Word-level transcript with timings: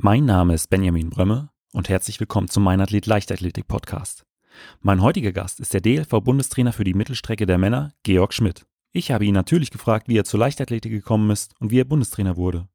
Mein 0.00 0.26
Name 0.26 0.54
ist 0.54 0.70
Benjamin 0.70 1.10
Brömme 1.10 1.50
und 1.72 1.88
herzlich 1.88 2.20
willkommen 2.20 2.46
zum 2.46 2.62
Mein 2.62 2.80
Athlet 2.80 3.06
Leichtathletik 3.06 3.66
Podcast. 3.66 4.24
Mein 4.80 5.02
heutiger 5.02 5.32
Gast 5.32 5.58
ist 5.58 5.74
der 5.74 5.80
DLV-Bundestrainer 5.80 6.72
für 6.72 6.84
die 6.84 6.94
Mittelstrecke 6.94 7.46
der 7.46 7.58
Männer, 7.58 7.94
Georg 8.04 8.32
Schmidt. 8.32 8.64
Ich 8.92 9.10
habe 9.10 9.24
ihn 9.24 9.34
natürlich 9.34 9.72
gefragt, 9.72 10.06
wie 10.06 10.16
er 10.16 10.22
zur 10.22 10.38
Leichtathletik 10.38 10.92
gekommen 10.92 11.28
ist 11.30 11.52
und 11.58 11.72
wie 11.72 11.80
er 11.80 11.84
Bundestrainer 11.84 12.36
wurde. 12.36 12.68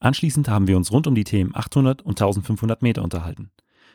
Anschließend 0.00 0.50
haben 0.50 0.68
wir 0.68 0.76
uns 0.76 0.92
rund 0.92 1.06
um 1.06 1.14
die 1.14 1.24
Themen 1.24 1.56
800 1.56 2.02
und 2.02 2.20
1500 2.20 2.82
Meter 2.82 3.02
unterhalten. 3.02 3.52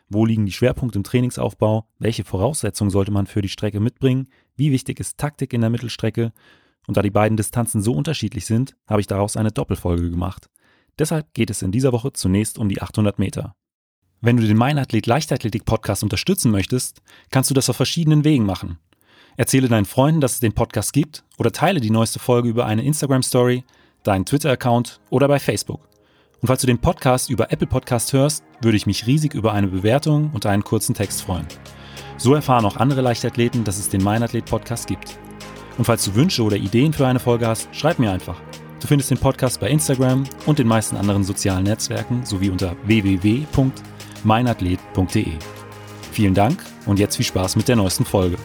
Wo 0.09 0.25
liegen 0.25 0.48
die 0.48 0.52
Schwerpunkte 0.52 0.98
im 0.98 1.04
Trainingsaufbau? 1.04 1.88
Welche 2.00 2.23
Voraussetzungen 2.23 2.89
sollte 2.89 3.11
man 3.11 3.27
für 3.27 3.43
die 3.43 3.50
Strecke 3.50 3.79
mitbringen? 3.79 4.29
Wie 4.55 4.71
wichtig 4.71 5.00
ist 5.00 5.20
Taktik 5.20 5.54
in 5.54 5.61
der 5.61 5.70
Mittelstrecke? 5.70 6.34
Und 6.88 6.98
da 6.98 7.04
die 7.04 7.11
beiden 7.11 7.38
Distanzen 7.38 7.84
so 7.84 7.93
unterschiedlich 7.93 8.48
sind, 8.48 8.75
habe 8.88 9.02
ich 9.02 9.07
daraus 9.07 9.38
eine 9.38 9.52
Doppelfolge 9.52 10.09
gemacht. 10.09 10.50
Deshalb 11.02 11.33
geht 11.33 11.49
es 11.49 11.63
in 11.63 11.71
dieser 11.71 11.93
Woche 11.93 12.13
zunächst 12.13 12.59
um 12.59 12.70
die 12.70 12.79
800 12.79 13.17
Meter. 13.17 13.55
Wenn 14.21 14.38
du 14.38 14.45
den 14.45 14.55
Mein 14.55 14.77
Athlet 14.77 15.08
Leichtathletik 15.08 15.66
Podcast 15.66 16.03
unterstützen 16.03 16.52
möchtest, 16.52 17.02
kannst 17.31 17.49
du 17.49 17.55
das 17.55 17.71
auf 17.71 17.75
verschiedenen 17.75 18.23
Wegen 18.23 18.45
machen. 18.45 18.77
Erzähle 19.35 19.67
deinen 19.67 19.85
Freunden, 19.85 20.22
dass 20.22 20.34
es 20.34 20.41
den 20.41 20.53
Podcast 20.53 20.94
gibt 20.94 21.23
oder 21.39 21.52
teile 21.52 21.81
die 21.81 21.89
neueste 21.89 22.20
Folge 22.20 22.49
über 22.49 22.67
eine 22.67 22.84
Instagram 22.84 23.23
Story, 23.23 23.63
deinen 24.03 24.27
Twitter-Account 24.27 24.99
oder 25.09 25.27
bei 25.27 25.39
Facebook. 25.39 25.89
Und 26.39 26.49
falls 26.49 26.61
du 26.61 26.67
den 26.67 26.77
Podcast 26.77 27.31
über 27.31 27.52
Apple 27.52 27.66
Podcast 27.66 28.13
hörst, 28.13 28.44
würde 28.61 28.77
ich 28.77 28.86
mich 28.86 29.08
riesig 29.08 29.33
über 29.33 29.53
eine 29.53 29.70
Bewertung 29.70 30.30
und 30.36 30.45
einen 30.45 30.63
kurzen 30.63 30.94
Text 30.94 31.23
freuen. 31.23 31.47
So 32.17 32.36
erfahren 32.36 32.66
auch 32.66 32.77
andere 32.77 33.02
Leichtathleten, 33.02 33.63
dass 33.63 33.80
es 33.80 33.89
den 33.89 34.03
Mein 34.03 34.22
Athlet 34.22 34.45
Podcast 34.45 34.86
gibt. 34.86 35.17
Und 35.80 35.86
falls 35.86 36.05
du 36.05 36.13
Wünsche 36.13 36.44
oder 36.44 36.58
Ideen 36.58 36.94
für 36.94 37.08
eine 37.08 37.20
Folge 37.20 37.47
hast, 37.47 37.75
schreib 37.75 37.97
mir 37.97 38.11
einfach. 38.11 38.39
Du 38.81 38.88
findest 38.88 39.12
den 39.12 39.20
Podcast 39.20 39.59
bei 39.59 39.70
Instagram 39.70 40.23
und 40.48 40.58
den 40.59 40.67
meisten 40.67 40.98
anderen 40.98 41.23
sozialen 41.23 41.63
Netzwerken 41.63 42.26
sowie 42.26 42.49
unter 42.49 42.76
www.meinathlet.de. 42.85 45.27
Vielen 46.12 46.34
Dank 46.34 46.62
und 46.88 46.97
jetzt 47.00 47.16
viel 47.16 47.25
Spaß 47.25 47.55
mit 47.55 47.67
der 47.67 47.75
neuesten 47.75 48.05
Folge. 48.05 48.38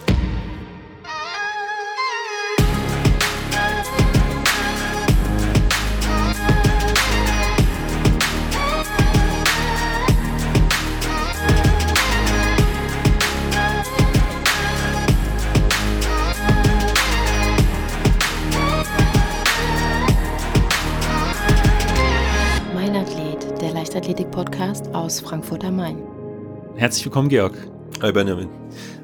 Aus 25.07 25.21
Frankfurt 25.21 25.65
am 25.65 25.77
Main. 25.77 26.03
Herzlich 26.75 27.05
willkommen, 27.05 27.29
Georg. 27.29 27.55
Hi 28.03 28.11
Benjamin. 28.11 28.49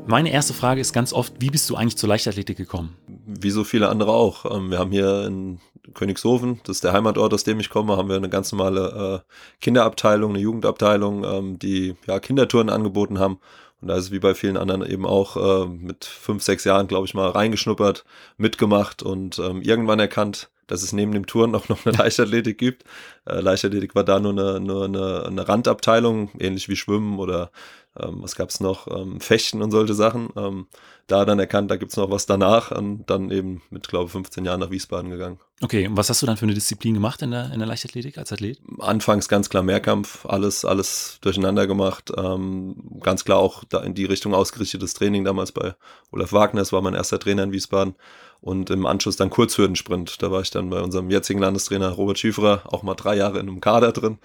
Meine 0.05 0.33
erste 0.33 0.53
Frage 0.53 0.81
ist 0.81 0.93
ganz 0.93 1.13
oft, 1.13 1.35
wie 1.39 1.49
bist 1.49 1.71
du 1.71 1.77
eigentlich 1.77 1.97
zur 1.97 2.09
Leichtathletik 2.09 2.57
gekommen? 2.57 2.97
Wie 3.07 3.51
so 3.51 3.63
viele 3.63 3.89
andere 3.89 4.11
auch. 4.11 4.45
Ähm, 4.53 4.73
wir 4.73 4.81
haben 4.81 4.91
hier 4.91 5.25
in 5.29 5.61
Königshofen, 5.95 6.59
das 6.65 6.79
ist 6.79 6.85
der 6.85 6.93
Heimatort, 6.93 7.33
aus 7.33 7.45
dem 7.45 7.61
ich 7.61 7.71
komme, 7.71 7.97
haben 7.97 8.09
wir 8.09 8.17
eine 8.17 8.29
ganz 8.29 8.51
normale 8.51 9.23
äh, 9.23 9.61
Kinderabteilung, 9.61 10.33
eine 10.33 10.41
Jugendabteilung, 10.41 11.23
ähm, 11.23 11.59
die 11.61 11.95
ja 12.09 12.19
Kindertouren 12.19 12.69
angeboten 12.69 13.21
haben. 13.21 13.39
Und 13.81 13.87
da 13.87 13.95
ist 13.95 14.07
es 14.07 14.11
wie 14.11 14.19
bei 14.19 14.35
vielen 14.35 14.57
anderen 14.57 14.85
eben 14.85 15.07
auch 15.07 15.37
äh, 15.37 15.67
mit 15.69 16.05
fünf, 16.05 16.43
sechs 16.43 16.65
Jahren, 16.65 16.89
glaube 16.89 17.07
ich 17.07 17.15
mal, 17.15 17.31
reingeschnuppert, 17.31 18.05
mitgemacht 18.39 19.05
und 19.05 19.39
ähm, 19.39 19.63
irgendwann 19.63 20.01
erkannt, 20.01 20.51
dass 20.73 20.83
es 20.83 20.95
neben 20.95 21.13
dem 21.13 21.27
Touren 21.27 21.55
auch 21.55 21.69
noch 21.69 21.85
eine 21.85 21.97
Leichtathletik 21.99 22.57
gibt. 22.57 22.85
Äh, 23.27 23.41
Leichtathletik 23.41 23.95
war 23.95 24.05
da 24.05 24.19
nur 24.19 24.33
eine, 24.33 24.59
nur 24.59 24.87
eine, 24.87 25.25
eine 25.27 25.47
Randabteilung, 25.47 26.31
ähnlich 26.39 26.69
wie 26.71 26.77
Schwimmen 26.77 27.19
oder 27.19 27.51
ähm, 27.99 28.23
was 28.23 28.37
gab 28.37 28.49
es 28.49 28.61
noch, 28.61 28.87
ähm, 28.89 29.21
Fechten 29.21 29.63
und 29.63 29.71
solche 29.71 29.95
Sachen. 29.95 30.31
Ähm, 30.37 30.67
da 31.09 31.25
dann 31.25 31.39
erkannt, 31.39 31.71
da 31.71 31.77
gibt 31.77 31.91
es 31.91 31.97
noch 31.97 32.11
was 32.11 32.27
danach 32.27 32.71
und 32.71 33.05
dann 33.07 33.31
eben 33.31 33.61
mit, 33.71 33.89
glaube 33.89 34.07
ich, 34.07 34.13
15 34.13 34.45
Jahren 34.45 34.61
nach 34.61 34.71
Wiesbaden 34.71 35.11
gegangen. 35.11 35.39
Okay, 35.61 35.89
und 35.89 35.97
was 35.97 36.09
hast 36.09 36.23
du 36.23 36.27
dann 36.27 36.37
für 36.37 36.45
eine 36.45 36.55
Disziplin 36.55 36.95
gemacht 36.95 37.23
in 37.23 37.33
der, 37.33 37.53
in 37.53 37.59
der 37.59 37.69
Leichtathletik 37.69 38.19
als 38.19 38.33
Athlet? 38.33 38.61
Anfangs 38.79 39.29
ganz 39.29 39.51
klar 39.51 39.63
Mehrkampf, 39.63 40.25
alles, 40.27 40.65
alles 40.65 41.19
durcheinander 41.21 41.67
gemacht. 41.67 42.13
Ähm, 42.17 42.77
ganz 43.01 43.25
klar 43.25 43.39
auch 43.39 43.65
da 43.65 43.81
in 43.81 43.95
die 43.95 44.05
Richtung 44.05 44.35
ausgerichtetes 44.35 44.95
Training 44.95 45.25
damals 45.25 45.53
bei 45.53 45.75
Olaf 46.13 46.33
Wagner, 46.33 46.61
das 46.61 46.73
war 46.73 46.83
mein 46.83 46.95
erster 46.95 47.19
Trainer 47.19 47.43
in 47.43 47.53
Wiesbaden. 47.53 47.95
Und 48.41 48.71
im 48.71 48.87
Anschluss 48.87 49.15
dann 49.15 49.31
Kurzhürdensprint. 49.31 50.21
Da 50.21 50.33
war 50.33 50.41
ich 50.41 50.51
dann 50.51 50.69
bei 50.69 50.81
unserem 50.81 51.11
jetzigen 51.11 51.39
Landestrainer 51.39 51.91
Robert 51.91 52.19
Schieferer 52.19 52.63
auch 52.65 52.83
mal 52.83 52.95
drei 52.95 53.17
Jahre 53.17 53.39
in 53.39 53.49
einem 53.49 53.61
Kader 53.61 53.93
drin. 53.93 54.19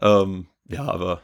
Ähm, 0.00 0.46
ja, 0.68 0.84
aber 0.84 1.22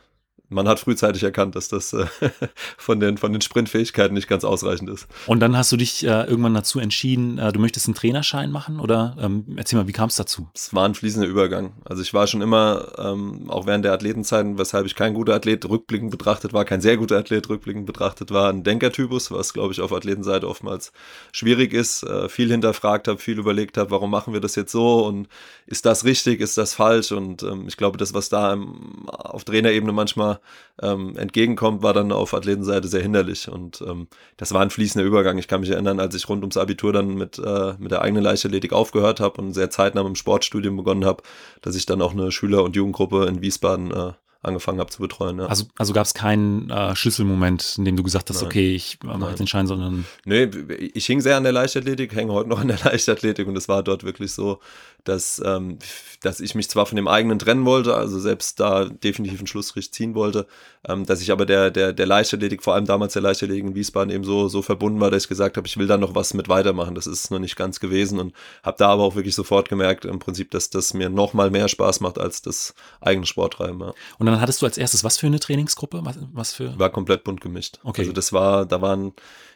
man 0.51 0.69
hat 0.69 0.81
frühzeitig 0.81 1.23
erkannt, 1.23 1.55
dass 1.55 1.69
das 1.69 1.93
äh, 1.93 2.07
von, 2.77 3.01
den, 3.01 3.17
von 3.17 3.33
den 3.33 3.41
Sprintfähigkeiten 3.41 4.15
nicht 4.15 4.29
ganz 4.29 4.45
ausreichend 4.45 4.91
ist. 4.91 5.07
Und 5.27 5.41
dann 5.41 5.57
hast 5.57 5.71
du 5.73 5.77
dich 5.77 6.05
äh, 6.05 6.25
irgendwann 6.25 6.55
dazu 6.55 6.81
entschieden, 6.81 7.39
äh, 7.39 7.53
du 7.53 7.61
möchtest 7.61 7.87
einen 7.87 7.95
Trainerschein 7.95 8.51
machen 8.51 8.81
oder 8.81 9.17
ähm, 9.21 9.45
erzähl 9.57 9.79
mal, 9.79 9.87
wie 9.87 9.93
kam 9.93 10.09
es 10.09 10.17
dazu? 10.17 10.49
Es 10.55 10.75
war 10.75 10.87
ein 10.87 10.95
fließender 10.95 11.29
Übergang. 11.29 11.73
Also 11.85 12.03
ich 12.03 12.13
war 12.13 12.27
schon 12.27 12.43
immer, 12.43 12.93
ähm, 12.99 13.49
auch 13.49 13.67
während 13.67 13.85
der 13.85 13.93
Athletenzeiten, 13.93 14.59
weshalb 14.59 14.87
ich 14.87 14.97
kein 14.97 15.15
guter 15.15 15.35
Athlet 15.35 15.69
rückblickend 15.69 16.11
betrachtet 16.11 16.53
war, 16.53 16.65
kein 16.65 16.81
sehr 16.81 16.97
guter 16.97 17.19
Athlet 17.19 17.49
rückblickend 17.49 17.87
betrachtet 17.87 18.33
war, 18.33 18.51
ein 18.51 18.65
Denkertypus, 18.65 19.31
was 19.31 19.53
glaube 19.53 19.73
ich 19.73 19.81
auf 19.81 19.93
Athletenseite 19.93 20.49
oftmals 20.49 20.93
schwierig 21.33 21.73
ist. 21.73 22.03
Äh, 22.03 22.29
viel 22.29 22.51
hinterfragt 22.51 23.07
habe, 23.07 23.19
viel 23.19 23.39
überlegt 23.39 23.77
habe, 23.77 23.93
warum 23.93 24.11
machen 24.11 24.33
wir 24.33 24.41
das 24.41 24.57
jetzt 24.57 24.73
so 24.73 25.07
und 25.07 25.29
ist 25.67 25.87
das 25.87 26.05
richtig, 26.05 26.41
ist 26.41 26.59
das 26.59 26.75
falsch? 26.75 27.13
Und 27.13 27.45
ähm, 27.45 27.67
ich 27.69 27.77
glaube, 27.77 27.99
das, 27.99 28.15
was 28.15 28.29
da 28.29 28.53
im, 28.53 29.09
auf 29.09 29.45
Trainerebene 29.45 29.93
manchmal 29.93 30.40
ähm, 30.83 31.17
entgegenkommt, 31.17 31.83
war 31.83 31.93
dann 31.93 32.13
auf 32.13 32.35
Athletenseite 32.35 32.89
sehr 32.89 33.03
hinderlich. 33.03 33.49
Und 33.49 33.83
ähm, 33.87 34.09
das 34.37 34.53
war 34.53 34.63
ein 34.63 34.71
fließender 34.71 35.07
Übergang. 35.07 35.39
Ich 35.39 35.49
kann 35.49 35.61
mich 35.61 35.71
erinnern, 35.71 36.01
als 36.01 36.15
ich 36.15 36.29
rund 36.29 36.43
ums 36.43 36.57
Abitur 36.57 36.93
dann 36.93 37.15
mit, 37.15 37.39
äh, 37.39 37.75
mit 37.79 37.91
der 37.91 38.03
eigenen 38.03 38.23
Leichtathletik 38.23 38.73
aufgehört 38.73 39.21
habe 39.21 39.41
und 39.41 39.53
sehr 39.53 39.71
zeitnah 39.71 40.01
im 40.01 40.15
Sportstudium 40.15 40.77
begonnen 40.77 41.05
habe, 41.05 41.23
dass 41.63 41.77
ich 41.77 41.87
dann 41.87 42.03
auch 42.03 42.13
eine 42.13 42.33
Schüler- 42.33 42.65
und 42.65 42.77
Jugendgruppe 42.77 43.27
in 43.27 43.43
Wiesbaden 43.43 43.91
äh, 43.91 44.13
angefangen 44.43 44.81
habe 44.81 44.91
zu 44.91 45.01
betreuen. 45.03 45.39
Ja. 45.39 45.47
Also, 45.47 45.67
also 45.77 45.93
gab 45.93 46.07
es 46.07 46.15
keinen 46.15 46.71
äh, 46.71 46.97
Schlüsselmoment, 46.97 47.75
in 47.77 47.85
dem 47.85 47.97
du 47.97 48.03
gesagt 48.03 48.31
hast, 48.31 48.41
Nein. 48.41 48.47
okay, 48.47 48.75
ich 48.75 48.99
mache 49.03 49.29
jetzt 49.29 49.39
den 49.39 49.47
Schein, 49.47 49.67
sondern. 49.67 50.07
Nee, 50.25 50.49
ich 50.95 51.05
hing 51.07 51.21
sehr 51.21 51.37
an 51.37 51.43
der 51.43 51.53
Leichtathletik, 51.53 52.15
hänge 52.15 52.33
heute 52.33 52.49
noch 52.49 52.61
an 52.61 52.69
der 52.69 52.79
Leichtathletik 52.85 53.47
und 53.47 53.57
es 53.57 53.69
war 53.69 53.83
dort 53.83 54.03
wirklich 54.03 54.33
so, 54.33 54.61
dass, 55.05 55.41
ähm, 55.45 55.79
dass 56.23 56.41
ich 56.41 56.55
mich 56.55 56.69
zwar 56.69 56.87
von 56.87 56.97
dem 56.97 57.09
eigenen 57.09 57.39
trennen 57.39 57.65
wollte, 57.65 57.95
also 57.95 58.19
selbst 58.19 58.61
da 58.61 58.85
definitiv 58.85 59.41
einen 59.41 59.47
Schlussstrich 59.47 59.93
ziehen 59.93 60.15
wollte, 60.15 60.47
ähm, 60.89 61.07
dass 61.07 61.21
ich 61.21 61.33
aber 61.33 61.47
der, 61.47 61.71
der, 61.71 61.93
der 61.93 62.07
Leichtathletik, 62.07 62.63
vor 62.63 62.75
allem 62.75 62.87
damals 62.87 63.13
der 63.13 63.23
Leichtathletik 63.23 63.65
in 63.65 63.75
Wiesbaden 63.75 64.13
eben 64.13 64.25
so, 64.25 64.49
so 64.49 64.63
verbunden 64.63 65.01
war, 65.01 65.11
dass 65.11 65.25
ich 65.25 65.29
gesagt 65.29 65.57
habe, 65.57 65.67
ich 65.67 65.77
will 65.77 65.87
da 65.87 65.97
noch 65.97 66.15
was 66.15 66.35
mit 66.35 66.49
weitermachen. 66.49 66.95
Das 66.95 67.07
ist 67.07 67.31
noch 67.31 67.39
nicht 67.39 67.57
ganz 67.57 67.81
gewesen 67.81 68.19
und 68.19 68.35
habe 68.63 68.77
da 68.79 68.89
aber 68.89 69.03
auch 69.03 69.15
wirklich 69.15 69.35
sofort 69.35 69.69
gemerkt, 69.69 70.05
im 70.05 70.19
Prinzip, 70.19 70.51
dass 70.51 70.71
das 70.71 70.95
mir 70.95 71.11
noch 71.11 71.35
mal 71.35 71.51
mehr 71.51 71.69
Spaß 71.69 72.01
macht 72.01 72.19
als 72.19 72.43
das 72.43 72.75
eigene 73.01 73.27
Sporttreiben. 73.27 73.81
Ja. 73.81 73.93
Und 74.19 74.27
dann 74.27 74.41
hattest 74.41 74.63
du 74.63 74.67
als 74.67 74.79
erstes 74.79 75.05
was 75.05 75.19
für 75.19 75.27
eine 75.27 75.41
Trainingsgruppe? 75.41 76.01
Was, 76.05 76.19
was 76.33 76.53
für? 76.53 76.79
War 76.79 76.91
komplett 76.91 77.25
bunt 77.25 77.41
gemischt. 77.41 77.79
Okay. 77.83 78.03
Also 78.03 78.13
das 78.13 78.33
war, 78.33 78.67
da 78.67 78.81
waren 78.81 79.13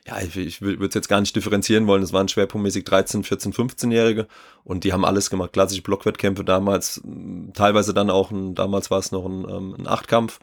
ja, 0.07 0.21
ich, 0.21 0.37
ich 0.37 0.61
würde 0.61 0.85
es 0.85 0.95
jetzt 0.95 1.09
gar 1.09 1.21
nicht 1.21 1.35
differenzieren 1.35 1.87
wollen. 1.87 2.03
Es 2.03 2.13
waren 2.13 2.29
schwerpunktmäßig 2.29 2.85
13, 2.85 3.25
14, 3.25 3.55
15-Jährige 3.55 4.27
und 4.63 4.85
die 4.85 4.93
haben 4.93 5.05
alles 5.05 5.31
gemacht. 5.35 5.53
Klassische 5.53 5.83
Blockwettkämpfe 5.83 6.45
damals, 6.45 7.03
teilweise 7.55 7.95
dann 7.95 8.11
auch, 8.11 8.31
ein, 8.31 8.55
damals 8.55 8.91
war 8.91 8.99
es 8.99 9.13
noch 9.13 9.25
ein, 9.25 9.47
ähm, 9.49 9.75
ein 9.79 9.87
Achtkampf 9.87 10.41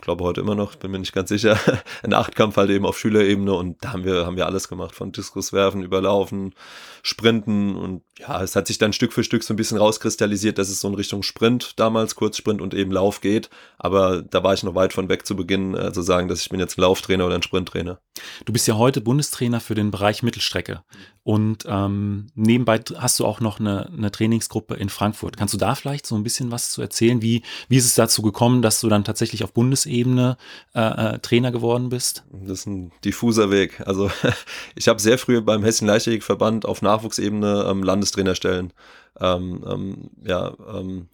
glaube 0.00 0.24
heute 0.24 0.40
immer 0.40 0.54
noch, 0.54 0.76
bin 0.76 0.90
mir 0.90 0.98
nicht 0.98 1.12
ganz 1.12 1.28
sicher, 1.28 1.58
ein 2.02 2.14
Achtkampf 2.14 2.56
halt 2.56 2.70
eben 2.70 2.86
auf 2.86 2.98
Schülerebene 2.98 3.52
und 3.52 3.84
da 3.84 3.92
haben 3.92 4.04
wir, 4.04 4.26
haben 4.26 4.36
wir 4.36 4.46
alles 4.46 4.68
gemacht, 4.68 4.94
von 4.94 5.12
Diskuswerfen, 5.12 5.82
Überlaufen, 5.82 6.54
Sprinten 7.02 7.76
und 7.76 8.02
ja, 8.18 8.42
es 8.42 8.56
hat 8.56 8.66
sich 8.66 8.78
dann 8.78 8.92
Stück 8.92 9.12
für 9.12 9.24
Stück 9.24 9.42
so 9.42 9.52
ein 9.52 9.56
bisschen 9.56 9.78
rauskristallisiert, 9.78 10.58
dass 10.58 10.68
es 10.68 10.80
so 10.80 10.88
in 10.88 10.94
Richtung 10.94 11.22
Sprint 11.22 11.78
damals, 11.78 12.14
Kurzsprint 12.14 12.60
und 12.60 12.74
eben 12.74 12.92
Lauf 12.92 13.20
geht, 13.20 13.50
aber 13.78 14.22
da 14.22 14.42
war 14.42 14.54
ich 14.54 14.62
noch 14.62 14.74
weit 14.74 14.92
von 14.92 15.08
weg 15.08 15.26
zu 15.26 15.36
Beginn 15.36 15.74
äh, 15.74 15.92
zu 15.92 16.02
sagen, 16.02 16.28
dass 16.28 16.40
ich 16.40 16.48
bin 16.48 16.60
jetzt 16.60 16.78
ein 16.78 16.82
Lauftrainer 16.82 17.26
oder 17.26 17.34
ein 17.34 17.42
Sprinttrainer. 17.42 18.00
Du 18.44 18.52
bist 18.52 18.66
ja 18.68 18.76
heute 18.76 19.00
Bundestrainer 19.00 19.60
für 19.60 19.74
den 19.74 19.90
Bereich 19.90 20.22
Mittelstrecke 20.22 20.82
und 21.24 21.64
ähm, 21.68 22.28
nebenbei 22.34 22.80
hast 22.96 23.20
du 23.20 23.26
auch 23.26 23.40
noch 23.40 23.60
eine, 23.60 23.86
eine 23.86 24.10
Trainingsgruppe 24.10 24.74
in 24.74 24.88
Frankfurt. 24.88 25.36
Kannst 25.36 25.54
du 25.54 25.58
da 25.58 25.74
vielleicht 25.74 26.06
so 26.06 26.14
ein 26.16 26.24
bisschen 26.24 26.50
was 26.50 26.70
zu 26.70 26.82
erzählen? 26.82 27.22
Wie, 27.22 27.42
wie 27.68 27.76
ist 27.76 27.86
es 27.86 27.94
dazu 27.94 28.22
gekommen, 28.22 28.62
dass 28.62 28.80
du 28.80 28.88
dann 28.88 29.04
tatsächlich 29.04 29.44
auf 29.44 29.52
Bundesebene 29.52 29.81
äh, 29.86 30.34
äh, 30.74 31.18
Trainer 31.18 31.52
geworden 31.52 31.88
bist? 31.88 32.24
Das 32.30 32.60
ist 32.60 32.66
ein 32.66 32.92
diffuser 33.04 33.50
Weg. 33.50 33.80
Also 33.86 34.10
ich 34.74 34.88
habe 34.88 35.00
sehr 35.00 35.18
früh 35.18 35.40
beim 35.40 35.62
Hessischen 35.62 35.88
Leichtathletikverband 35.88 36.66
auf 36.66 36.82
Nachwuchsebene 36.82 37.66
ähm, 37.68 37.82
Landestrainerstellen 37.82 38.72
ähm, 39.20 39.64
ähm, 39.66 40.10
ja, 40.24 40.54
ähm, 40.68 41.08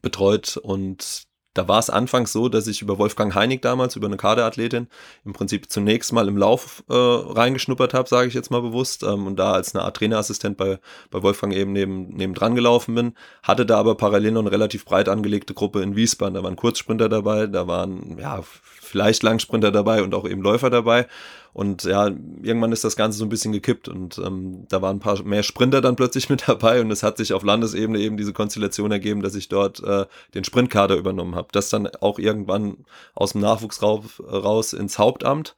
betreut 0.00 0.56
und 0.56 1.24
da 1.54 1.68
war 1.68 1.78
es 1.78 1.90
anfangs 1.90 2.32
so, 2.32 2.48
dass 2.48 2.66
ich 2.66 2.80
über 2.80 2.98
Wolfgang 2.98 3.34
Heinig 3.34 3.60
damals, 3.60 3.96
über 3.96 4.06
eine 4.06 4.16
Kaderathletin, 4.16 4.88
im 5.24 5.32
Prinzip 5.32 5.70
zunächst 5.70 6.12
mal 6.12 6.28
im 6.28 6.36
Lauf 6.36 6.82
äh, 6.88 6.94
reingeschnuppert 6.94 7.92
habe, 7.94 8.08
sage 8.08 8.28
ich 8.28 8.34
jetzt 8.34 8.50
mal 8.50 8.62
bewusst, 8.62 9.02
ähm, 9.02 9.26
und 9.26 9.36
da 9.36 9.52
als 9.52 9.74
eine 9.74 9.84
Art 9.84 9.96
Trainerassistent 9.96 10.56
bei, 10.56 10.78
bei 11.10 11.22
Wolfgang 11.22 11.52
eben 11.52 11.72
neben, 11.72 12.08
neben 12.08 12.34
dran 12.34 12.54
gelaufen 12.54 12.94
bin, 12.94 13.14
hatte 13.42 13.66
da 13.66 13.78
aber 13.78 13.96
parallel 13.96 14.32
noch 14.32 14.40
eine 14.40 14.52
relativ 14.52 14.84
breit 14.84 15.08
angelegte 15.08 15.52
Gruppe 15.54 15.82
in 15.82 15.94
Wiesbaden. 15.94 16.34
Da 16.34 16.42
waren 16.42 16.56
Kurzsprinter 16.56 17.08
dabei, 17.08 17.46
da 17.46 17.66
waren 17.66 18.18
ja 18.18 18.42
vielleicht 18.80 19.22
Langsprinter 19.22 19.70
dabei 19.70 20.02
und 20.02 20.14
auch 20.14 20.28
eben 20.28 20.42
Läufer 20.42 20.70
dabei. 20.70 21.06
Und 21.52 21.84
ja, 21.84 22.06
irgendwann 22.42 22.72
ist 22.72 22.84
das 22.84 22.96
Ganze 22.96 23.18
so 23.18 23.26
ein 23.26 23.28
bisschen 23.28 23.52
gekippt 23.52 23.86
und 23.86 24.18
ähm, 24.18 24.66
da 24.68 24.80
waren 24.80 24.96
ein 24.96 25.00
paar 25.00 25.22
mehr 25.22 25.42
Sprinter 25.42 25.82
dann 25.82 25.96
plötzlich 25.96 26.28
mit 26.30 26.48
dabei 26.48 26.80
und 26.80 26.90
es 26.90 27.02
hat 27.02 27.18
sich 27.18 27.34
auf 27.34 27.42
Landesebene 27.42 27.98
eben 27.98 28.16
diese 28.16 28.32
Konstellation 28.32 28.90
ergeben, 28.90 29.22
dass 29.22 29.34
ich 29.34 29.48
dort 29.48 29.82
äh, 29.84 30.06
den 30.34 30.44
Sprintkader 30.44 30.96
übernommen 30.96 31.34
habe. 31.34 31.48
Das 31.52 31.68
dann 31.68 31.88
auch 32.00 32.18
irgendwann 32.18 32.84
aus 33.14 33.32
dem 33.32 33.42
Nachwuchs 33.42 33.82
raus 33.82 34.72
ins 34.72 34.98
Hauptamt 34.98 35.54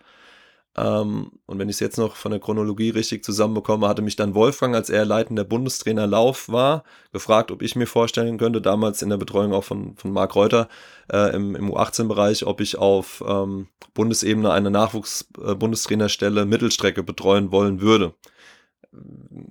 ähm, 0.77 1.31
und 1.47 1.59
wenn 1.59 1.69
ich 1.69 1.77
es 1.77 1.81
jetzt 1.81 1.99
noch 1.99 2.17
von 2.17 2.33
der 2.33 2.41
Chronologie 2.41 2.91
richtig 2.91 3.25
zusammenbekomme, 3.25 3.87
hatte 3.87 4.03
mich 4.03 4.17
dann 4.17 4.35
Wolfgang, 4.35 4.75
als 4.75 4.91
er 4.91 5.05
leitender 5.05 5.45
Bundestrainer 5.45 6.07
Lauf 6.07 6.49
war, 6.49 6.83
gefragt, 7.13 7.53
ob 7.53 7.63
ich 7.63 7.77
mir 7.77 7.87
vorstellen 7.87 8.39
könnte, 8.39 8.61
damals 8.61 9.01
in 9.01 9.11
der 9.11 9.17
Betreuung 9.17 9.53
auch 9.53 9.65
von, 9.65 9.97
von 9.97 10.13
Marc 10.13 10.35
Reuter 10.35 10.69
äh, 11.13 11.35
im, 11.35 11.55
im 11.55 11.71
U18-Bereich, 11.71 12.45
ob 12.47 12.61
ich 12.61 12.77
auf 12.77 13.23
ähm, 13.27 13.69
Bundesebene 13.95 14.51
eine 14.51 14.71
Nachwuchs-Bundestrainerstelle 14.73 16.43
äh, 16.43 16.47
Mittelstrecke 16.47 17.05
betreuen 17.05 17.53
wollen 17.53 17.81
würde. 17.81 18.15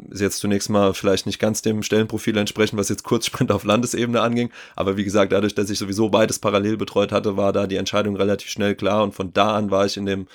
Ist 0.10 0.22
jetzt 0.22 0.40
zunächst 0.40 0.70
mal 0.70 0.94
vielleicht 0.94 1.26
nicht 1.26 1.40
ganz 1.40 1.62
dem 1.62 1.84
Stellenprofil 1.84 2.38
entsprechen, 2.38 2.78
was 2.78 2.90
jetzt 2.90 3.04
Kurzsprint 3.04 3.52
auf 3.52 3.64
Landesebene 3.64 4.22
anging. 4.22 4.52
Aber 4.76 4.98
wie 4.98 5.04
gesagt, 5.04 5.32
dadurch, 5.32 5.56
dass 5.56 5.70
ich 5.70 5.80
sowieso 5.80 6.10
beides 6.10 6.40
parallel 6.40 6.78
betreut 6.78 7.12
hatte, 7.12 7.36
war 7.36 7.52
da 7.52 7.68
die 7.68 7.76
Entscheidung 7.76 8.16
relativ 8.16 8.50
schnell 8.50 8.76
klar. 8.76 9.04
Und 9.04 9.14
von 9.14 9.34
da 9.34 9.56
an 9.56 9.72
war 9.72 9.86
ich 9.86 9.98
in 9.98 10.06
dem 10.06 10.28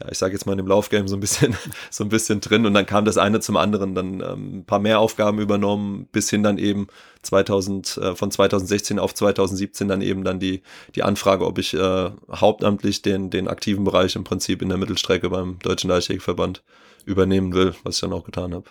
ja, 0.00 0.10
ich 0.10 0.18
sage 0.18 0.32
jetzt 0.32 0.46
mal 0.46 0.52
in 0.52 0.58
dem 0.58 0.66
Laufgame 0.66 1.08
so 1.08 1.16
ein 1.16 1.20
bisschen, 1.20 1.56
so 1.90 2.04
ein 2.04 2.08
bisschen 2.08 2.40
drin 2.40 2.66
und 2.66 2.74
dann 2.74 2.86
kam 2.86 3.04
das 3.04 3.18
eine 3.18 3.40
zum 3.40 3.56
anderen, 3.56 3.94
dann 3.94 4.20
ähm, 4.20 4.58
ein 4.58 4.64
paar 4.64 4.80
mehr 4.80 5.00
Aufgaben 5.00 5.38
übernommen, 5.38 6.08
bis 6.12 6.30
hin 6.30 6.42
dann 6.42 6.58
eben 6.58 6.88
2000, 7.22 7.98
äh, 7.98 8.14
von 8.14 8.30
2016 8.30 8.98
auf 8.98 9.14
2017 9.14 9.88
dann 9.88 10.02
eben 10.02 10.24
dann 10.24 10.40
die, 10.40 10.62
die 10.94 11.02
Anfrage, 11.02 11.46
ob 11.46 11.58
ich 11.58 11.74
äh, 11.74 12.10
hauptamtlich 12.30 13.02
den, 13.02 13.30
den 13.30 13.48
aktiven 13.48 13.84
Bereich 13.84 14.16
im 14.16 14.24
Prinzip 14.24 14.62
in 14.62 14.68
der 14.68 14.78
Mittelstrecke 14.78 15.30
beim 15.30 15.58
Deutschen 15.60 15.90
Leichtathletikverband 15.90 16.62
übernehmen 17.04 17.54
will, 17.54 17.74
was 17.82 17.96
ich 17.96 18.00
dann 18.00 18.12
auch 18.12 18.24
getan 18.24 18.54
habe. 18.54 18.66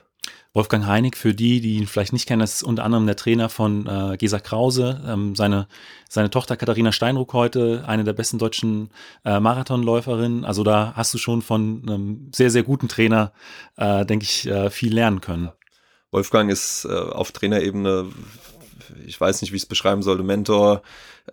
Wolfgang 0.53 0.87
Heinig, 0.87 1.15
für 1.15 1.33
die, 1.33 1.61
die 1.61 1.77
ihn 1.77 1.85
vielleicht 1.85 2.11
nicht 2.11 2.27
kennen, 2.27 2.39
das 2.39 2.55
ist 2.55 2.63
unter 2.63 2.83
anderem 2.83 3.05
der 3.05 3.15
Trainer 3.15 3.49
von 3.49 3.85
äh, 3.85 4.17
Gesa 4.17 4.39
Krause. 4.39 5.01
Ähm, 5.07 5.35
seine, 5.35 5.67
seine 6.09 6.31
Tochter 6.31 6.57
Katharina 6.57 6.91
Steinruck 6.91 7.33
heute, 7.33 7.83
eine 7.85 8.03
der 8.03 8.13
besten 8.13 8.39
deutschen 8.39 8.89
äh, 9.23 9.39
Marathonläuferinnen. 9.39 10.45
Also 10.45 10.63
da 10.63 10.93
hast 10.95 11.13
du 11.13 11.19
schon 11.19 11.43
von 11.43 11.83
einem 11.85 12.31
sehr, 12.33 12.49
sehr 12.49 12.63
guten 12.63 12.87
Trainer, 12.87 13.31
äh, 13.77 14.05
denke 14.05 14.23
ich, 14.23 14.47
äh, 14.47 14.71
viel 14.71 14.93
lernen 14.93 15.21
können. 15.21 15.49
Wolfgang 16.11 16.49
ist 16.51 16.85
äh, 16.85 16.93
auf 16.93 17.31
Trainerebene 17.31 18.07
ich 19.05 19.19
weiß 19.19 19.41
nicht, 19.41 19.51
wie 19.51 19.57
ich 19.57 19.63
es 19.63 19.67
beschreiben 19.67 20.01
sollte, 20.01 20.23
Mentor, 20.23 20.81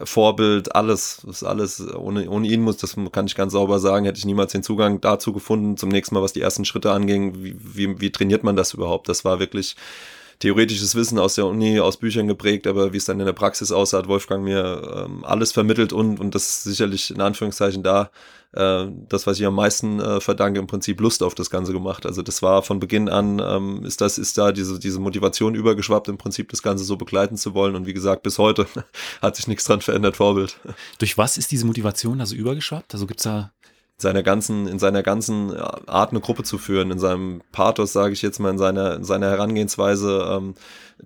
Vorbild, 0.03 0.75
alles, 0.75 1.23
das 1.25 1.37
ist 1.37 1.43
alles, 1.43 1.95
ohne, 1.95 2.29
ohne 2.29 2.47
ihn 2.47 2.63
muss, 2.63 2.77
das 2.77 2.97
kann 3.13 3.27
ich 3.27 3.35
ganz 3.35 3.53
sauber 3.53 3.79
sagen, 3.79 4.05
hätte 4.05 4.19
ich 4.19 4.25
niemals 4.25 4.53
den 4.53 4.63
Zugang 4.63 5.01
dazu 5.01 5.33
gefunden, 5.33 5.77
zum 5.77 5.89
nächsten 5.89 6.15
Mal, 6.15 6.23
was 6.23 6.33
die 6.33 6.41
ersten 6.41 6.65
Schritte 6.65 6.93
anging, 6.93 7.43
wie, 7.43 7.57
wie, 7.59 8.01
wie 8.01 8.13
trainiert 8.13 8.45
man 8.45 8.57
das 8.57 8.75
überhaupt? 8.75 9.09
Das 9.09 9.25
war 9.25 9.39
wirklich, 9.39 9.77
theoretisches 10.39 10.95
Wissen 10.95 11.19
aus 11.19 11.35
der 11.35 11.47
Uni, 11.47 11.81
aus 11.81 11.97
Büchern 11.97 12.29
geprägt, 12.29 12.67
aber 12.67 12.93
wie 12.93 12.99
es 12.99 13.05
dann 13.05 13.21
in 13.21 13.27
der 13.27 13.33
Praxis 13.33 13.73
aussah, 13.73 13.99
hat 13.99 14.09
Wolfgang 14.09 14.45
mir 14.45 15.07
ähm, 15.07 15.25
alles 15.25 15.53
vermittelt 15.53 15.93
und, 15.93 16.21
und 16.21 16.35
das 16.35 16.49
ist 16.49 16.63
sicherlich 16.65 17.11
in 17.11 17.21
Anführungszeichen 17.21 17.83
da, 17.83 18.11
äh, 18.53 18.87
das, 19.09 19.27
was 19.27 19.39
ich 19.39 19.47
am 19.47 19.55
meisten 19.55 20.01
äh, 20.01 20.21
verdanke, 20.21 20.59
im 20.59 20.67
Prinzip 20.67 21.01
Lust 21.01 21.23
auf 21.23 21.35
das 21.35 21.51
Ganze 21.51 21.73
gemacht. 21.73 22.07
Also 22.07 22.23
das 22.23 22.43
war 22.43 22.63
von 22.63 22.81
Beginn 22.81 23.09
an, 23.09 23.39
ähm, 23.39 23.85
ist 23.85 24.01
das, 24.01 24.19
ist 24.19 24.39
da 24.39 24.53
diese, 24.53 24.79
diese 24.79 25.01
Motivation 25.01 25.55
übergeschwappt, 25.55 26.09
im 26.09 26.19
Prinzip 26.19 26.51
das 26.51 26.63
Ganze 26.63 26.85
so 26.85 26.97
begleiten 26.97 27.37
zu 27.37 27.55
wollen 27.55 27.75
und 27.75 27.87
wie 27.87 27.95
gesagt, 27.95 28.23
bis 28.23 28.39
heute 28.39 28.67
hat 29.23 29.37
sich 29.37 29.47
nichts 29.47 29.65
dran 29.65 29.81
verändert, 29.81 30.17
Vorbild. 30.17 30.59
Durch 30.99 31.19
was 31.19 31.37
ist 31.37 31.53
diese 31.53 31.67
Motivation 31.67 32.21
also 32.21 32.35
übergeschwappt? 32.35 32.95
Also 32.95 33.07
gibt's 33.07 33.25
da 33.25 33.53
seiner 33.99 34.23
ganzen, 34.23 34.69
in 34.69 34.79
seiner 34.79 35.03
ganzen 35.03 35.55
äh, 35.55 35.59
Art 35.59 36.11
eine 36.11 36.21
Gruppe 36.21 36.43
zu 36.43 36.59
führen, 36.59 36.91
in 36.91 36.99
seinem 36.99 37.41
Pathos, 37.53 37.93
sage 37.93 38.13
ich 38.13 38.23
jetzt 38.23 38.39
mal, 38.39 38.51
in 38.51 38.59
seiner, 38.59 38.95
in 38.97 39.05
seiner 39.05 39.31
Herangehensweise, 39.31 40.29
ähm, 40.31 40.55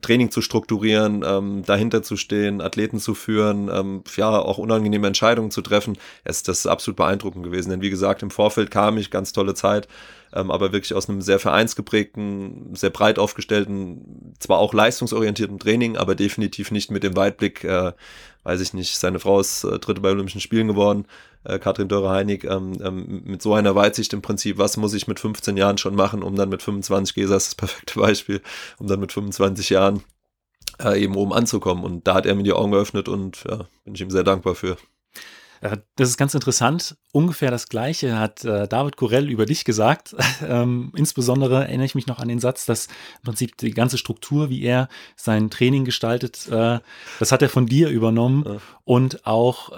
Training 0.03 0.31
zu 0.31 0.41
strukturieren, 0.41 1.25
ähm, 1.27 1.63
dahinter 1.65 2.03
zu 2.03 2.17
stehen, 2.17 2.61
Athleten 2.61 2.99
zu 3.01 3.15
führen, 3.15 3.69
ähm, 3.73 4.03
ja, 4.17 4.39
auch 4.39 4.59
unangenehme 4.59 5.07
Entscheidungen 5.07 5.51
zu 5.51 5.63
treffen. 5.63 5.99
Ist 6.25 6.49
das 6.49 6.67
absolut 6.67 6.97
beeindruckend 6.97 7.45
gewesen. 7.45 7.71
Denn 7.71 7.83
wie 7.83 7.91
gesagt, 7.91 8.23
im 8.23 8.31
Vorfeld 8.31 8.71
kam 8.71 8.99
ich, 8.99 9.11
ganz 9.11 9.33
tolle 9.33 9.55
Zeit, 9.55 9.89
ähm, 10.33 10.51
aber 10.51 10.73
wirklich 10.73 10.95
aus 10.95 11.09
einem 11.09 11.23
sehr 11.23 11.39
vereinsgeprägten, 11.39 12.75
sehr 12.75 12.91
breit 12.91 13.19
aufgestellten, 13.19 14.35
zwar 14.39 14.59
auch 14.59 14.73
leistungsorientierten 14.75 15.59
Training, 15.59 15.97
aber 15.97 16.15
definitiv 16.15 16.71
nicht 16.71 16.91
mit 16.91 17.03
dem 17.03 17.17
Weitblick, 17.17 17.65
äh, 17.65 17.93
weiß 18.45 18.61
ich 18.61 18.75
nicht, 18.75 18.97
seine 18.97 19.19
Frau 19.19 19.41
ist 19.41 19.65
äh, 19.65 19.79
dritte 19.79 20.01
bei 20.01 20.11
Olympischen 20.11 20.41
Spielen 20.41 20.69
geworden, 20.69 21.07
äh, 21.45 21.59
Katrin 21.59 21.89
Dörre-Heinig, 21.89 22.45
ähm, 22.45 22.73
ähm, 22.83 23.23
mit 23.25 23.43
so 23.43 23.55
einer 23.55 23.75
Weitsicht 23.75 24.13
im 24.13 24.23
Prinzip, 24.23 24.59
was 24.59 24.77
muss 24.77 24.95
ich 24.95 25.09
mit 25.09 25.21
15 25.21 25.57
Jahren 25.57 25.79
schon 25.79 25.95
machen, 25.95 26.23
um 26.23 26.37
dann 26.37 26.49
mit 26.49 26.63
25, 26.63 27.15
Gesa 27.15 27.37
ist 27.37 27.49
das 27.49 27.55
perfekte 27.55 27.99
Beispiel, 27.99 28.43
um 28.79 28.87
dann 28.87 29.01
mit 29.01 29.13
25 29.13 29.71
Jahren 29.71 30.03
äh, 30.83 31.03
eben 31.03 31.17
oben 31.17 31.33
anzukommen. 31.33 31.85
Und 31.85 32.07
da 32.07 32.15
hat 32.15 32.27
er 32.27 32.35
mir 32.35 32.43
die 32.43 32.53
Augen 32.53 32.73
geöffnet 32.73 33.09
und 33.09 33.45
ja, 33.49 33.67
bin 33.85 33.95
ich 33.95 34.01
ihm 34.01 34.11
sehr 34.11 34.25
dankbar 34.25 34.55
für. 34.55 34.77
Äh, 35.61 35.79
das 35.97 36.09
ist 36.09 36.17
ganz 36.17 36.35
interessant. 36.35 36.97
Ungefähr 37.13 37.51
das 37.51 37.69
Gleiche 37.69 38.19
hat 38.19 38.45
äh, 38.45 38.67
David 38.67 38.97
Corell 38.97 39.29
über 39.29 39.47
dich 39.47 39.65
gesagt. 39.65 40.15
ähm, 40.47 40.93
insbesondere 40.97 41.65
erinnere 41.65 41.87
ich 41.87 41.95
mich 41.95 42.07
noch 42.07 42.19
an 42.19 42.29
den 42.29 42.41
Satz, 42.41 42.67
dass 42.67 42.87
im 42.87 43.25
Prinzip 43.25 43.57
die 43.59 43.73
ganze 43.73 43.99
Struktur, 43.99 44.51
wie 44.51 44.63
er 44.63 44.89
sein 45.17 45.51
Training 45.51 45.85
gestaltet, 45.85 46.49
äh, 46.49 46.81
das 47.19 47.33
hat 47.33 47.43
er 47.43 47.49
von 47.49 47.67
dir 47.67 47.89
übernommen. 47.89 48.45
Ja. 48.47 48.57
Und 48.85 49.25
auch, 49.25 49.71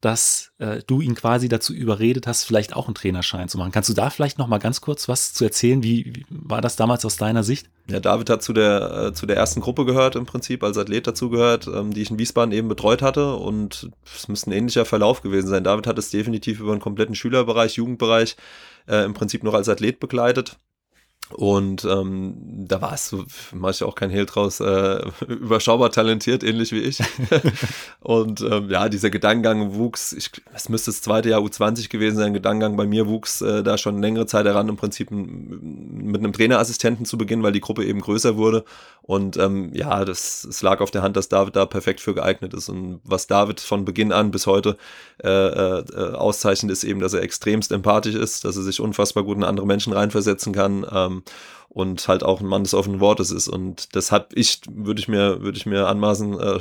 dass 0.00 0.52
du 0.86 1.00
ihn 1.00 1.16
quasi 1.16 1.48
dazu 1.48 1.74
überredet 1.74 2.28
hast, 2.28 2.44
vielleicht 2.44 2.76
auch 2.76 2.86
einen 2.86 2.94
Trainerschein 2.94 3.48
zu 3.48 3.58
machen. 3.58 3.72
Kannst 3.72 3.88
du 3.88 3.94
da 3.94 4.10
vielleicht 4.10 4.38
noch 4.38 4.46
mal 4.46 4.58
ganz 4.58 4.80
kurz 4.80 5.08
was 5.08 5.32
zu 5.32 5.44
erzählen? 5.44 5.82
Wie 5.82 6.24
war 6.28 6.60
das 6.60 6.76
damals 6.76 7.04
aus 7.04 7.16
deiner 7.16 7.42
Sicht? 7.42 7.68
Ja, 7.90 8.00
David 8.00 8.30
hat 8.30 8.42
zu 8.42 8.54
der, 8.54 9.08
äh, 9.08 9.12
zu 9.12 9.26
der 9.26 9.36
ersten 9.36 9.60
Gruppe 9.60 9.84
gehört, 9.84 10.16
im 10.16 10.24
Prinzip 10.24 10.62
als 10.64 10.78
Athlet 10.78 11.06
dazu 11.06 11.28
gehört, 11.28 11.66
ähm, 11.66 11.92
die 11.92 12.00
ich 12.00 12.10
in 12.10 12.18
Wiesbaden 12.18 12.52
eben 12.52 12.68
betreut 12.68 13.02
hatte. 13.02 13.34
Und 13.34 13.90
es 14.04 14.26
müsste 14.28 14.50
ein 14.50 14.52
ähnlicher 14.54 14.86
Verlauf 14.86 15.20
gewesen 15.20 15.48
sein. 15.48 15.64
David 15.64 15.86
hat 15.86 15.98
es 15.98 16.10
definitiv 16.10 16.60
über 16.60 16.72
einen 16.72 16.80
kompletten 16.80 17.14
Schülerbereich, 17.14 17.74
Jugendbereich 17.76 18.36
äh, 18.88 19.04
im 19.04 19.12
Prinzip 19.12 19.44
noch 19.44 19.52
als 19.52 19.68
Athlet 19.68 20.00
begleitet. 20.00 20.58
Und 21.30 21.84
ähm, 21.86 22.34
da 22.68 22.82
war 22.82 22.92
es 22.92 23.16
mache 23.52 23.72
ich 23.72 23.82
auch 23.82 23.94
kein 23.94 24.10
Hehl 24.10 24.26
draus, 24.26 24.60
äh, 24.60 25.02
überschaubar 25.26 25.90
talentiert, 25.90 26.44
ähnlich 26.44 26.70
wie 26.72 26.80
ich. 26.80 26.98
und 28.00 28.42
ähm, 28.42 28.68
ja, 28.70 28.88
dieser 28.88 29.08
Gedankengang 29.08 29.74
wuchs, 29.74 30.12
ich, 30.12 30.30
es 30.52 30.68
müsste 30.68 30.90
das 30.90 31.00
zweite 31.00 31.30
Jahr 31.30 31.40
U20 31.40 31.88
gewesen 31.88 32.18
sein, 32.18 32.34
Gedankengang 32.34 32.76
bei 32.76 32.86
mir 32.86 33.06
wuchs 33.08 33.40
äh, 33.40 33.62
da 33.62 33.78
schon 33.78 34.02
längere 34.02 34.26
Zeit 34.26 34.44
heran, 34.44 34.68
im 34.68 34.76
Prinzip 34.76 35.10
mit 35.10 36.20
einem 36.20 36.32
Trainerassistenten 36.32 37.06
zu 37.06 37.16
beginnen, 37.16 37.42
weil 37.42 37.52
die 37.52 37.60
Gruppe 37.60 37.84
eben 37.84 38.00
größer 38.00 38.36
wurde. 38.36 38.64
Und 39.00 39.36
ähm, 39.36 39.70
ja, 39.74 40.04
das, 40.04 40.44
es 40.44 40.62
lag 40.62 40.80
auf 40.80 40.90
der 40.90 41.02
Hand, 41.02 41.16
dass 41.16 41.28
David 41.28 41.56
da 41.56 41.66
perfekt 41.66 42.00
für 42.00 42.14
geeignet 42.14 42.54
ist. 42.54 42.68
Und 42.68 43.00
was 43.04 43.26
David 43.26 43.60
von 43.60 43.84
Beginn 43.84 44.12
an 44.12 44.30
bis 44.30 44.46
heute 44.46 44.76
äh, 45.22 45.28
äh, 45.28 46.12
auszeichnet, 46.14 46.70
ist 46.72 46.84
eben, 46.84 47.00
dass 47.00 47.12
er 47.12 47.22
extremst 47.22 47.70
empathisch 47.72 48.14
ist, 48.14 48.44
dass 48.44 48.56
er 48.56 48.62
sich 48.62 48.80
unfassbar 48.80 49.22
gut 49.24 49.36
in 49.36 49.44
andere 49.44 49.66
Menschen 49.66 49.92
reinversetzen 49.92 50.54
kann. 50.54 50.86
Ähm, 50.90 51.13
ähm, 51.14 51.22
und 51.74 52.06
halt 52.06 52.22
auch 52.22 52.40
ein 52.40 52.46
Mann 52.46 52.62
des 52.62 52.72
offenen 52.72 53.00
Wortes 53.00 53.32
ist. 53.32 53.48
Und 53.48 53.96
das 53.96 54.12
habe 54.12 54.28
ich, 54.34 54.60
würde 54.70 55.00
ich 55.00 55.08
mir, 55.08 55.42
würde 55.42 55.58
ich 55.58 55.66
mir 55.66 55.88
anmaßen, 55.88 56.38
äh, 56.38 56.60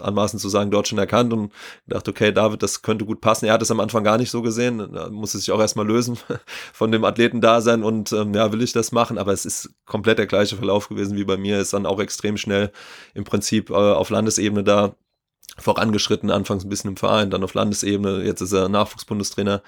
anmaßen 0.00 0.40
zu 0.40 0.48
sagen, 0.48 0.72
dort 0.72 0.88
schon 0.88 0.98
erkannt 0.98 1.32
und 1.32 1.52
gedacht, 1.86 2.08
okay, 2.08 2.32
David, 2.32 2.60
das 2.60 2.82
könnte 2.82 3.04
gut 3.04 3.20
passen. 3.20 3.46
Er 3.46 3.52
hat 3.52 3.62
es 3.62 3.70
am 3.70 3.78
Anfang 3.78 4.02
gar 4.02 4.18
nicht 4.18 4.32
so 4.32 4.42
gesehen, 4.42 4.78
da 4.92 5.08
musste 5.10 5.38
sich 5.38 5.52
auch 5.52 5.60
erstmal 5.60 5.86
lösen 5.86 6.18
von 6.72 6.90
dem 6.90 7.04
Athletendasein 7.04 7.84
und 7.84 8.12
ähm, 8.12 8.34
ja, 8.34 8.50
will 8.50 8.62
ich 8.62 8.72
das 8.72 8.90
machen, 8.90 9.16
aber 9.16 9.32
es 9.32 9.46
ist 9.46 9.70
komplett 9.86 10.18
der 10.18 10.26
gleiche 10.26 10.56
Verlauf 10.56 10.88
gewesen 10.88 11.16
wie 11.16 11.24
bei 11.24 11.36
mir, 11.36 11.60
ist 11.60 11.72
dann 11.72 11.86
auch 11.86 12.00
extrem 12.00 12.36
schnell 12.36 12.72
im 13.14 13.22
Prinzip 13.22 13.70
äh, 13.70 13.74
auf 13.74 14.10
Landesebene 14.10 14.64
da 14.64 14.96
vorangeschritten, 15.58 16.30
anfangs 16.30 16.64
ein 16.64 16.68
bisschen 16.68 16.90
im 16.90 16.96
Verein, 16.96 17.30
dann 17.30 17.44
auf 17.44 17.54
Landesebene, 17.54 18.22
jetzt 18.24 18.40
ist 18.40 18.52
er 18.52 18.68
Nachwuchsbundestrainer, 18.68 19.62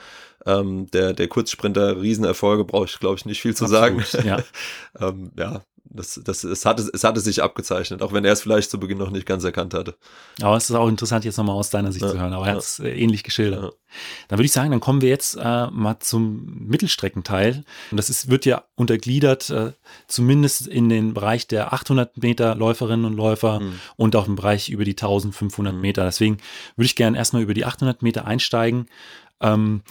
ähm, 0.46 0.90
der, 0.90 1.12
der 1.12 1.28
Kurzsprinter, 1.28 2.00
Riesenerfolge, 2.00 2.64
brauche 2.64 2.86
ich, 2.86 2.98
glaube 2.98 3.16
ich, 3.16 3.26
nicht 3.26 3.40
viel 3.40 3.54
zu 3.54 3.64
Absolut, 3.64 4.06
sagen. 4.06 4.26
Ja. 4.26 4.38
ähm, 5.00 5.30
ja, 5.36 5.62
Das, 5.96 6.20
das, 6.24 6.42
es, 6.42 6.66
hatte, 6.66 6.90
es 6.92 7.04
hatte 7.04 7.20
sich 7.20 7.40
abgezeichnet, 7.40 8.02
auch 8.02 8.12
wenn 8.12 8.24
er 8.24 8.32
es 8.32 8.42
vielleicht 8.42 8.68
zu 8.68 8.80
Beginn 8.80 8.98
noch 8.98 9.10
nicht 9.10 9.26
ganz 9.26 9.44
erkannt 9.44 9.74
hatte. 9.74 9.94
Aber 10.42 10.56
es 10.56 10.68
ist 10.68 10.74
auch 10.74 10.88
interessant, 10.88 11.24
jetzt 11.24 11.36
nochmal 11.36 11.54
aus 11.54 11.70
deiner 11.70 11.92
Sicht 11.92 12.04
ja, 12.04 12.10
zu 12.10 12.18
hören. 12.18 12.32
Aber 12.32 12.46
er 12.46 12.50
ja. 12.50 12.56
hat 12.56 12.64
es 12.64 12.80
äh, 12.80 12.90
ähnlich 12.90 13.22
geschildert. 13.22 13.62
Ja. 13.62 13.70
Dann 14.26 14.38
würde 14.38 14.46
ich 14.46 14.52
sagen, 14.52 14.72
dann 14.72 14.80
kommen 14.80 15.02
wir 15.02 15.08
jetzt 15.08 15.36
äh, 15.36 15.66
mal 15.70 16.00
zum 16.00 16.66
Mittelstreckenteil. 16.66 17.64
Und 17.92 17.96
das 17.96 18.10
ist, 18.10 18.28
wird 18.28 18.44
ja 18.44 18.64
untergliedert, 18.74 19.50
äh, 19.50 19.72
zumindest 20.08 20.66
in 20.66 20.88
den 20.88 21.14
Bereich 21.14 21.46
der 21.46 21.72
800 21.72 22.20
Meter 22.20 22.56
Läuferinnen 22.56 23.06
und 23.06 23.14
Läufer 23.14 23.60
mhm. 23.60 23.80
und 23.94 24.16
auch 24.16 24.26
im 24.26 24.34
Bereich 24.34 24.70
über 24.70 24.84
die 24.84 24.92
1500 24.92 25.72
mhm. 25.72 25.80
Meter. 25.80 26.04
Deswegen 26.04 26.38
würde 26.74 26.86
ich 26.86 26.96
gerne 26.96 27.16
erstmal 27.16 27.42
über 27.42 27.54
die 27.54 27.64
800 27.64 28.02
Meter 28.02 28.26
einsteigen. 28.26 28.86
Ähm, 29.40 29.82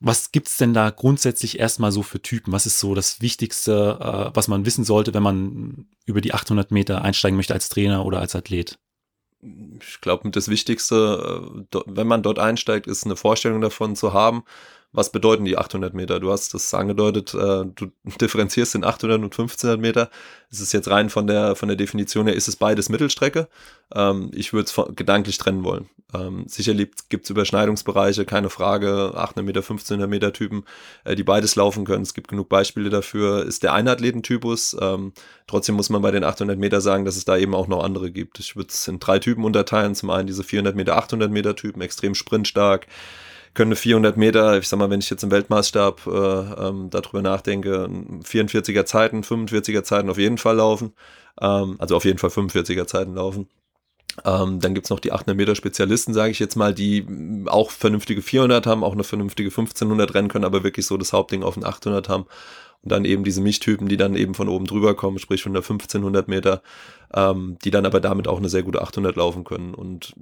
was 0.00 0.30
gibt's 0.30 0.56
denn 0.56 0.74
da 0.74 0.90
grundsätzlich 0.90 1.58
erstmal 1.58 1.90
so 1.90 2.02
für 2.02 2.22
Typen? 2.22 2.52
Was 2.52 2.66
ist 2.66 2.78
so 2.78 2.94
das 2.94 3.20
Wichtigste, 3.20 3.98
äh, 4.00 4.36
was 4.36 4.48
man 4.48 4.64
wissen 4.64 4.84
sollte, 4.84 5.12
wenn 5.14 5.22
man 5.22 5.86
über 6.04 6.20
die 6.20 6.34
800 6.34 6.70
Meter 6.70 7.02
einsteigen 7.02 7.36
möchte 7.36 7.54
als 7.54 7.68
Trainer 7.68 8.04
oder 8.06 8.20
als 8.20 8.36
Athlet? 8.36 8.78
Ich 9.40 10.00
glaube, 10.00 10.30
das 10.30 10.48
Wichtigste, 10.48 11.64
äh, 11.72 11.80
wenn 11.86 12.06
man 12.06 12.22
dort 12.22 12.38
einsteigt, 12.38 12.86
ist 12.86 13.04
eine 13.04 13.16
Vorstellung 13.16 13.60
davon 13.60 13.96
zu 13.96 14.12
haben, 14.12 14.44
was 14.92 15.12
bedeuten 15.12 15.44
die 15.44 15.58
800 15.58 15.92
Meter? 15.92 16.18
Du 16.18 16.30
hast 16.32 16.54
das 16.54 16.72
angedeutet, 16.72 17.34
äh, 17.34 17.64
du 17.64 17.92
differenzierst 18.20 18.74
in 18.74 18.84
800 18.84 19.18
und 19.18 19.24
1500 19.24 19.80
Meter. 19.80 20.10
Es 20.50 20.60
ist 20.60 20.72
jetzt 20.72 20.88
rein 20.88 21.10
von 21.10 21.26
der, 21.26 21.56
von 21.56 21.68
der 21.68 21.76
Definition 21.76 22.26
her, 22.26 22.34
ist 22.34 22.48
es 22.48 22.56
beides 22.56 22.88
Mittelstrecke. 22.88 23.48
Ähm, 23.94 24.30
ich 24.34 24.52
würde 24.52 24.66
es 24.66 24.96
gedanklich 24.96 25.36
trennen 25.36 25.62
wollen. 25.62 25.90
Ähm, 26.14 26.44
sicherlich 26.46 26.88
gibt 27.10 27.24
es 27.24 27.30
Überschneidungsbereiche, 27.30 28.24
keine 28.24 28.48
Frage, 28.48 29.12
800 29.14 29.44
Meter, 29.44 29.60
1500 29.60 30.08
Meter 30.08 30.32
Typen, 30.32 30.64
äh, 31.04 31.14
die 31.14 31.24
beides 31.24 31.54
laufen 31.54 31.84
können. 31.84 32.02
Es 32.02 32.14
gibt 32.14 32.28
genug 32.28 32.48
Beispiele 32.48 32.88
dafür. 32.88 33.44
Ist 33.44 33.62
der 33.62 33.74
Einathletentypus. 33.74 34.74
Ähm, 34.80 35.12
trotzdem 35.46 35.74
muss 35.74 35.90
man 35.90 36.00
bei 36.00 36.12
den 36.12 36.24
800 36.24 36.58
Meter 36.58 36.80
sagen, 36.80 37.04
dass 37.04 37.16
es 37.18 37.26
da 37.26 37.36
eben 37.36 37.54
auch 37.54 37.68
noch 37.68 37.84
andere 37.84 38.10
gibt. 38.10 38.38
Ich 38.38 38.56
würde 38.56 38.70
es 38.70 38.88
in 38.88 39.00
drei 39.00 39.18
Typen 39.18 39.44
unterteilen. 39.44 39.94
Zum 39.94 40.08
einen 40.08 40.26
diese 40.26 40.44
400 40.44 40.74
Meter, 40.74 40.96
800 40.96 41.30
Meter 41.30 41.54
Typen, 41.54 41.82
extrem 41.82 42.14
sprintstark 42.14 42.86
können 43.58 43.74
400 43.74 44.16
Meter, 44.16 44.56
ich 44.56 44.68
sag 44.68 44.78
mal, 44.78 44.88
wenn 44.88 45.00
ich 45.00 45.10
jetzt 45.10 45.24
im 45.24 45.32
Weltmaßstab 45.32 46.06
äh, 46.06 46.10
ähm, 46.68 46.90
darüber 46.90 47.22
nachdenke, 47.22 47.88
44er 48.22 48.84
Zeiten, 48.84 49.22
45er 49.22 49.82
Zeiten 49.82 50.08
auf 50.10 50.16
jeden 50.16 50.38
Fall 50.38 50.58
laufen. 50.58 50.92
Ähm, 51.40 51.74
also 51.80 51.96
auf 51.96 52.04
jeden 52.04 52.18
Fall 52.18 52.30
45er 52.30 52.86
Zeiten 52.86 53.14
laufen. 53.14 53.48
Ähm, 54.24 54.60
dann 54.60 54.74
gibt's 54.74 54.90
noch 54.90 55.00
die 55.00 55.10
800 55.10 55.36
Meter 55.36 55.56
Spezialisten, 55.56 56.14
sage 56.14 56.30
ich 56.30 56.38
jetzt 56.38 56.54
mal, 56.54 56.72
die 56.72 57.04
auch 57.46 57.72
vernünftige 57.72 58.22
400 58.22 58.64
haben, 58.64 58.84
auch 58.84 58.92
eine 58.92 59.02
vernünftige 59.02 59.48
1500 59.48 60.14
rennen 60.14 60.28
können, 60.28 60.44
aber 60.44 60.62
wirklich 60.62 60.86
so 60.86 60.96
das 60.96 61.12
Hauptding 61.12 61.42
auf 61.42 61.54
den 61.54 61.64
800 61.64 62.08
haben. 62.08 62.26
Und 62.82 62.92
dann 62.92 63.04
eben 63.04 63.24
diese 63.24 63.40
Mischtypen, 63.40 63.88
die 63.88 63.96
dann 63.96 64.14
eben 64.14 64.36
von 64.36 64.48
oben 64.48 64.66
drüber 64.66 64.94
kommen, 64.94 65.18
sprich 65.18 65.42
von 65.42 65.52
der 65.52 65.62
1500 65.62 66.28
Meter, 66.28 66.62
ähm, 67.12 67.58
die 67.64 67.72
dann 67.72 67.86
aber 67.86 67.98
damit 67.98 68.28
auch 68.28 68.38
eine 68.38 68.48
sehr 68.48 68.62
gute 68.62 68.82
800 68.82 69.16
laufen 69.16 69.42
können. 69.42 69.74
Und 69.74 70.14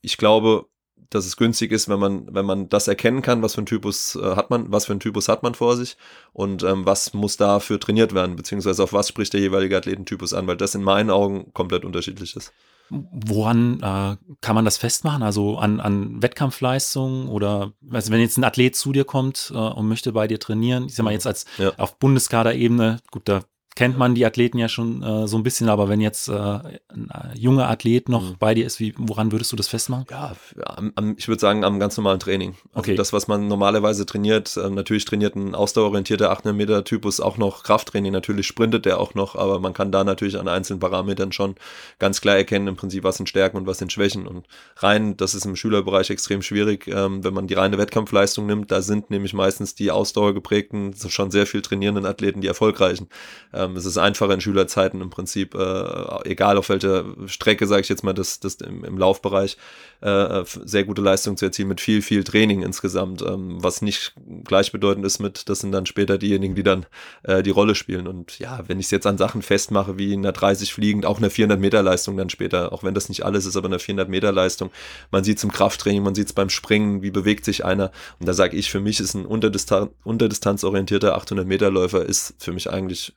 ich 0.00 0.16
glaube, 0.16 0.66
dass 1.10 1.26
es 1.26 1.36
günstig 1.36 1.72
ist, 1.72 1.88
wenn 1.88 1.98
man, 1.98 2.34
wenn 2.34 2.44
man 2.44 2.68
das 2.68 2.88
erkennen 2.88 3.22
kann, 3.22 3.42
was 3.42 3.54
für 3.54 3.62
ein 3.62 3.66
Typus 3.66 4.16
äh, 4.16 4.36
hat 4.36 4.50
man, 4.50 4.70
was 4.70 4.86
für 4.86 4.92
ein 4.92 5.00
Typus 5.00 5.28
hat 5.28 5.42
man 5.42 5.54
vor 5.54 5.76
sich 5.76 5.96
und 6.32 6.62
ähm, 6.62 6.84
was 6.86 7.14
muss 7.14 7.36
dafür 7.36 7.80
trainiert 7.80 8.14
werden, 8.14 8.36
beziehungsweise 8.36 8.82
auf 8.82 8.92
was 8.92 9.08
spricht 9.08 9.32
der 9.32 9.40
jeweilige 9.40 9.76
Athletentypus 9.76 10.34
an, 10.34 10.46
weil 10.46 10.56
das 10.56 10.74
in 10.74 10.82
meinen 10.82 11.10
Augen 11.10 11.52
komplett 11.54 11.84
unterschiedlich 11.84 12.36
ist. 12.36 12.52
Woran 12.90 13.80
äh, 13.80 14.16
kann 14.40 14.54
man 14.54 14.64
das 14.64 14.78
festmachen? 14.78 15.22
Also 15.22 15.58
an, 15.58 15.78
an 15.80 16.22
Wettkampfleistungen 16.22 17.28
oder 17.28 17.72
also 17.90 18.10
wenn 18.10 18.20
jetzt 18.20 18.38
ein 18.38 18.44
Athlet 18.44 18.76
zu 18.76 18.92
dir 18.92 19.04
kommt 19.04 19.52
äh, 19.54 19.58
und 19.58 19.88
möchte 19.88 20.12
bei 20.12 20.26
dir 20.26 20.40
trainieren, 20.40 20.86
ich 20.86 20.94
sag 20.94 21.04
mal 21.04 21.10
mhm. 21.10 21.14
jetzt 21.14 21.26
als 21.26 21.44
ja. 21.58 21.72
auf 21.76 21.98
Bundeskaderebene, 21.98 23.00
gut, 23.10 23.22
da 23.26 23.42
kennt 23.78 23.96
man 23.96 24.16
die 24.16 24.26
Athleten 24.26 24.58
ja 24.58 24.68
schon 24.68 25.04
äh, 25.04 25.28
so 25.28 25.36
ein 25.36 25.44
bisschen, 25.44 25.68
aber 25.68 25.88
wenn 25.88 26.00
jetzt 26.00 26.26
äh, 26.26 26.32
ein 26.32 27.08
äh, 27.14 27.38
junger 27.38 27.70
Athlet 27.70 28.08
noch 28.08 28.30
mhm. 28.30 28.36
bei 28.36 28.52
dir 28.52 28.66
ist, 28.66 28.80
wie, 28.80 28.92
woran 28.96 29.30
würdest 29.30 29.52
du 29.52 29.56
das 29.56 29.68
festmachen? 29.68 30.04
Ja, 30.10 30.34
am, 30.64 30.92
am, 30.96 31.14
ich 31.16 31.28
würde 31.28 31.38
sagen, 31.38 31.62
am 31.62 31.78
ganz 31.78 31.96
normalen 31.96 32.18
Training. 32.18 32.56
Also 32.72 32.80
okay. 32.80 32.96
Das, 32.96 33.12
was 33.12 33.28
man 33.28 33.46
normalerweise 33.46 34.04
trainiert, 34.04 34.56
äh, 34.56 34.68
natürlich 34.68 35.04
trainiert 35.04 35.36
ein 35.36 35.54
ausdauerorientierter 35.54 36.32
800 36.32 36.56
Meter 36.56 36.82
Typus 36.82 37.20
auch 37.20 37.38
noch 37.38 37.62
Krafttraining, 37.62 38.10
natürlich 38.10 38.48
sprintet 38.48 38.84
der 38.84 38.98
auch 38.98 39.14
noch, 39.14 39.36
aber 39.36 39.60
man 39.60 39.74
kann 39.74 39.92
da 39.92 40.02
natürlich 40.02 40.40
an 40.40 40.48
einzelnen 40.48 40.80
Parametern 40.80 41.30
schon 41.30 41.54
ganz 42.00 42.20
klar 42.20 42.34
erkennen, 42.34 42.66
im 42.66 42.74
Prinzip, 42.74 43.04
was 43.04 43.18
sind 43.18 43.28
Stärken 43.28 43.58
und 43.58 43.68
was 43.68 43.78
sind 43.78 43.92
Schwächen. 43.92 44.26
Und 44.26 44.48
rein, 44.78 45.16
das 45.16 45.36
ist 45.36 45.46
im 45.46 45.54
Schülerbereich 45.54 46.10
extrem 46.10 46.42
schwierig, 46.42 46.88
ähm, 46.88 47.22
wenn 47.22 47.32
man 47.32 47.46
die 47.46 47.54
reine 47.54 47.78
Wettkampfleistung 47.78 48.44
nimmt, 48.44 48.72
da 48.72 48.82
sind 48.82 49.10
nämlich 49.10 49.34
meistens 49.34 49.76
die 49.76 49.92
ausdauergeprägten, 49.92 50.96
schon 50.96 51.30
sehr 51.30 51.46
viel 51.46 51.62
trainierenden 51.62 52.06
Athleten 52.06 52.40
die 52.40 52.48
erfolgreichen. 52.48 53.08
Ähm, 53.54 53.67
ähm, 53.68 53.76
es 53.76 53.84
ist 53.84 53.98
einfacher 53.98 54.34
in 54.34 54.40
Schülerzeiten 54.40 55.00
im 55.00 55.10
Prinzip, 55.10 55.54
äh, 55.54 56.28
egal 56.28 56.56
auf 56.56 56.68
welcher 56.68 57.04
Strecke, 57.26 57.66
sage 57.66 57.82
ich 57.82 57.88
jetzt 57.88 58.04
mal, 58.04 58.12
das, 58.12 58.40
das 58.40 58.56
im, 58.56 58.84
im 58.84 58.98
Laufbereich, 58.98 59.56
äh, 60.00 60.44
sehr 60.64 60.84
gute 60.84 61.02
Leistung 61.02 61.36
zu 61.36 61.46
erzielen 61.46 61.68
mit 61.68 61.80
viel, 61.80 62.02
viel 62.02 62.24
Training 62.24 62.62
insgesamt, 62.62 63.22
ähm, 63.22 63.62
was 63.62 63.82
nicht 63.82 64.14
gleichbedeutend 64.44 65.04
ist 65.04 65.18
mit, 65.18 65.48
das 65.48 65.60
sind 65.60 65.72
dann 65.72 65.86
später 65.86 66.18
diejenigen, 66.18 66.54
die 66.54 66.62
dann 66.62 66.86
äh, 67.24 67.42
die 67.42 67.50
Rolle 67.50 67.74
spielen. 67.74 68.06
Und 68.06 68.38
ja, 68.38 68.62
wenn 68.66 68.78
ich 68.78 68.86
es 68.86 68.90
jetzt 68.90 69.06
an 69.06 69.18
Sachen 69.18 69.42
festmache, 69.42 69.98
wie 69.98 70.12
in 70.12 70.22
der 70.22 70.32
30 70.32 70.72
fliegend, 70.72 71.06
auch 71.06 71.18
eine 71.18 71.30
400 71.30 71.58
Meter 71.58 71.82
Leistung 71.82 72.16
dann 72.16 72.30
später, 72.30 72.72
auch 72.72 72.82
wenn 72.82 72.94
das 72.94 73.08
nicht 73.08 73.24
alles 73.24 73.46
ist, 73.46 73.56
aber 73.56 73.66
eine 73.66 73.78
400 73.78 74.08
Meter 74.08 74.32
Leistung, 74.32 74.70
man 75.10 75.24
sieht 75.24 75.38
es 75.38 75.44
im 75.44 75.52
Krafttraining, 75.52 76.02
man 76.02 76.14
sieht 76.14 76.28
es 76.28 76.32
beim 76.32 76.50
Springen, 76.50 77.02
wie 77.02 77.10
bewegt 77.10 77.44
sich 77.44 77.64
einer. 77.64 77.90
Und 78.20 78.28
da 78.28 78.34
sage 78.34 78.56
ich, 78.56 78.70
für 78.70 78.80
mich 78.80 79.00
ist 79.00 79.14
ein 79.14 79.26
unterdistan 79.26 79.90
unterdistanzorientierter 80.04 81.14
800 81.14 81.46
Meter 81.46 81.70
Läufer 81.70 82.04
ist 82.04 82.34
für 82.38 82.52
mich 82.52 82.70
eigentlich 82.70 83.14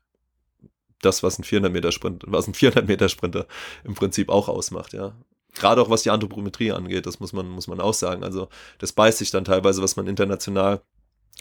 das, 1.01 1.23
was 1.23 1.39
ein 1.39 1.43
400 1.43 1.71
Meter 1.71 1.91
Sprint, 1.91 2.23
was 2.27 2.47
ein 2.47 2.53
400 2.53 2.87
Meter 2.87 3.09
Sprinter 3.09 3.45
im 3.83 3.95
Prinzip 3.95 4.29
auch 4.29 4.47
ausmacht, 4.47 4.93
ja. 4.93 5.13
Gerade 5.55 5.81
auch 5.81 5.89
was 5.89 6.03
die 6.03 6.09
Anthropometrie 6.09 6.71
angeht, 6.71 7.05
das 7.05 7.19
muss 7.19 7.33
man, 7.33 7.49
muss 7.49 7.67
man 7.67 7.81
auch 7.81 7.93
sagen. 7.93 8.23
Also, 8.23 8.47
das 8.77 8.93
beißt 8.93 9.17
sich 9.17 9.31
dann 9.31 9.43
teilweise, 9.43 9.81
was 9.81 9.97
man 9.97 10.07
international 10.07 10.81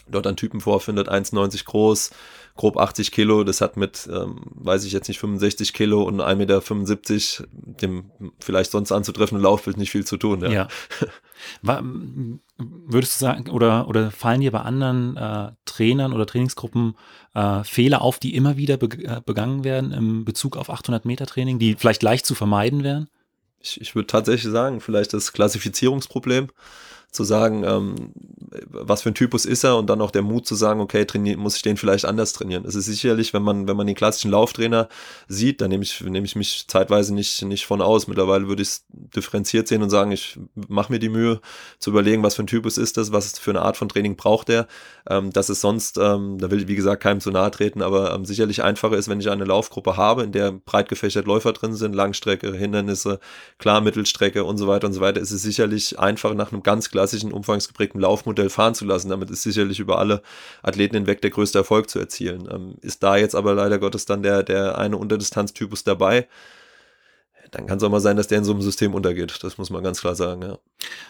dort 0.07 0.27
an 0.27 0.35
Typen 0.35 0.61
vorfindet, 0.61 1.09
1,90 1.09 1.65
groß, 1.65 2.11
grob 2.55 2.77
80 2.77 3.11
Kilo, 3.11 3.43
das 3.43 3.61
hat 3.61 3.77
mit, 3.77 4.09
ähm, 4.11 4.41
weiß 4.55 4.83
ich 4.83 4.93
jetzt 4.93 5.07
nicht, 5.07 5.19
65 5.19 5.73
Kilo 5.73 6.03
und 6.03 6.21
1,75 6.21 6.35
Meter, 6.35 7.47
dem 7.51 8.11
vielleicht 8.39 8.71
sonst 8.71 8.91
anzutreffenden 8.91 9.43
Laufbild 9.43 9.77
nicht 9.77 9.91
viel 9.91 10.05
zu 10.05 10.17
tun. 10.17 10.41
Ja. 10.41 10.49
ja. 10.49 10.67
Würdest 11.61 13.15
du 13.15 13.19
sagen, 13.25 13.49
oder, 13.49 13.87
oder 13.87 14.11
fallen 14.11 14.41
dir 14.41 14.51
bei 14.51 14.61
anderen 14.61 15.17
äh, 15.17 15.51
Trainern 15.65 16.13
oder 16.13 16.25
Trainingsgruppen 16.25 16.95
äh, 17.33 17.63
Fehler 17.63 18.01
auf, 18.01 18.19
die 18.19 18.35
immer 18.35 18.57
wieder 18.57 18.77
be 18.77 18.87
äh, 19.03 19.21
begangen 19.25 19.63
werden 19.63 19.91
im 19.91 20.25
Bezug 20.25 20.57
auf 20.57 20.69
800 20.69 21.05
Meter 21.05 21.25
Training, 21.25 21.59
die 21.59 21.75
vielleicht 21.75 22.03
leicht 22.03 22.25
zu 22.25 22.35
vermeiden 22.35 22.83
wären? 22.83 23.09
Ich, 23.59 23.79
ich 23.79 23.95
würde 23.95 24.07
tatsächlich 24.07 24.51
sagen, 24.51 24.81
vielleicht 24.81 25.13
das 25.13 25.33
Klassifizierungsproblem 25.33 26.49
zu 27.11 27.25
sagen, 27.25 27.63
ähm, 27.65 27.95
was 28.67 29.01
für 29.01 29.09
ein 29.09 29.15
Typus 29.15 29.45
ist 29.45 29.65
er 29.65 29.77
und 29.77 29.89
dann 29.89 30.01
auch 30.01 30.11
der 30.11 30.21
Mut 30.21 30.47
zu 30.47 30.55
sagen, 30.55 30.79
okay, 30.79 31.03
trainier, 31.05 31.37
muss 31.37 31.57
ich 31.57 31.61
den 31.61 31.75
vielleicht 31.75 32.05
anders 32.05 32.31
trainieren. 32.31 32.63
Es 32.65 32.75
ist 32.75 32.85
sicherlich, 32.85 33.33
wenn 33.33 33.43
man, 33.43 33.67
wenn 33.67 33.75
man 33.75 33.85
den 33.85 33.95
klassischen 33.95 34.31
Lauftrainer 34.31 34.87
sieht, 35.27 35.59
dann 35.59 35.69
nehme 35.69 35.83
ich, 35.83 35.99
nehme 36.01 36.25
ich 36.25 36.37
mich 36.37 36.65
zeitweise 36.67 37.13
nicht, 37.13 37.41
nicht 37.43 37.65
von 37.65 37.81
aus. 37.81 38.07
Mittlerweile 38.07 38.47
würde 38.47 38.61
ich 38.61 38.69
es 38.69 38.85
differenziert 38.89 39.67
sehen 39.67 39.83
und 39.83 39.89
sagen, 39.89 40.11
ich 40.11 40.39
mache 40.69 40.91
mir 40.91 40.99
die 40.99 41.09
Mühe 41.09 41.41
zu 41.79 41.89
überlegen, 41.89 42.23
was 42.23 42.35
für 42.35 42.43
ein 42.43 42.47
Typus 42.47 42.77
ist 42.77 42.95
das, 42.95 43.11
was 43.11 43.37
für 43.37 43.51
eine 43.51 43.61
Art 43.61 43.75
von 43.75 43.89
Training 43.89 44.15
braucht 44.15 44.49
er. 44.49 44.67
Ähm, 45.09 45.31
dass 45.31 45.49
es 45.49 45.59
sonst, 45.59 45.97
ähm, 45.97 46.37
da 46.37 46.49
will 46.49 46.61
ich 46.61 46.67
wie 46.69 46.75
gesagt 46.75 47.03
keinem 47.03 47.19
zu 47.19 47.31
nahe 47.31 47.51
treten, 47.51 47.81
aber 47.81 48.13
ähm, 48.13 48.23
sicherlich 48.23 48.63
einfacher 48.63 48.95
ist, 48.95 49.09
wenn 49.09 49.19
ich 49.19 49.29
eine 49.29 49.45
Laufgruppe 49.45 49.97
habe, 49.97 50.23
in 50.23 50.31
der 50.31 50.53
breit 50.53 50.87
gefächert 50.87 51.25
Läufer 51.25 51.51
drin 51.51 51.73
sind, 51.73 51.93
Langstrecke, 51.93 52.53
Hindernisse, 52.53 53.19
klar 53.57 53.81
Mittelstrecke 53.81 54.45
und 54.45 54.57
so 54.57 54.67
weiter 54.67 54.87
und 54.87 54.93
so 54.93 55.01
weiter, 55.01 55.19
ist 55.19 55.31
es 55.31 55.41
sicherlich 55.41 55.99
einfach 55.99 56.33
nach 56.35 56.51
einem 56.51 56.63
ganz 56.63 56.89
klaren 56.89 57.00
klassischen, 57.01 57.31
umfangsgeprägten 57.31 57.99
Laufmodell 57.99 58.51
fahren 58.51 58.75
zu 58.75 58.85
lassen. 58.85 59.09
Damit 59.09 59.31
ist 59.31 59.41
sicherlich 59.41 59.79
über 59.79 59.97
alle 59.97 60.21
Athleten 60.61 60.95
hinweg 60.95 61.21
der 61.21 61.31
größte 61.31 61.57
Erfolg 61.57 61.89
zu 61.89 61.97
erzielen. 61.97 62.47
Ähm, 62.51 62.75
ist 62.81 63.01
da 63.01 63.17
jetzt 63.17 63.35
aber 63.35 63.55
leider 63.55 63.79
Gottes 63.79 64.05
dann 64.05 64.21
der, 64.21 64.43
der 64.43 64.77
eine 64.77 64.97
Unterdistanztypus 64.97 65.83
dabei, 65.83 66.27
dann 67.49 67.65
kann 67.65 67.77
es 67.77 67.83
auch 67.83 67.89
mal 67.89 67.99
sein, 67.99 68.15
dass 68.15 68.27
der 68.27 68.37
in 68.37 68.45
so 68.45 68.53
einem 68.53 68.61
System 68.61 68.93
untergeht. 68.93 69.43
Das 69.43 69.57
muss 69.57 69.69
man 69.69 69.83
ganz 69.83 69.99
klar 69.99 70.15
sagen, 70.15 70.41
ja. 70.41 70.57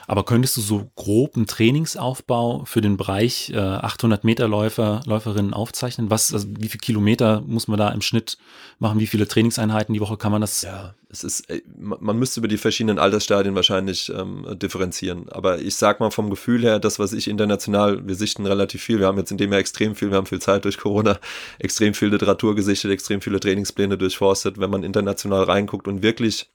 Aber 0.08 0.24
könntest 0.24 0.58
du 0.58 0.62
so 0.62 0.90
grob 0.96 1.36
einen 1.36 1.46
Trainingsaufbau 1.46 2.64
für 2.66 2.82
den 2.82 2.98
Bereich 2.98 3.52
äh, 3.54 3.60
800 3.60 4.24
Meter 4.24 4.48
Läufer, 4.48 5.02
Läuferinnen 5.06 5.54
aufzeichnen? 5.54 6.10
Was, 6.10 6.34
also 6.34 6.48
wie 6.50 6.70
viele 6.70 6.80
Kilometer 6.80 7.42
muss 7.42 7.68
man 7.68 7.78
da 7.78 7.90
im 7.90 8.02
Schnitt 8.02 8.38
machen? 8.80 9.00
Wie 9.00 9.08
viele 9.08 9.28
Trainingseinheiten 9.28 9.94
die 9.94 10.00
Woche 10.00 10.18
kann 10.18 10.32
man 10.32 10.42
das? 10.42 10.64
Ja, 10.64 10.96
es 11.12 11.24
ist, 11.24 11.50
äh, 11.50 11.62
man 11.77 12.18
müsste 12.18 12.39
über 12.39 12.48
die 12.48 12.58
verschiedenen 12.58 13.00
Altersstadien 13.00 13.56
wahrscheinlich 13.56 14.12
ähm, 14.15 14.46
differenzieren. 14.58 15.30
Aber 15.30 15.60
ich 15.60 15.75
sag 15.75 16.00
mal 16.00 16.12
vom 16.12 16.30
Gefühl 16.30 16.62
her, 16.62 16.80
das, 16.80 17.00
was 17.00 17.13
ich 17.13 17.27
international, 17.27 18.08
wir 18.08 18.15
sichten 18.15 18.46
relativ 18.46 18.82
viel. 18.82 19.00
Wir 19.00 19.08
haben 19.08 19.18
jetzt 19.18 19.32
in 19.32 19.38
dem 19.38 19.51
Jahr 19.51 19.60
extrem 19.60 19.96
viel, 19.96 20.10
wir 20.10 20.18
haben 20.18 20.25
viel 20.25 20.41
Zeit 20.41 20.65
durch 20.65 20.77
Corona, 20.77 21.20
extrem 21.60 21.94
viel 21.94 22.10
Literatur 22.10 22.56
gesichtet, 22.56 22.91
extrem 22.91 23.22
viele 23.22 23.39
Trainingspläne 23.39 23.98
durchforstet. 23.98 24.60
Wenn 24.60 24.70
man 24.70 24.84
international 24.84 25.44
reinguckt 25.44 25.88
und 25.88 26.01
wirklich 26.01 26.50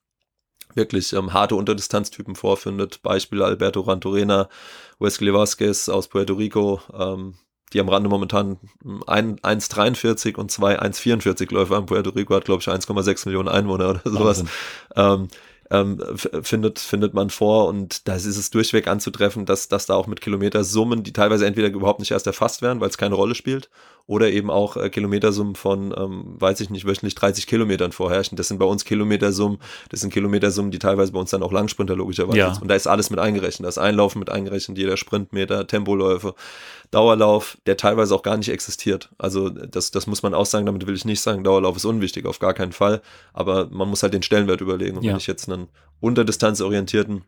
wirklich 0.74 1.14
ähm, 1.14 1.32
harte 1.32 1.54
Unterdistanztypen 1.54 2.34
vorfindet. 2.34 3.00
Beispiel 3.02 3.42
Alberto 3.42 3.80
Rantorena, 3.80 4.48
Wesley 4.98 5.32
Vasquez 5.32 5.88
aus 5.88 6.08
Puerto 6.08 6.34
Rico, 6.34 6.82
ähm, 6.92 7.34
die 7.72 7.80
am 7.80 7.88
Rande 7.88 8.08
momentan 8.08 8.58
1,43 8.84 10.36
und 10.36 10.50
zwei 10.50 10.80
1,44 10.80 11.52
Läufer 11.52 11.76
haben. 11.76 11.86
Puerto 11.86 12.10
Rico 12.10 12.34
hat, 12.34 12.44
glaube 12.44 12.62
ich, 12.62 12.68
1,6 12.68 13.26
Millionen 13.26 13.48
Einwohner 13.48 13.90
oder 13.90 14.02
sowas. 14.04 14.44
Ähm, 14.94 15.28
ähm, 15.70 16.00
findet, 16.42 16.78
findet 16.78 17.14
man 17.14 17.30
vor 17.30 17.66
und 17.66 18.06
da 18.06 18.14
ist 18.14 18.24
es 18.24 18.50
durchweg 18.50 18.86
anzutreffen, 18.86 19.46
dass, 19.46 19.68
dass 19.68 19.86
da 19.86 19.94
auch 19.94 20.06
mit 20.06 20.20
Kilometersummen, 20.20 21.02
die 21.02 21.12
teilweise 21.12 21.46
entweder 21.46 21.68
überhaupt 21.68 22.00
nicht 22.00 22.12
erst 22.12 22.26
erfasst 22.26 22.62
werden, 22.62 22.80
weil 22.80 22.88
es 22.88 22.98
keine 22.98 23.16
Rolle 23.16 23.34
spielt, 23.34 23.68
oder 24.06 24.30
eben 24.30 24.50
auch 24.50 24.76
äh, 24.76 24.88
Kilometersummen 24.88 25.56
von, 25.56 25.92
ähm, 25.96 26.36
weiß 26.38 26.60
ich 26.60 26.70
nicht, 26.70 26.86
wöchentlich 26.86 27.16
30 27.16 27.46
Kilometern 27.46 27.90
vorherrschen. 27.90 28.36
Das 28.36 28.48
sind 28.48 28.58
bei 28.58 28.64
uns 28.64 28.84
Kilometersummen, 28.84 29.58
das 29.90 30.00
sind 30.00 30.12
Kilometersummen, 30.12 30.70
die 30.70 30.78
teilweise 30.78 31.12
bei 31.12 31.18
uns 31.18 31.30
dann 31.30 31.42
auch 31.42 31.52
Langsprinter 31.52 31.96
logischerweise 31.96 32.38
ja. 32.38 32.52
sind. 32.52 32.62
Und 32.62 32.68
da 32.68 32.76
ist 32.76 32.86
alles 32.86 33.10
mit 33.10 33.18
eingerechnet. 33.18 33.66
Das 33.66 33.78
Einlaufen 33.78 34.20
mit 34.20 34.30
eingerechnet, 34.30 34.78
jeder 34.78 34.96
Sprintmeter, 34.96 35.66
Tempoläufe, 35.66 36.34
Dauerlauf, 36.92 37.58
der 37.66 37.76
teilweise 37.76 38.14
auch 38.14 38.22
gar 38.22 38.36
nicht 38.36 38.48
existiert. 38.48 39.10
Also 39.18 39.50
das, 39.50 39.90
das 39.90 40.06
muss 40.06 40.22
man 40.22 40.34
auch 40.34 40.46
sagen, 40.46 40.66
damit 40.66 40.86
will 40.86 40.94
ich 40.94 41.04
nicht 41.04 41.20
sagen, 41.20 41.42
Dauerlauf 41.42 41.76
ist 41.76 41.84
unwichtig, 41.84 42.26
auf 42.26 42.38
gar 42.38 42.54
keinen 42.54 42.72
Fall. 42.72 43.02
Aber 43.32 43.68
man 43.70 43.88
muss 43.88 44.04
halt 44.04 44.14
den 44.14 44.22
Stellenwert 44.22 44.60
überlegen. 44.60 44.98
Und 44.98 45.02
ja. 45.02 45.10
wenn 45.10 45.18
ich 45.18 45.26
jetzt 45.26 45.50
einen 45.50 45.66
unterdistanzorientierten 46.00 47.22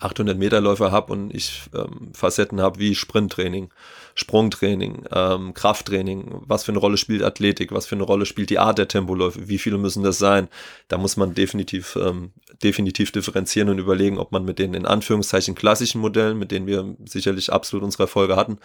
800 0.00 0.38
Meter 0.38 0.60
Läufer 0.60 0.90
habe 0.90 1.12
und 1.12 1.34
ich 1.34 1.62
ähm, 1.74 2.12
Facetten 2.14 2.60
habe 2.60 2.78
wie 2.78 2.94
Sprinttraining, 2.94 3.70
Sprungtraining, 4.18 5.04
ähm, 5.12 5.54
Krafttraining, 5.54 6.42
was 6.44 6.64
für 6.64 6.72
eine 6.72 6.80
Rolle 6.80 6.96
spielt 6.96 7.22
Athletik, 7.22 7.70
was 7.70 7.86
für 7.86 7.94
eine 7.94 8.02
Rolle 8.02 8.26
spielt 8.26 8.50
die 8.50 8.58
Art 8.58 8.76
der 8.76 8.88
Tempoläufe, 8.88 9.48
wie 9.48 9.58
viele 9.58 9.78
müssen 9.78 10.02
das 10.02 10.18
sein, 10.18 10.48
da 10.88 10.98
muss 10.98 11.16
man 11.16 11.34
definitiv, 11.34 11.94
ähm, 11.94 12.32
definitiv 12.60 13.12
differenzieren 13.12 13.68
und 13.68 13.78
überlegen, 13.78 14.18
ob 14.18 14.32
man 14.32 14.44
mit 14.44 14.58
den 14.58 14.74
in 14.74 14.86
Anführungszeichen 14.86 15.54
klassischen 15.54 16.00
Modellen, 16.00 16.36
mit 16.36 16.50
denen 16.50 16.66
wir 16.66 16.96
sicherlich 17.04 17.52
absolut 17.52 17.84
unsere 17.84 18.04
Erfolge 18.04 18.34
hatten, 18.34 18.58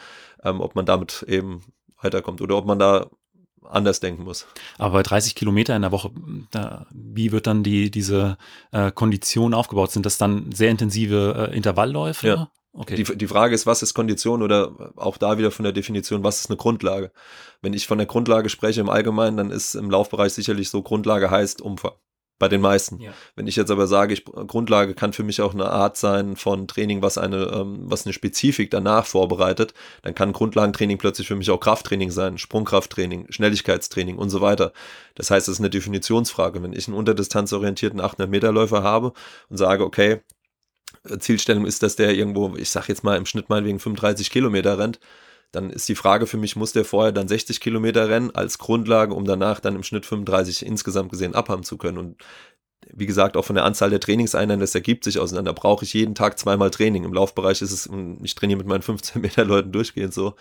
ähm, 0.44 0.60
ob 0.60 0.74
man 0.74 0.88
damit 0.88 1.24
eben 1.28 1.62
weiterkommt 2.02 2.42
oder 2.42 2.58
ob 2.58 2.66
man 2.66 2.80
da 2.80 3.12
anders 3.70 4.00
denken 4.00 4.24
muss. 4.24 4.48
Aber 4.80 4.94
bei 4.94 5.04
30 5.04 5.36
Kilometer 5.36 5.76
in 5.76 5.84
der 5.84 5.92
Woche, 5.92 6.10
da, 6.50 6.88
wie 6.92 7.32
wird 7.32 7.46
dann 7.46 7.62
die, 7.62 7.92
diese 7.92 8.38
äh, 8.72 8.92
Kondition 8.92 9.54
aufgebaut? 9.54 9.92
Sind 9.92 10.08
das 10.08 10.18
dann 10.18 10.52
sehr 10.52 10.72
intensive 10.72 11.50
äh, 11.52 11.56
Intervallläufe? 11.56 12.28
Ja. 12.28 12.52
Okay. 12.74 12.96
Die, 12.96 13.04
die 13.04 13.28
Frage 13.28 13.54
ist, 13.54 13.68
was 13.68 13.84
ist 13.84 13.94
Kondition 13.94 14.42
oder 14.42 14.94
auch 14.96 15.18
da 15.18 15.38
wieder 15.38 15.52
von 15.52 15.64
der 15.64 15.74
Definition, 15.74 16.24
was 16.24 16.40
ist 16.40 16.50
eine 16.50 16.58
Grundlage? 16.58 17.12
Wenn 17.62 17.74
ich 17.74 17.86
von 17.86 18.00
der 18.00 18.08
Grundlage 18.08 18.50
spreche 18.50 18.82
im 18.82 18.90
Allgemeinen, 18.90 19.38
dann 19.38 19.52
ist 19.52 19.76
im 19.76 19.92
Laufbereich 19.92 20.34
sicherlich 20.34 20.70
so, 20.70 20.82
Grundlage 20.82 21.30
heißt 21.30 21.62
Umfang 21.62 21.94
bei 22.40 22.50
den 22.50 22.62
meisten. 22.62 23.00
Ja. 23.00 23.14
Wenn 23.36 23.48
ich 23.48 23.56
jetzt 23.56 23.72
aber 23.72 23.88
sage, 23.88 24.14
ich, 24.14 24.26
Grundlage 24.26 24.96
kann 24.96 25.14
für 25.14 25.24
mich 25.24 25.40
auch 25.40 25.54
eine 25.54 25.70
Art 25.70 25.96
sein 25.96 26.36
von 26.36 26.68
Training, 26.68 27.02
was 27.02 27.18
eine, 27.18 27.46
ähm, 27.54 27.84
was 27.84 28.06
eine 28.06 28.12
Spezifik 28.12 28.70
danach 28.70 29.06
vorbereitet, 29.06 29.74
dann 30.02 30.16
kann 30.16 30.34
Grundlagentraining 30.34 30.98
plötzlich 30.98 31.28
für 31.28 31.36
mich 31.38 31.52
auch 31.52 31.60
Krafttraining 31.60 32.12
sein, 32.12 32.38
Sprungkrafttraining, 32.38 33.28
Schnelligkeitstraining 33.30 34.18
und 34.18 34.30
so 34.30 34.42
weiter. 34.42 34.74
Das 35.16 35.32
heißt, 35.32 35.48
es 35.48 35.54
ist 35.54 35.60
eine 35.60 35.70
Definitionsfrage. 35.70 36.62
Wenn 36.62 36.74
ich 36.74 36.88
einen 36.88 36.98
unterdistanzorientierten 36.98 38.02
800 38.02 38.30
Meter 38.30 38.52
Läufer 38.52 38.84
habe 38.84 39.14
und 39.50 39.58
sage, 39.58 39.86
okay, 39.86 40.20
Zielstellung 41.20 41.66
ist, 41.66 41.84
dass 41.84 41.96
der 41.96 42.16
irgendwo, 42.16 42.56
ich 42.56 42.70
sag 42.70 42.88
jetzt 42.88 43.04
mal 43.04 43.18
im 43.18 43.26
Schnitt 43.26 43.50
mal 43.50 43.66
wegen 43.66 43.80
35 43.80 44.30
Kilometer 44.30 44.78
rennt, 44.78 45.00
dann 45.52 45.70
ist 45.70 45.88
die 45.88 45.96
Frage 45.96 46.26
für 46.26 46.38
mich, 46.38 46.56
muss 46.56 46.74
der 46.74 46.86
vorher 46.86 47.12
dann 47.12 47.28
60 47.28 47.60
Kilometer 47.60 48.10
rennen 48.10 48.32
als 48.34 48.58
Grundlage, 48.58 49.14
um 49.14 49.26
danach 49.26 49.60
dann 49.60 49.76
im 49.76 49.84
Schnitt 49.84 50.06
35 50.06 50.66
insgesamt 50.66 51.12
gesehen 51.12 51.36
abhaben 51.36 51.64
zu 51.64 51.78
können. 51.78 51.98
Und 52.00 52.16
wie 52.92 53.06
gesagt, 53.06 53.38
auch 53.38 53.46
von 53.46 53.56
der 53.56 53.66
Anzahl 53.66 53.92
der 53.92 54.00
Trainingseinheiten, 54.00 54.60
das 54.60 54.76
ergibt 54.76 55.04
sich 55.04 55.20
auseinander. 55.20 55.54
Brauche 55.54 55.86
ich 55.86 55.94
jeden 55.94 56.16
Tag 56.16 56.40
zweimal 56.40 56.72
Training. 56.72 57.04
Im 57.04 57.14
Laufbereich 57.14 57.62
ist 57.62 57.72
es, 57.72 57.90
ich 58.24 58.36
trainiere 58.36 58.58
mit 58.58 58.68
meinen 58.68 58.82
15 58.82 59.22
Meter 59.22 59.46
Leuten 59.46 59.72
durchgehend 59.72 60.14
so 60.14 60.36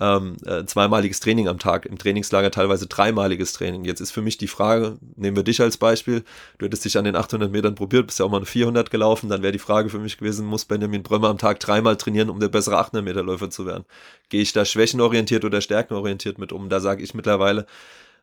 ähm, 0.00 0.36
äh, 0.44 0.64
zweimaliges 0.64 1.20
Training 1.20 1.48
am 1.48 1.58
Tag, 1.58 1.86
im 1.86 1.98
Trainingslager 1.98 2.50
teilweise 2.50 2.86
dreimaliges 2.86 3.52
Training. 3.52 3.84
Jetzt 3.84 4.00
ist 4.00 4.10
für 4.10 4.22
mich 4.22 4.38
die 4.38 4.48
Frage, 4.48 4.98
nehmen 5.16 5.36
wir 5.36 5.44
dich 5.44 5.60
als 5.60 5.76
Beispiel, 5.76 6.24
du 6.58 6.66
hättest 6.66 6.84
dich 6.84 6.98
an 6.98 7.04
den 7.04 7.14
800 7.14 7.50
Metern 7.50 7.74
probiert, 7.76 8.06
bist 8.06 8.18
ja 8.18 8.26
auch 8.26 8.30
mal 8.30 8.38
eine 8.38 8.46
400 8.46 8.90
gelaufen, 8.90 9.28
dann 9.28 9.42
wäre 9.42 9.52
die 9.52 9.58
Frage 9.58 9.90
für 9.90 10.00
mich 10.00 10.18
gewesen, 10.18 10.46
muss 10.46 10.64
Benjamin 10.64 11.02
Brömer 11.02 11.28
am 11.28 11.38
Tag 11.38 11.60
dreimal 11.60 11.96
trainieren, 11.96 12.30
um 12.30 12.40
der 12.40 12.48
bessere 12.48 12.78
800 12.78 13.04
Meter 13.04 13.22
Läufer 13.22 13.50
zu 13.50 13.66
werden? 13.66 13.84
Gehe 14.30 14.42
ich 14.42 14.52
da 14.52 14.64
schwächenorientiert 14.64 15.44
oder 15.44 15.60
stärkenorientiert 15.60 16.38
mit 16.38 16.52
um? 16.52 16.68
Da 16.68 16.80
sage 16.80 17.02
ich 17.02 17.14
mittlerweile 17.14 17.66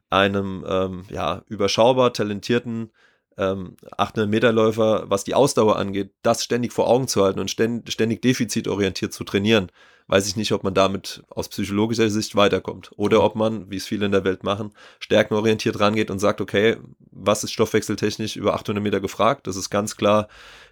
einem 0.09 0.65
ähm, 0.67 1.05
ja, 1.09 1.43
überschaubar 1.47 2.11
talentierten 2.11 2.91
ähm, 3.37 3.77
800 3.95 4.29
Meter 4.29 4.51
Läufer, 4.51 5.05
was 5.07 5.23
die 5.23 5.35
Ausdauer 5.35 5.77
angeht, 5.77 6.11
das 6.21 6.43
ständig 6.43 6.73
vor 6.73 6.87
Augen 6.87 7.07
zu 7.07 7.23
halten 7.23 7.39
und 7.39 7.49
ständig, 7.49 7.93
ständig 7.93 8.21
defizitorientiert 8.21 9.13
zu 9.13 9.23
trainieren 9.23 9.71
weiß 10.07 10.27
ich 10.27 10.35
nicht, 10.35 10.51
ob 10.51 10.63
man 10.63 10.73
damit 10.73 11.23
aus 11.29 11.49
psychologischer 11.49 12.09
Sicht 12.09 12.35
weiterkommt. 12.35 12.91
Oder 12.97 13.23
ob 13.23 13.35
man, 13.35 13.69
wie 13.69 13.77
es 13.77 13.87
viele 13.87 14.05
in 14.05 14.11
der 14.11 14.23
Welt 14.23 14.43
machen, 14.43 14.71
stärkenorientiert 14.99 15.79
rangeht 15.79 16.11
und 16.11 16.19
sagt, 16.19 16.41
okay, 16.41 16.77
was 17.11 17.43
ist 17.43 17.51
stoffwechseltechnisch 17.51 18.35
über 18.35 18.53
800 18.53 18.83
Meter 18.83 18.99
gefragt? 18.99 19.47
Das 19.47 19.55
ist 19.55 19.69
ganz 19.69 19.95
klar 19.95 20.27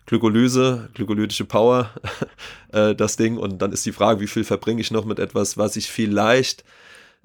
Glykolyse, 0.05 0.89
glykolytische 0.93 1.45
Power, 1.45 1.91
äh, 2.71 2.95
das 2.95 3.15
Ding. 3.15 3.37
Und 3.37 3.61
dann 3.61 3.71
ist 3.71 3.85
die 3.85 3.91
Frage, 3.91 4.19
wie 4.21 4.27
viel 4.27 4.43
verbringe 4.43 4.81
ich 4.81 4.91
noch 4.91 5.05
mit 5.05 5.19
etwas, 5.19 5.57
was 5.57 5.75
ich 5.75 5.89
vielleicht 5.89 6.63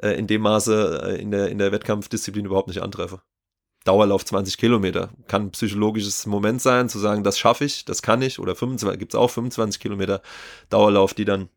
äh, 0.03 0.19
in 0.19 0.27
dem 0.27 0.43
Maße 0.43 1.03
äh, 1.05 1.21
in, 1.21 1.31
der, 1.31 1.49
in 1.49 1.59
der 1.59 1.73
Wettkampfdisziplin 1.73 2.47
überhaupt 2.47 2.69
nicht 2.69 2.83
antreffe. 2.83 3.21
Dauerlauf 3.85 4.25
20 4.25 4.57
Kilometer. 4.57 5.11
Kann 5.29 5.47
ein 5.47 5.51
psychologisches 5.51 6.25
Moment 6.27 6.62
sein, 6.62 6.88
zu 6.88 6.99
sagen, 6.99 7.23
das 7.23 7.38
schaffe 7.38 7.64
ich, 7.64 7.85
das 7.85 8.01
kann 8.01 8.23
ich. 8.23 8.38
Oder 8.38 8.57
25, 8.57 8.99
gibt 8.99 9.12
es 9.12 9.19
auch 9.19 9.29
25 9.31 9.81
Kilometer 9.81 10.23
Dauerlauf, 10.71 11.12
die 11.12 11.27
dann 11.27 11.51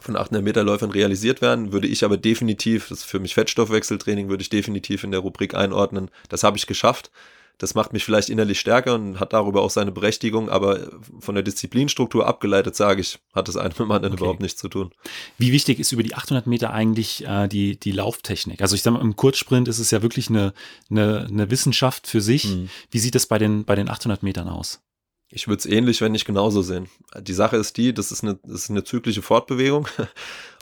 von 0.00 0.16
800 0.16 0.44
Meter 0.44 0.62
Läufern 0.62 0.90
realisiert 0.90 1.40
werden, 1.40 1.72
würde 1.72 1.88
ich 1.88 2.04
aber 2.04 2.16
definitiv, 2.16 2.88
das 2.88 2.98
ist 2.98 3.04
für 3.04 3.20
mich 3.20 3.34
Fettstoffwechseltraining, 3.34 4.28
würde 4.28 4.42
ich 4.42 4.50
definitiv 4.50 5.04
in 5.04 5.10
der 5.10 5.20
Rubrik 5.20 5.54
einordnen. 5.54 6.10
Das 6.28 6.44
habe 6.44 6.56
ich 6.56 6.66
geschafft. 6.66 7.10
Das 7.58 7.74
macht 7.74 7.92
mich 7.92 8.04
vielleicht 8.04 8.28
innerlich 8.28 8.60
stärker 8.60 8.94
und 8.94 9.18
hat 9.18 9.32
darüber 9.32 9.62
auch 9.62 9.70
seine 9.70 9.90
Berechtigung, 9.90 10.48
aber 10.48 10.90
von 11.18 11.34
der 11.34 11.42
Disziplinstruktur 11.42 12.24
abgeleitet, 12.24 12.76
sage 12.76 13.00
ich, 13.00 13.18
hat 13.34 13.48
das 13.48 13.56
eine 13.56 13.70
mit 13.70 13.80
dem 13.80 13.90
anderen 13.90 14.14
okay. 14.14 14.22
überhaupt 14.22 14.40
nichts 14.40 14.60
zu 14.60 14.68
tun. 14.68 14.92
Wie 15.38 15.50
wichtig 15.50 15.80
ist 15.80 15.90
über 15.90 16.04
die 16.04 16.14
800 16.14 16.46
Meter 16.46 16.72
eigentlich 16.72 17.26
äh, 17.26 17.48
die, 17.48 17.76
die 17.76 17.90
Lauftechnik? 17.90 18.62
Also 18.62 18.76
ich 18.76 18.82
sage 18.82 18.94
mal, 18.94 19.02
im 19.02 19.16
Kurzsprint 19.16 19.66
ist 19.66 19.80
es 19.80 19.90
ja 19.90 20.02
wirklich 20.02 20.28
eine, 20.28 20.54
eine, 20.88 21.26
eine 21.28 21.50
Wissenschaft 21.50 22.06
für 22.06 22.20
sich. 22.20 22.44
Mhm. 22.44 22.70
Wie 22.92 23.00
sieht 23.00 23.16
das 23.16 23.26
bei 23.26 23.38
den, 23.38 23.64
bei 23.64 23.74
den 23.74 23.88
800 23.88 24.22
Metern 24.22 24.48
aus? 24.48 24.80
Ich 25.30 25.46
würde 25.46 25.58
es 25.58 25.66
ähnlich, 25.66 26.00
wenn 26.00 26.12
nicht 26.12 26.24
genauso 26.24 26.62
sehen. 26.62 26.88
Die 27.20 27.34
Sache 27.34 27.56
ist 27.56 27.76
die, 27.76 27.92
das 27.92 28.10
ist 28.10 28.22
eine, 28.22 28.38
das 28.42 28.62
ist 28.62 28.70
eine 28.70 28.84
zyklische 28.84 29.22
Fortbewegung 29.22 29.86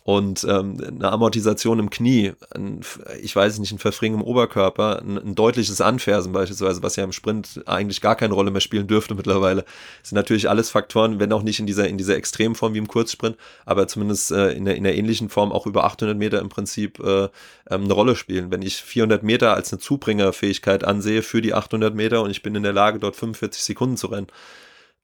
und 0.07 0.47
ähm, 0.49 0.77
eine 0.87 1.11
Amortisation 1.11 1.81
im 1.81 1.91
Knie, 1.91 2.33
ein, 2.55 2.83
ich 3.21 3.35
weiß 3.35 3.59
nicht, 3.59 3.73
ein 3.73 3.81
Verfringen 3.81 4.21
im 4.21 4.25
Oberkörper, 4.25 5.03
ein, 5.03 5.19
ein, 5.19 5.35
deutliches 5.35 5.81
Anfersen 5.81 6.33
beispielsweise, 6.33 6.81
was 6.85 6.95
ja 6.95 7.03
im 7.03 7.11
Sprint 7.11 7.61
eigentlich 7.67 8.01
gar 8.01 8.15
keine 8.15 8.35
Rolle 8.35 8.53
mehr 8.53 8.61
spielen 8.61 8.87
dürfte 8.87 9.17
mittlerweile, 9.17 9.65
das 10.03 10.11
sind 10.11 10.15
natürlich 10.15 10.49
alles 10.49 10.71
Faktoren, 10.71 11.19
wenn 11.19 11.33
auch 11.33 11.43
nicht 11.43 11.59
in 11.59 11.67
dieser, 11.67 11.89
in 11.89 11.99
dieser 11.99 12.15
Extremform 12.15 12.75
wie 12.75 12.79
im 12.79 12.87
Kurzsprint, 12.87 13.37
aber 13.65 13.89
zumindest 13.89 14.31
äh, 14.31 14.53
in, 14.53 14.65
der, 14.65 14.77
in 14.77 14.85
der 14.85 14.97
ähnlichen 14.97 15.29
Form 15.29 15.51
auch 15.51 15.67
über 15.67 15.83
800 15.83 16.17
Meter 16.17 16.39
im 16.39 16.51
Prinzip 16.51 17.01
äh, 17.01 17.25
ähm, 17.25 17.31
eine 17.69 17.93
Rolle 17.93 18.15
spielen. 18.15 18.53
Wenn 18.53 18.63
ich 18.63 18.77
400 18.77 19.25
Meter 19.25 19.55
als 19.55 19.73
eine 19.73 19.81
Zubringerfähigkeit 19.81 20.85
ansehe 20.85 21.23
für 21.23 21.43
die 21.43 21.53
800 21.53 21.97
Meter 21.97 22.23
und 22.23 22.31
ich 22.31 22.43
bin 22.43 22.55
in 22.55 22.63
der 22.63 22.73
Lage, 22.73 23.01
dort 23.01 23.17
45 23.17 23.61
Sekunden 23.61 23.97
zu 23.97 24.07
rennen, 24.07 24.29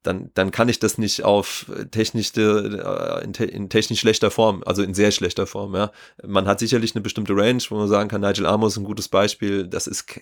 dann, 0.02 0.30
dann 0.34 0.50
kann 0.50 0.68
ich 0.68 0.78
das 0.78 0.98
nicht 0.98 1.24
auf 1.24 1.66
technisch, 1.90 2.32
äh, 2.36 3.24
in, 3.24 3.34
in, 3.34 3.68
technisch 3.68 4.00
schlechter 4.00 4.30
Form, 4.30 4.62
also 4.66 4.82
in 4.82 4.94
sehr 4.94 5.12
schlechter 5.12 5.46
Form, 5.46 5.74
ja. 5.74 5.92
Man 6.26 6.46
hat 6.46 6.58
sicherlich 6.58 6.94
eine 6.94 7.02
bestimmte 7.02 7.34
Range, 7.34 7.62
wo 7.68 7.76
man 7.76 7.88
sagen 7.88 8.08
kann, 8.08 8.20
Nigel 8.20 8.46
Amos 8.46 8.72
ist 8.72 8.78
ein 8.78 8.84
gutes 8.84 9.08
Beispiel, 9.08 9.66
das 9.66 9.86
ist, 9.86 10.20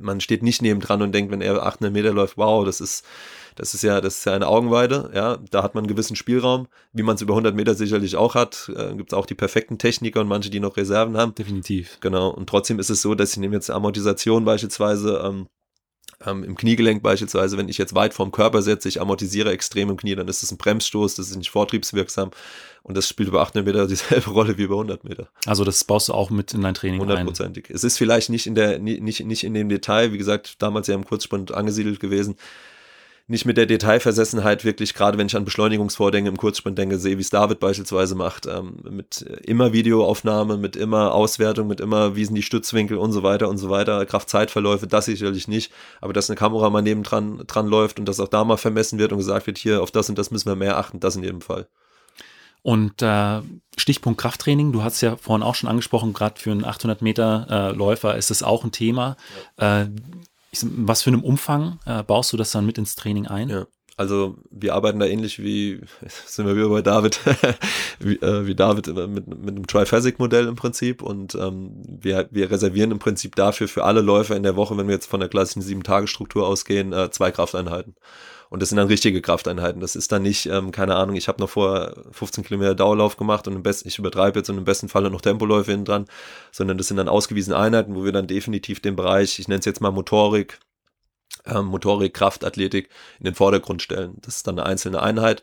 man 0.00 0.20
steht 0.20 0.42
nicht 0.42 0.62
nebendran 0.62 1.02
und 1.02 1.12
denkt, 1.12 1.32
wenn 1.32 1.40
er 1.40 1.62
800 1.62 1.92
Meter 1.92 2.12
läuft, 2.12 2.36
wow, 2.36 2.64
das 2.64 2.80
ist, 2.80 3.04
das 3.56 3.72
ist 3.72 3.82
ja, 3.82 4.00
das 4.00 4.18
ist 4.18 4.26
ja 4.26 4.34
eine 4.34 4.46
Augenweide, 4.48 5.10
ja, 5.14 5.38
da 5.50 5.62
hat 5.62 5.74
man 5.74 5.84
einen 5.84 5.88
gewissen 5.88 6.16
Spielraum, 6.16 6.68
wie 6.92 7.02
man 7.02 7.14
es 7.14 7.22
über 7.22 7.32
100 7.32 7.54
Meter 7.54 7.74
sicherlich 7.74 8.16
auch 8.16 8.34
hat, 8.34 8.70
äh, 8.76 8.94
gibt 8.94 9.12
es 9.12 9.16
auch 9.16 9.26
die 9.26 9.34
perfekten 9.34 9.78
Techniker 9.78 10.20
und 10.20 10.28
manche, 10.28 10.50
die 10.50 10.60
noch 10.60 10.76
Reserven 10.76 11.16
haben. 11.16 11.34
Definitiv. 11.34 11.98
Genau, 12.00 12.30
und 12.30 12.48
trotzdem 12.48 12.78
ist 12.78 12.90
es 12.90 13.00
so, 13.00 13.14
dass 13.14 13.32
ich 13.32 13.38
nehme 13.38 13.54
jetzt 13.54 13.70
Amortisation 13.70 14.44
beispielsweise, 14.44 15.22
ähm, 15.24 15.46
ähm, 16.26 16.44
Im 16.44 16.56
Kniegelenk 16.56 17.02
beispielsweise, 17.02 17.56
wenn 17.56 17.68
ich 17.68 17.78
jetzt 17.78 17.94
weit 17.94 18.14
vorm 18.14 18.32
Körper 18.32 18.62
setze, 18.62 18.88
ich 18.88 19.00
amortisiere 19.00 19.50
extrem 19.50 19.90
im 19.90 19.96
Knie, 19.96 20.14
dann 20.14 20.28
ist 20.28 20.42
es 20.42 20.50
ein 20.50 20.58
Bremsstoß, 20.58 21.14
das 21.16 21.30
ist 21.30 21.36
nicht 21.36 21.50
vortriebswirksam 21.50 22.30
und 22.82 22.96
das 22.96 23.08
spielt 23.08 23.28
über 23.28 23.42
800 23.42 23.66
Meter 23.66 23.86
dieselbe 23.88 24.30
Rolle 24.30 24.58
wie 24.58 24.62
über 24.62 24.74
100 24.74 25.04
Meter. 25.04 25.28
Also 25.46 25.64
das 25.64 25.84
baust 25.84 26.08
du 26.08 26.12
auch 26.12 26.30
mit 26.30 26.54
in 26.54 26.62
dein 26.62 26.74
Training 26.74 27.00
Hundertprozentig. 27.00 27.70
Es 27.70 27.84
ist 27.84 27.98
vielleicht 27.98 28.30
nicht 28.30 28.46
in 28.46 28.54
der, 28.54 28.78
nicht, 28.78 29.24
nicht 29.24 29.44
in 29.44 29.54
dem 29.54 29.68
Detail, 29.68 30.12
wie 30.12 30.18
gesagt, 30.18 30.62
damals 30.62 30.86
ja 30.86 30.94
im 30.94 31.04
Kurzsprint 31.04 31.52
angesiedelt 31.52 32.00
gewesen, 32.00 32.36
nicht 33.26 33.46
mit 33.46 33.56
der 33.56 33.64
Detailversessenheit 33.64 34.64
wirklich, 34.64 34.92
gerade 34.92 35.16
wenn 35.16 35.26
ich 35.26 35.36
an 35.36 35.46
Beschleunigungsvorgänge 35.46 36.28
im 36.28 36.36
Kurzsprint 36.36 36.76
denke, 36.76 36.98
sehe, 36.98 37.16
wie 37.16 37.22
es 37.22 37.30
David 37.30 37.58
beispielsweise 37.58 38.14
macht, 38.14 38.46
ähm, 38.46 38.76
mit 38.90 39.22
immer 39.22 39.72
Videoaufnahme, 39.72 40.58
mit 40.58 40.76
immer 40.76 41.14
Auswertung, 41.14 41.66
mit 41.66 41.80
immer, 41.80 42.16
wie 42.16 42.24
sind 42.24 42.34
die 42.34 42.42
Stützwinkel 42.42 42.98
und 42.98 43.12
so 43.12 43.22
weiter 43.22 43.48
und 43.48 43.56
so 43.56 43.70
weiter, 43.70 44.04
Kraft-Zeitverläufe, 44.04 44.86
das 44.86 45.06
sicherlich 45.06 45.48
nicht, 45.48 45.72
aber 46.02 46.12
dass 46.12 46.28
eine 46.28 46.36
Kamera 46.36 46.68
mal 46.68 46.82
nebendran 46.82 47.44
dran 47.46 47.66
läuft 47.66 47.98
und 47.98 48.06
dass 48.06 48.20
auch 48.20 48.28
da 48.28 48.44
mal 48.44 48.58
vermessen 48.58 48.98
wird 48.98 49.12
und 49.12 49.18
gesagt 49.18 49.46
wird, 49.46 49.56
hier, 49.56 49.82
auf 49.82 49.90
das 49.90 50.10
und 50.10 50.18
das 50.18 50.30
müssen 50.30 50.48
wir 50.48 50.56
mehr 50.56 50.76
achten, 50.76 51.00
das 51.00 51.16
in 51.16 51.22
jedem 51.22 51.40
Fall. 51.40 51.66
Und 52.64 53.02
äh, 53.02 53.42
Stichpunkt 53.76 54.18
Krafttraining, 54.18 54.72
du 54.72 54.82
hast 54.82 55.02
ja 55.02 55.16
vorhin 55.16 55.42
auch 55.42 55.54
schon 55.54 55.68
angesprochen, 55.68 56.14
gerade 56.14 56.40
für 56.40 56.50
einen 56.50 56.64
800 56.64 57.02
Meter 57.02 57.46
äh, 57.50 57.76
Läufer 57.76 58.16
ist 58.16 58.30
es 58.30 58.42
auch 58.42 58.64
ein 58.64 58.72
Thema. 58.72 59.18
Ja. 59.60 59.82
Äh, 59.82 59.90
was 60.62 61.02
für 61.02 61.10
einem 61.10 61.22
Umfang 61.22 61.78
äh, 61.86 62.02
baust 62.02 62.32
du 62.32 62.36
das 62.36 62.52
dann 62.52 62.66
mit 62.66 62.78
ins 62.78 62.94
Training 62.94 63.26
ein? 63.26 63.48
Ja. 63.48 63.66
Also 63.96 64.36
wir 64.50 64.74
arbeiten 64.74 64.98
da 64.98 65.06
ähnlich 65.06 65.40
wie, 65.40 65.80
sind 66.26 66.46
wir 66.46 66.56
wieder 66.56 66.68
bei 66.68 66.82
David, 66.82 67.20
wie, 68.00 68.16
äh, 68.16 68.46
wie, 68.46 68.54
David 68.54 68.88
mit, 68.88 69.26
mit 69.28 69.48
einem 69.48 69.66
Triphasic-Modell 69.66 70.48
im 70.48 70.56
Prinzip 70.56 71.02
und 71.02 71.34
ähm, 71.36 71.82
wir, 71.86 72.28
wir 72.30 72.50
reservieren 72.50 72.90
im 72.90 72.98
Prinzip 72.98 73.36
dafür 73.36 73.68
für 73.68 73.84
alle 73.84 74.00
Läufer 74.00 74.36
in 74.36 74.42
der 74.42 74.56
Woche, 74.56 74.76
wenn 74.76 74.88
wir 74.88 74.94
jetzt 74.94 75.06
von 75.06 75.20
der 75.20 75.28
klassischen 75.28 75.62
Sieben-Tage-Struktur 75.62 76.46
ausgehen, 76.46 76.92
äh, 76.92 77.10
zwei 77.10 77.30
Krafteinheiten. 77.30 77.94
Und 78.54 78.60
das 78.60 78.68
sind 78.68 78.78
dann 78.78 78.86
richtige 78.86 79.20
Krafteinheiten. 79.20 79.80
Das 79.80 79.96
ist 79.96 80.12
dann 80.12 80.22
nicht, 80.22 80.46
ähm, 80.46 80.70
keine 80.70 80.94
Ahnung, 80.94 81.16
ich 81.16 81.26
habe 81.26 81.42
noch 81.42 81.50
vor 81.50 81.92
15 82.12 82.44
Kilometer 82.44 82.76
Dauerlauf 82.76 83.16
gemacht 83.16 83.48
und 83.48 83.56
im 83.56 83.64
besten, 83.64 83.88
ich 83.88 83.98
übertreibe 83.98 84.38
jetzt 84.38 84.48
und 84.48 84.56
im 84.56 84.64
besten 84.64 84.88
Falle 84.88 85.10
noch 85.10 85.22
Tempoläufe 85.22 85.72
hinten 85.72 85.86
dran, 85.86 86.04
sondern 86.52 86.78
das 86.78 86.86
sind 86.86 86.98
dann 86.98 87.08
ausgewiesene 87.08 87.56
Einheiten, 87.58 87.96
wo 87.96 88.04
wir 88.04 88.12
dann 88.12 88.28
definitiv 88.28 88.78
den 88.78 88.94
Bereich, 88.94 89.40
ich 89.40 89.48
nenne 89.48 89.58
es 89.58 89.64
jetzt 89.64 89.80
mal 89.80 89.90
Motorik, 89.90 90.60
ähm, 91.46 91.64
Motorik, 91.64 92.14
Kraft, 92.14 92.44
Athletik 92.44 92.90
in 93.18 93.24
den 93.24 93.34
Vordergrund 93.34 93.82
stellen. 93.82 94.18
Das 94.22 94.36
ist 94.36 94.46
dann 94.46 94.56
eine 94.56 94.68
einzelne 94.68 95.02
Einheit 95.02 95.42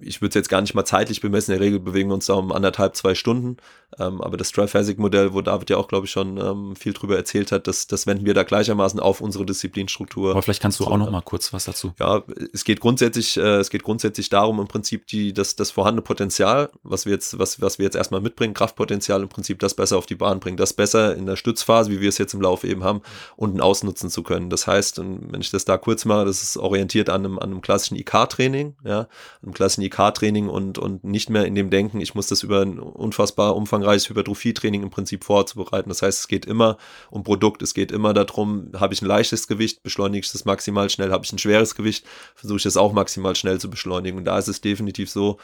ich 0.00 0.20
würde 0.20 0.30
es 0.30 0.34
jetzt 0.34 0.48
gar 0.48 0.60
nicht 0.60 0.74
mal 0.74 0.84
zeitlich 0.84 1.20
bemessen. 1.20 1.52
In 1.52 1.58
der 1.58 1.66
Regel 1.66 1.80
bewegen 1.80 2.10
wir 2.10 2.14
uns 2.14 2.26
da 2.26 2.34
um 2.34 2.52
anderthalb, 2.52 2.96
zwei 2.96 3.14
Stunden. 3.14 3.56
Ähm, 3.98 4.20
aber 4.20 4.36
das 4.36 4.52
Triphasic-Modell, 4.52 5.34
wo 5.34 5.40
David 5.40 5.70
ja 5.70 5.76
auch, 5.76 5.88
glaube 5.88 6.06
ich, 6.06 6.12
schon 6.12 6.38
ähm, 6.38 6.76
viel 6.76 6.92
drüber 6.92 7.16
erzählt 7.16 7.50
hat, 7.50 7.66
das, 7.66 7.86
das 7.86 8.06
wenden 8.06 8.24
wir 8.24 8.34
da 8.34 8.44
gleichermaßen 8.44 9.00
auf 9.00 9.20
unsere 9.20 9.44
Disziplinstruktur. 9.44 10.30
Aber 10.30 10.42
vielleicht 10.42 10.62
kannst 10.62 10.78
du 10.80 10.84
auch 10.84 10.96
noch 10.96 11.10
mal 11.10 11.22
kurz 11.22 11.52
was 11.52 11.64
dazu. 11.64 11.92
Ja, 11.98 12.22
es 12.52 12.64
geht 12.64 12.80
grundsätzlich, 12.80 13.36
äh, 13.36 13.56
es 13.56 13.70
geht 13.70 13.82
grundsätzlich 13.82 14.28
darum, 14.28 14.60
im 14.60 14.68
Prinzip 14.68 15.06
die, 15.08 15.32
das, 15.32 15.56
das 15.56 15.72
vorhandene 15.72 16.02
Potenzial, 16.02 16.70
was 16.82 17.04
wir 17.04 17.12
jetzt, 17.12 17.38
was, 17.38 17.60
was 17.60 17.78
wir 17.78 17.84
jetzt 17.84 17.96
erstmal 17.96 18.20
mitbringen, 18.20 18.54
Kraftpotenzial 18.54 19.22
im 19.22 19.28
Prinzip 19.28 19.58
das 19.58 19.74
besser 19.74 19.98
auf 19.98 20.06
die 20.06 20.14
Bahn 20.14 20.40
bringen, 20.40 20.56
das 20.56 20.72
besser 20.72 21.16
in 21.16 21.26
der 21.26 21.36
Stützphase, 21.36 21.90
wie 21.90 22.00
wir 22.00 22.08
es 22.08 22.18
jetzt 22.18 22.34
im 22.34 22.40
Lauf 22.40 22.64
eben 22.64 22.84
haben, 22.84 23.02
unten 23.36 23.60
ausnutzen 23.60 24.10
zu 24.10 24.22
können. 24.22 24.50
Das 24.50 24.66
heißt, 24.66 24.98
wenn 24.98 25.40
ich 25.40 25.50
das 25.50 25.64
da 25.64 25.78
kurz 25.78 26.04
mache, 26.04 26.24
das 26.24 26.42
ist 26.42 26.56
orientiert 26.56 27.08
an 27.08 27.24
einem, 27.24 27.38
an 27.38 27.50
einem 27.50 27.60
klassischen 27.60 27.96
IK-Training, 27.96 28.76
ja, 28.84 29.08
einem 29.42 29.52
klassischen 29.52 29.82
IK-Training 29.82 30.48
und, 30.48 30.78
und 30.78 31.04
nicht 31.04 31.30
mehr 31.30 31.44
in 31.46 31.54
dem 31.54 31.70
Denken, 31.70 32.00
ich 32.00 32.14
muss 32.14 32.28
das 32.28 32.42
über 32.42 32.62
ein 32.62 32.78
unfassbar 32.78 33.56
umfangreiches 33.80 34.08
Hypertrophie-Training 34.08 34.82
im 34.82 34.90
Prinzip 34.90 35.24
vorzubereiten. 35.24 35.88
Das 35.88 36.02
heißt, 36.02 36.20
es 36.20 36.28
geht 36.28 36.46
immer 36.46 36.76
um 37.10 37.22
Produkt, 37.22 37.62
es 37.62 37.74
geht 37.74 37.92
immer 37.92 38.14
darum, 38.14 38.70
habe 38.78 38.94
ich 38.94 39.02
ein 39.02 39.06
leichtes 39.06 39.46
Gewicht, 39.46 39.82
beschleunige 39.82 40.24
ich 40.24 40.32
das 40.32 40.44
maximal 40.44 40.90
schnell, 40.90 41.10
habe 41.10 41.24
ich 41.24 41.32
ein 41.32 41.38
schweres 41.38 41.74
Gewicht, 41.74 42.04
versuche 42.34 42.58
ich 42.58 42.62
das 42.62 42.76
auch 42.76 42.92
maximal 42.92 43.34
schnell 43.34 43.58
zu 43.58 43.70
beschleunigen. 43.70 44.18
Und 44.18 44.24
da 44.24 44.38
ist 44.38 44.48
es 44.48 44.60
definitiv 44.60 45.10
so, 45.10 45.38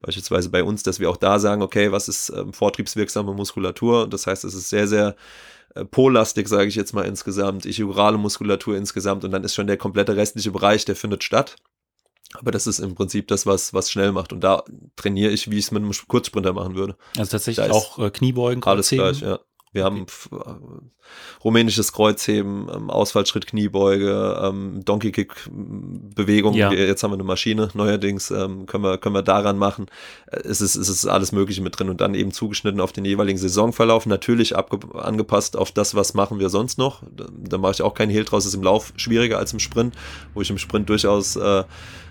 beispielsweise 0.00 0.50
bei 0.50 0.62
uns, 0.62 0.82
dass 0.82 1.00
wir 1.00 1.10
auch 1.10 1.16
da 1.16 1.38
sagen, 1.38 1.62
okay, 1.62 1.90
was 1.90 2.08
ist 2.08 2.30
ähm, 2.30 2.52
vortriebswirksame 2.52 3.32
Muskulatur? 3.32 4.08
Das 4.08 4.26
heißt, 4.26 4.44
es 4.44 4.54
ist 4.54 4.68
sehr, 4.68 4.86
sehr 4.86 5.16
äh, 5.74 5.84
Polastik, 5.84 6.48
sage 6.48 6.68
ich 6.68 6.76
jetzt 6.76 6.92
mal 6.92 7.04
insgesamt, 7.04 7.66
ichurale 7.66 8.18
Muskulatur 8.18 8.76
insgesamt 8.76 9.24
und 9.24 9.32
dann 9.32 9.44
ist 9.44 9.54
schon 9.54 9.66
der 9.66 9.76
komplette 9.76 10.16
restliche 10.16 10.52
Bereich, 10.52 10.84
der 10.84 10.96
findet 10.96 11.24
statt. 11.24 11.56
Aber 12.34 12.50
das 12.50 12.66
ist 12.66 12.78
im 12.78 12.94
Prinzip 12.94 13.28
das, 13.28 13.46
was, 13.46 13.72
was 13.72 13.90
schnell 13.90 14.12
macht. 14.12 14.32
Und 14.32 14.40
da 14.40 14.62
trainiere 14.96 15.30
ich, 15.30 15.50
wie 15.50 15.58
ich 15.58 15.66
es 15.66 15.70
mit 15.70 15.82
einem 15.82 15.92
Kurzsprinter 16.08 16.52
machen 16.52 16.74
würde. 16.74 16.96
Also 17.16 17.30
tatsächlich 17.32 17.70
auch 17.70 17.98
äh, 17.98 18.10
Kniebeugen, 18.10 18.62
Alles 18.64 18.90
gleich, 18.90 19.20
ja. 19.20 19.40
Wir 19.72 19.84
haben 19.84 20.06
äh, 20.32 20.36
rumänisches 21.44 21.92
Kreuzheben, 21.92 22.68
ähm, 22.74 22.90
Ausfallschritt, 22.90 23.46
Kniebeuge, 23.46 24.40
ähm, 24.42 24.84
Donkey 24.84 25.12
Kick 25.12 25.34
Bewegung. 25.50 26.54
Ja. 26.54 26.72
Jetzt 26.72 27.02
haben 27.02 27.10
wir 27.10 27.14
eine 27.14 27.24
Maschine. 27.24 27.68
Neuerdings 27.74 28.30
ähm, 28.30 28.66
können 28.66 28.84
wir 28.84 28.98
können 28.98 29.14
wir 29.14 29.22
daran 29.22 29.58
machen. 29.58 29.86
Äh, 30.26 30.40
es 30.44 30.60
ist 30.60 30.76
es 30.76 30.88
ist 30.88 31.06
alles 31.06 31.32
Mögliche 31.32 31.62
mit 31.62 31.78
drin 31.78 31.88
und 31.88 32.00
dann 32.00 32.14
eben 32.14 32.32
zugeschnitten 32.32 32.80
auf 32.80 32.92
den 32.92 33.04
jeweiligen 33.04 33.38
Saisonverlauf. 33.38 34.06
Natürlich 34.06 34.56
angepasst 34.56 35.56
auf 35.56 35.72
das, 35.72 35.94
was 35.94 36.14
machen 36.14 36.38
wir 36.38 36.48
sonst 36.48 36.78
noch. 36.78 37.02
Da, 37.14 37.26
da 37.30 37.58
mache 37.58 37.72
ich 37.72 37.82
auch 37.82 37.94
keinen 37.94 38.10
Hehl 38.10 38.24
draus. 38.24 38.44
Das 38.44 38.52
ist 38.52 38.58
im 38.58 38.62
Lauf 38.62 38.92
schwieriger 38.96 39.38
als 39.38 39.52
im 39.52 39.58
Sprint, 39.58 39.94
wo 40.34 40.40
ich 40.40 40.50
im 40.50 40.58
Sprint 40.58 40.88
durchaus 40.88 41.36
äh, 41.36 41.64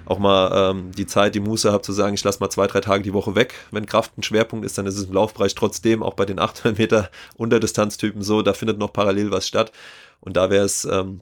auch 0.07 0.19
mal 0.19 0.71
ähm, 0.71 0.91
die 0.91 1.05
Zeit, 1.05 1.36
die 1.36 1.39
Muße 1.39 1.71
habe 1.71 1.83
zu 1.83 1.91
sagen, 1.91 2.13
ich 2.13 2.23
lasse 2.23 2.39
mal 2.39 2.49
zwei, 2.49 2.67
drei 2.67 2.79
Tage 2.79 3.03
die 3.03 3.13
Woche 3.13 3.36
weg. 3.36 3.53
Wenn 3.71 3.86
Kraft 3.86 4.17
ein 4.17 4.23
Schwerpunkt 4.23 4.65
ist, 4.65 4.77
dann 4.77 4.86
ist 4.86 4.97
es 4.97 5.05
im 5.05 5.13
Laufbereich 5.13 5.53
trotzdem 5.53 6.01
auch 6.01 6.13
bei 6.13 6.25
den 6.25 6.39
800 6.39 6.77
Meter 6.77 7.10
Unterdistanztypen 7.36 8.21
so, 8.21 8.41
da 8.41 8.53
findet 8.53 8.77
noch 8.77 8.87
parallel 8.93 9.32
was 9.32 9.47
statt. 9.47 9.71
Und 10.19 10.38
da 10.38 10.50
wäre 10.50 10.65
es 10.65 10.86
ähm, 10.86 11.21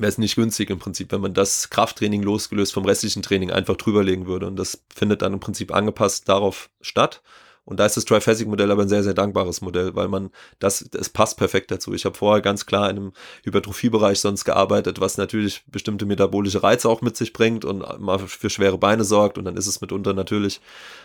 es 0.00 0.18
nicht 0.18 0.36
günstig 0.36 0.70
im 0.70 0.78
Prinzip, 0.78 1.12
wenn 1.12 1.20
man 1.20 1.34
das 1.34 1.70
Krafttraining 1.70 2.22
losgelöst 2.22 2.72
vom 2.72 2.84
restlichen 2.84 3.22
Training 3.22 3.50
einfach 3.50 3.76
drüberlegen 3.76 4.26
würde. 4.26 4.46
Und 4.46 4.56
das 4.56 4.82
findet 4.94 5.22
dann 5.22 5.34
im 5.34 5.40
Prinzip 5.40 5.72
angepasst 5.72 6.28
darauf 6.28 6.70
statt. 6.80 7.22
Und 7.66 7.80
da 7.80 7.86
ist 7.86 7.96
das 7.96 8.04
Triphasic-Modell 8.04 8.70
aber 8.70 8.82
ein 8.82 8.90
sehr, 8.90 9.02
sehr 9.02 9.14
dankbares 9.14 9.62
Modell, 9.62 9.94
weil 9.94 10.08
man 10.08 10.30
das, 10.58 10.86
das 10.90 11.08
passt 11.08 11.38
perfekt 11.38 11.70
dazu. 11.70 11.94
Ich 11.94 12.04
habe 12.04 12.14
vorher 12.14 12.42
ganz 12.42 12.66
klar 12.66 12.90
in 12.90 12.96
einem 12.96 13.12
Hypertrophiebereich 13.44 14.20
sonst 14.20 14.44
gearbeitet, 14.44 15.00
was 15.00 15.16
natürlich 15.16 15.64
bestimmte 15.68 16.04
metabolische 16.04 16.62
Reize 16.62 16.90
auch 16.90 17.00
mit 17.00 17.16
sich 17.16 17.32
bringt 17.32 17.64
und 17.64 17.82
mal 18.00 18.18
für 18.18 18.50
schwere 18.50 18.76
Beine 18.76 19.04
sorgt. 19.04 19.38
Und 19.38 19.46
dann 19.46 19.56
ist 19.56 19.66
es 19.66 19.80
mitunter 19.80 20.12
natürlich 20.12 20.60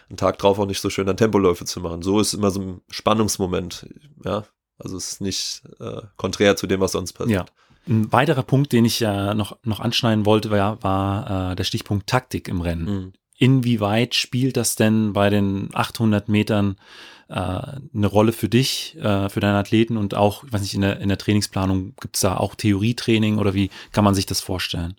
einen 0.10 0.18
Tag 0.18 0.38
drauf 0.38 0.60
auch 0.60 0.66
nicht 0.66 0.82
so 0.82 0.90
schön, 0.90 1.06
dann 1.06 1.16
Tempoläufe 1.16 1.64
zu 1.64 1.80
machen. 1.80 2.02
So 2.02 2.20
ist 2.20 2.34
immer 2.34 2.52
so 2.52 2.60
ein 2.60 2.82
Spannungsmoment. 2.90 3.88
Ja, 4.26 4.44
also 4.80 4.98
es 4.98 5.14
ist 5.14 5.22
nicht 5.22 5.62
äh, 5.80 6.02
konträr 6.18 6.56
zu 6.56 6.68
dem, 6.68 6.80
was 6.80 6.94
sonst 6.94 7.14
passiert. 7.14 7.48
Ja. 7.50 7.54
Ein 7.88 8.12
weiterer 8.12 8.44
Punkt, 8.44 8.72
den 8.72 8.86
ich 8.86 9.02
äh, 9.02 9.34
noch, 9.34 9.58
noch 9.64 9.80
anschneiden 9.80 10.26
wollte, 10.26 10.52
war, 10.52 10.84
war 10.84 11.52
äh, 11.52 11.56
der 11.56 11.64
Stichpunkt 11.64 12.08
Taktik 12.08 12.48
im 12.48 12.62
Rennen. 12.62 12.86
Mhm 12.86 13.14
inwieweit 13.40 14.14
spielt 14.14 14.58
das 14.58 14.76
denn 14.76 15.14
bei 15.14 15.30
den 15.30 15.70
800 15.74 16.30
Metern 16.30 16.76
äh, 17.30 17.34
eine 17.34 18.08
Rolle 18.08 18.34
für 18.34 18.50
dich, 18.50 18.98
äh, 18.98 19.30
für 19.30 19.40
deinen 19.40 19.56
Athleten 19.56 19.98
und 19.98 20.14
auch, 20.14 20.44
ich 20.44 20.54
weiß 20.54 20.62
nicht, 20.62 20.76
in 20.76 20.82
der, 20.82 21.00
in 21.00 21.10
der 21.10 21.18
Trainingsplanung 21.18 21.94
gibt 22.00 22.18
es 22.18 22.22
da 22.22 22.38
auch 22.38 22.54
Theorietraining 22.54 23.40
oder 23.40 23.54
wie 23.54 23.72
kann 23.92 24.04
man 24.04 24.14
sich 24.14 24.26
das 24.26 24.42
vorstellen? 24.42 24.96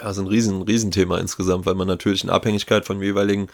Ja, 0.00 0.10
ist 0.10 0.18
ein 0.18 0.26
riesen, 0.26 0.62
Riesenthema 0.62 1.18
insgesamt, 1.18 1.66
weil 1.66 1.76
man 1.76 1.86
natürlich 1.86 2.24
in 2.24 2.30
Abhängigkeit 2.30 2.84
von 2.84 3.00
jeweiligen 3.00 3.46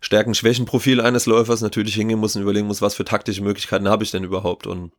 Stärken-Schwächen-Profil 0.00 1.00
eines 1.00 1.26
Läufers 1.26 1.60
natürlich 1.60 1.94
hingehen 1.94 2.18
muss 2.18 2.36
und 2.36 2.42
überlegen 2.42 2.66
muss, 2.66 2.82
was 2.82 2.94
für 2.94 3.04
taktische 3.04 3.42
Möglichkeiten 3.42 3.88
habe 3.88 4.04
ich 4.04 4.10
denn 4.10 4.24
überhaupt? 4.24 4.66
Und 4.66 4.92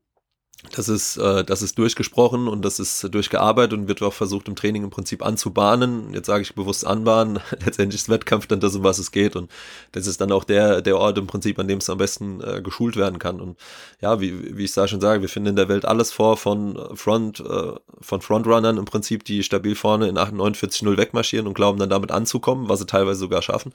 das 0.76 0.89
ist, 0.89 1.15
äh, 1.15 1.45
das 1.45 1.62
ist 1.62 1.78
durchgesprochen 1.78 2.50
und 2.50 2.65
das 2.65 2.80
ist 2.80 3.13
durchgearbeitet 3.13 3.80
und 3.80 3.88
wird 3.88 4.02
auch 4.02 4.13
versucht 4.13 4.50
im 4.50 4.58
Training 4.58 4.84
im 4.84 4.89
Prinzip 4.89 5.26
anzubahnen. 5.26 6.13
Jetzt 6.13 6.26
sage 6.26 6.41
ich 6.41 6.54
bewusst 6.54 6.86
anbahnen. 6.86 7.39
Letztendlich 7.65 8.02
ist 8.02 8.10
Wettkampf 8.10 8.45
dann 8.48 8.60
das, 8.60 8.76
um 8.76 8.84
was 8.84 9.00
es 9.00 9.12
geht. 9.12 9.38
Und 9.38 9.50
das 9.93 10.06
ist 10.06 10.19
dann 10.19 10.34
auch 10.34 10.43
der, 10.43 10.82
der 10.82 10.98
Ort 10.98 11.17
im 11.17 11.28
Prinzip, 11.28 11.60
an 11.60 11.69
dem 11.69 11.78
es 11.78 11.89
am 11.89 11.98
besten 11.98 12.41
äh, 12.41 12.62
geschult 12.62 12.98
werden 12.98 13.19
kann. 13.19 13.39
Und 13.39 13.58
ja, 14.02 14.19
wie, 14.19 14.58
wie 14.58 14.65
ich 14.65 14.74
da 14.74 14.86
schon 14.88 15.00
sage, 15.00 15.22
wir 15.22 15.30
finden 15.30 15.50
in 15.50 15.56
der 15.56 15.69
Welt 15.69 15.86
alles 15.86 16.12
vor 16.12 16.36
von 16.36 16.78
Front, 16.95 17.39
äh, 17.39 17.74
von 18.02 18.19
Frontrunnern 18.19 18.78
im 18.78 18.86
Prinzip, 18.86 19.24
die 19.24 19.43
stabil 19.43 19.76
vorne 19.76 20.10
in 20.10 20.17
49-0 20.17 20.98
wegmarschieren 20.98 21.48
und 21.48 21.54
glauben 21.54 21.80
dann 21.80 21.89
damit 21.89 22.12
anzukommen, 22.12 22.67
was 22.67 22.80
sie 22.80 22.86
teilweise 22.86 23.22
sogar 23.22 23.41
schaffen, 23.41 23.72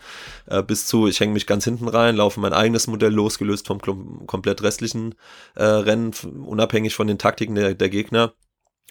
äh, 0.47 0.63
bis 0.63 0.87
zu, 0.87 1.09
ich 1.09 1.19
hänge 1.19 1.33
mich 1.33 1.47
ganz 1.47 1.65
hinten 1.65 1.89
rein, 1.89 2.17
laufe 2.17 2.41
mein 2.41 2.53
eigenes 2.53 2.89
Modell 2.89 3.13
losgelöst 3.13 3.67
vom 3.67 3.81
komplett 4.27 4.63
restlichen 4.63 5.15
äh, 5.55 5.65
Rennen, 5.65 6.13
unabhängig 6.45 6.74
unabhängig 6.75 6.95
von 6.95 7.07
den 7.07 7.19
Taktiken 7.19 7.55
der, 7.55 7.75
der 7.75 7.89
Gegner 7.89 8.33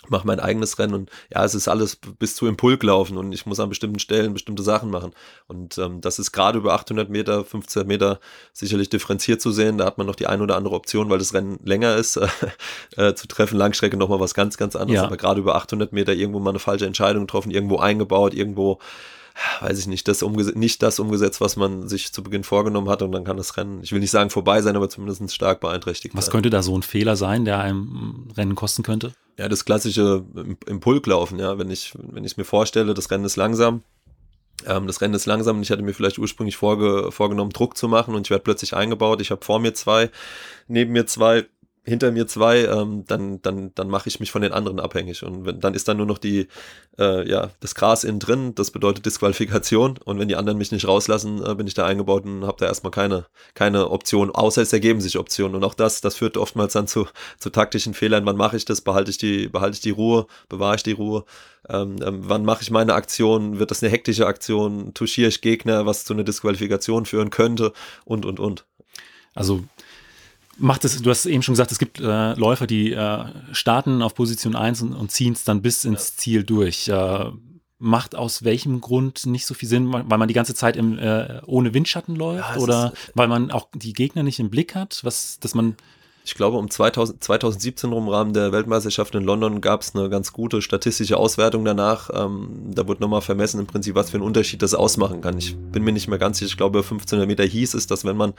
mache 0.10 0.28
mein 0.28 0.41
eigenes 0.41 0.80
Rennen 0.80 0.96
und 0.96 1.10
ja, 1.34 1.46
es 1.46 1.56
ist 1.56 1.69
alles 1.69 1.96
bis 1.96 2.36
zu 2.36 2.46
Impulk 2.46 2.84
laufen 2.84 3.15
und 3.15 3.32
ich 3.32 3.46
muss 3.46 3.62
an 3.62 3.69
bestimmten 3.69 4.00
Stellen 4.00 4.34
bestimmte 4.34 4.62
Sachen 4.62 4.91
machen. 4.91 5.12
Und 5.48 5.78
ähm, 5.78 6.02
das 6.02 6.19
ist 6.19 6.34
gerade 6.34 6.58
über 6.58 6.74
800 6.74 7.10
Meter, 7.10 7.38
1500 7.38 7.88
Meter 7.88 8.19
sicherlich 8.52 8.89
differenziert 8.89 9.39
zu 9.39 9.54
sehen. 9.54 9.78
Da 9.78 9.86
hat 9.86 9.98
man 9.98 10.06
noch 10.06 10.17
die 10.17 10.28
ein 10.28 10.41
oder 10.41 10.58
andere 10.58 10.76
Option, 10.76 11.10
weil 11.10 11.19
das 11.19 11.34
Rennen 11.34 11.58
länger 11.63 11.96
ist, 11.96 12.17
äh, 12.98 13.13
zu 13.13 13.28
treffen. 13.30 13.58
Langstrecke 13.58 13.96
nochmal 13.96 14.19
was 14.19 14.34
ganz, 14.34 14.58
ganz 14.58 14.76
anderes. 14.76 15.00
Ja. 15.00 15.06
Aber 15.06 15.15
gerade 15.15 15.39
über 15.39 15.56
800 15.56 15.93
Meter 15.93 16.12
irgendwo 16.12 16.39
mal 16.39 16.50
eine 16.50 16.60
falsche 16.60 16.86
Entscheidung 16.86 17.26
getroffen, 17.26 17.52
irgendwo 17.52 17.78
eingebaut, 17.78 18.34
irgendwo 18.34 18.80
weiß 19.62 19.80
ich 19.80 19.88
nicht, 19.88 20.08
das 20.08 20.22
nicht 20.22 20.84
das 20.84 21.00
umgesetzt, 21.00 21.41
was 21.41 21.56
man 21.56 21.88
sich 21.88 22.13
zu 22.13 22.24
Beginn 22.24 22.43
vorgenommen 22.43 22.89
hat 22.89 23.02
und 23.02 23.12
dann 23.12 23.24
kann 23.24 23.38
das 23.38 23.58
Rennen, 23.58 23.82
ich 23.84 23.91
will 23.91 24.00
nicht 24.00 24.12
sagen 24.12 24.30
vorbei 24.30 24.62
sein, 24.62 24.76
aber 24.76 24.89
zumindest 24.89 25.34
stark 25.34 25.60
beeinträchtigt 25.60 26.15
Was 26.15 26.26
sein. 26.26 26.32
könnte 26.34 26.50
da 26.50 26.62
so 26.62 26.78
ein 26.78 26.84
Fehler 26.84 27.15
sein, 27.15 27.46
der 27.46 27.60
einem 27.60 28.28
Rennen 28.36 28.56
kosten 28.56 28.84
könnte? 28.84 29.13
Ja, 29.38 29.50
das 29.50 29.65
klassische 29.65 30.24
Impulklaufen, 30.67 31.39
ja, 31.39 31.58
wenn 31.58 31.72
ich, 31.72 31.93
wenn 31.98 32.24
ich 32.24 32.38
mir 32.38 32.46
vorstelle, 32.46 32.93
das 32.93 33.10
Rennen 33.10 33.26
ist 33.26 33.36
langsam, 33.36 33.82
ähm, 34.65 34.88
das 34.88 35.02
Rennen 35.02 35.13
ist 35.13 35.26
langsam 35.26 35.58
und 35.58 35.63
ich 35.63 35.72
hatte 35.72 35.82
mir 35.82 35.93
vielleicht 35.93 36.19
ursprünglich 36.19 36.58
vorge 36.58 37.12
vorgenommen, 37.12 37.52
Druck 37.52 37.78
zu 37.78 37.88
machen 37.88 38.15
und 38.15 38.28
ich 38.28 38.32
werde 38.32 38.43
plötzlich 38.43 38.76
eingebaut. 38.76 39.22
Ich 39.22 39.32
habe 39.32 39.43
vor 39.43 39.60
mir 39.60 39.74
zwei, 39.74 40.10
neben 40.67 40.91
mir 40.91 41.06
zwei 41.06 41.46
hinter 41.86 42.12
mir 42.12 42.28
zwei, 42.28 42.60
ähm, 42.60 43.04
dann, 43.08 43.41
dann, 43.41 43.74
dann 43.76 43.89
mache 43.89 44.08
ich 44.08 44.19
mich 44.22 44.32
von 44.32 44.41
den 44.41 44.54
anderen 44.54 44.80
abhängig. 44.80 45.24
Und 45.24 45.46
wenn, 45.46 45.60
dann 45.60 45.74
ist 45.74 45.88
dann 45.88 45.98
nur 45.98 46.06
noch 46.06 46.17
die, 46.17 46.48
äh, 46.98 47.28
ja, 47.30 47.50
das 47.60 47.76
Gras 47.76 48.06
innen 48.06 48.19
drin, 48.19 48.56
das 48.56 48.72
bedeutet 48.72 49.06
Disqualifikation. 49.06 50.00
Und 50.06 50.17
wenn 50.17 50.30
die 50.30 50.38
anderen 50.38 50.58
mich 50.58 50.72
nicht 50.72 50.88
rauslassen, 50.88 51.46
äh, 51.46 51.56
bin 51.56 51.67
ich 51.67 51.74
da 51.74 51.86
eingebaut 51.86 52.24
und 52.24 52.46
habe 52.46 52.58
da 52.58 52.67
erstmal 52.67 52.91
keine, 52.91 53.26
keine 53.54 53.89
Option, 53.89 54.32
außer 54.32 54.62
es 54.62 54.72
ergeben 54.72 55.02
sich 55.02 55.17
Optionen. 55.17 55.56
Und 55.56 55.63
auch 55.65 55.74
das, 55.74 56.00
das 56.00 56.15
führt 56.15 56.38
oftmals 56.38 56.74
dann 56.74 56.88
zu, 56.88 57.06
zu 57.38 57.50
taktischen 57.50 57.93
Fehlern. 57.93 58.26
Wann 58.26 58.38
mache 58.38 58.56
ich 58.56 58.63
das? 58.63 58.80
Behalte 58.80 59.12
ich 59.12 59.17
die, 59.17 59.50
behalte 59.50 59.76
ich 59.76 59.82
die 59.82 59.91
Ruhe, 59.91 60.28
bewahre 60.48 60.78
ich 60.78 60.84
die 60.84 60.93
Ruhe? 60.93 61.26
Ähm, 61.67 61.98
ähm, 62.02 62.22
wann 62.24 62.46
mache 62.46 62.62
ich 62.62 62.72
meine 62.72 62.93
Aktion? 62.93 63.60
Wird 63.60 63.72
das 63.72 63.84
eine 63.84 63.91
hektische 63.91 64.26
Aktion? 64.26 64.93
Touchiere 64.93 65.28
ich 65.28 65.41
Gegner, 65.41 65.86
was 65.86 66.06
zu 66.06 66.13
einer 66.13 66.24
Disqualifikation 66.24 67.06
führen 67.06 67.30
könnte? 67.30 67.74
Und, 68.06 68.26
und, 68.26 68.39
und. 68.39 68.65
Also 69.36 69.63
macht 70.58 70.86
es, 70.86 71.02
du 71.02 71.10
hast 71.10 71.26
eben 71.26 71.44
schon 71.44 71.54
gesagt, 71.54 71.72
es 71.72 71.80
gibt 71.80 72.00
äh, 72.00 72.34
Läufer, 72.34 72.68
die 72.68 72.92
äh, 72.92 73.26
starten 73.52 74.02
auf 74.02 74.16
Position 74.16 74.56
1 74.56 74.82
und, 74.82 74.94
und 74.94 75.12
ziehen 75.12 75.34
es 75.34 75.44
dann 75.44 75.62
bis 75.62 75.86
ins. 75.86 76.16
Ziel 76.16 76.44
durch. 76.44 76.88
Äh, 76.88 77.26
macht 77.80 78.16
aus 78.16 78.46
welchem 78.46 78.80
Grund 78.80 79.26
nicht 79.26 79.46
so 79.46 79.54
viel 79.54 79.68
Sinn, 79.68 79.92
weil 79.92 80.18
man 80.18 80.30
die 80.30 80.34
ganze 80.34 80.56
Zeit 80.56 80.78
im, 80.78 80.98
äh, 80.98 81.42
ohne 81.46 81.74
Windschatten 81.74 82.16
läuft 82.16 82.56
ja, 82.56 82.62
oder 82.62 82.94
ist, 82.94 83.12
weil 83.13 83.28
man 83.28 83.52
auch 83.52 83.68
die 83.76 83.92
Gegner 83.92 84.24
nicht 84.24 84.39
im 84.39 84.50
Blick 84.50 84.74
hat, 84.74 85.02
was, 85.04 85.38
dass 85.42 85.54
man 85.54 85.76
ich 86.25 86.36
glaube, 86.36 86.57
um 86.57 86.69
2000, 86.69 87.21
2017 87.21 87.91
rum 87.91 88.05
im 88.05 88.09
Rahmen 88.09 88.33
der 88.33 88.51
Weltmeisterschaft 88.51 89.13
in 89.15 89.23
London 89.23 89.59
gab 89.59 89.81
es 89.81 89.93
eine 89.93 90.09
ganz 90.09 90.31
gute 90.31 90.62
statistische 90.62 91.17
Auswertung 91.17 91.65
danach. 91.65 92.09
Ähm, 92.13 92.71
da 92.73 92.88
wurde 92.88 93.01
nochmal 93.01 93.21
vermessen 93.21 93.59
im 93.59 93.67
Prinzip, 93.67 93.95
was 93.95 94.09
für 94.09 94.17
einen 94.17 94.25
Unterschied 94.25 94.62
das 94.62 94.73
ausmachen 94.73 95.21
kann. 95.21 95.38
Ich 95.38 95.55
bin 95.57 95.83
mir 95.83 95.91
nicht 95.91 96.07
mehr 96.07 96.19
ganz 96.19 96.38
sicher, 96.38 96.47
ich 96.47 96.57
glaube 96.57 96.79
1500 96.79 97.27
Meter 97.27 97.43
hieß 97.43 97.73
es, 97.73 97.88
dass 97.88 98.05
wenn 98.05 98.15
man 98.15 98.33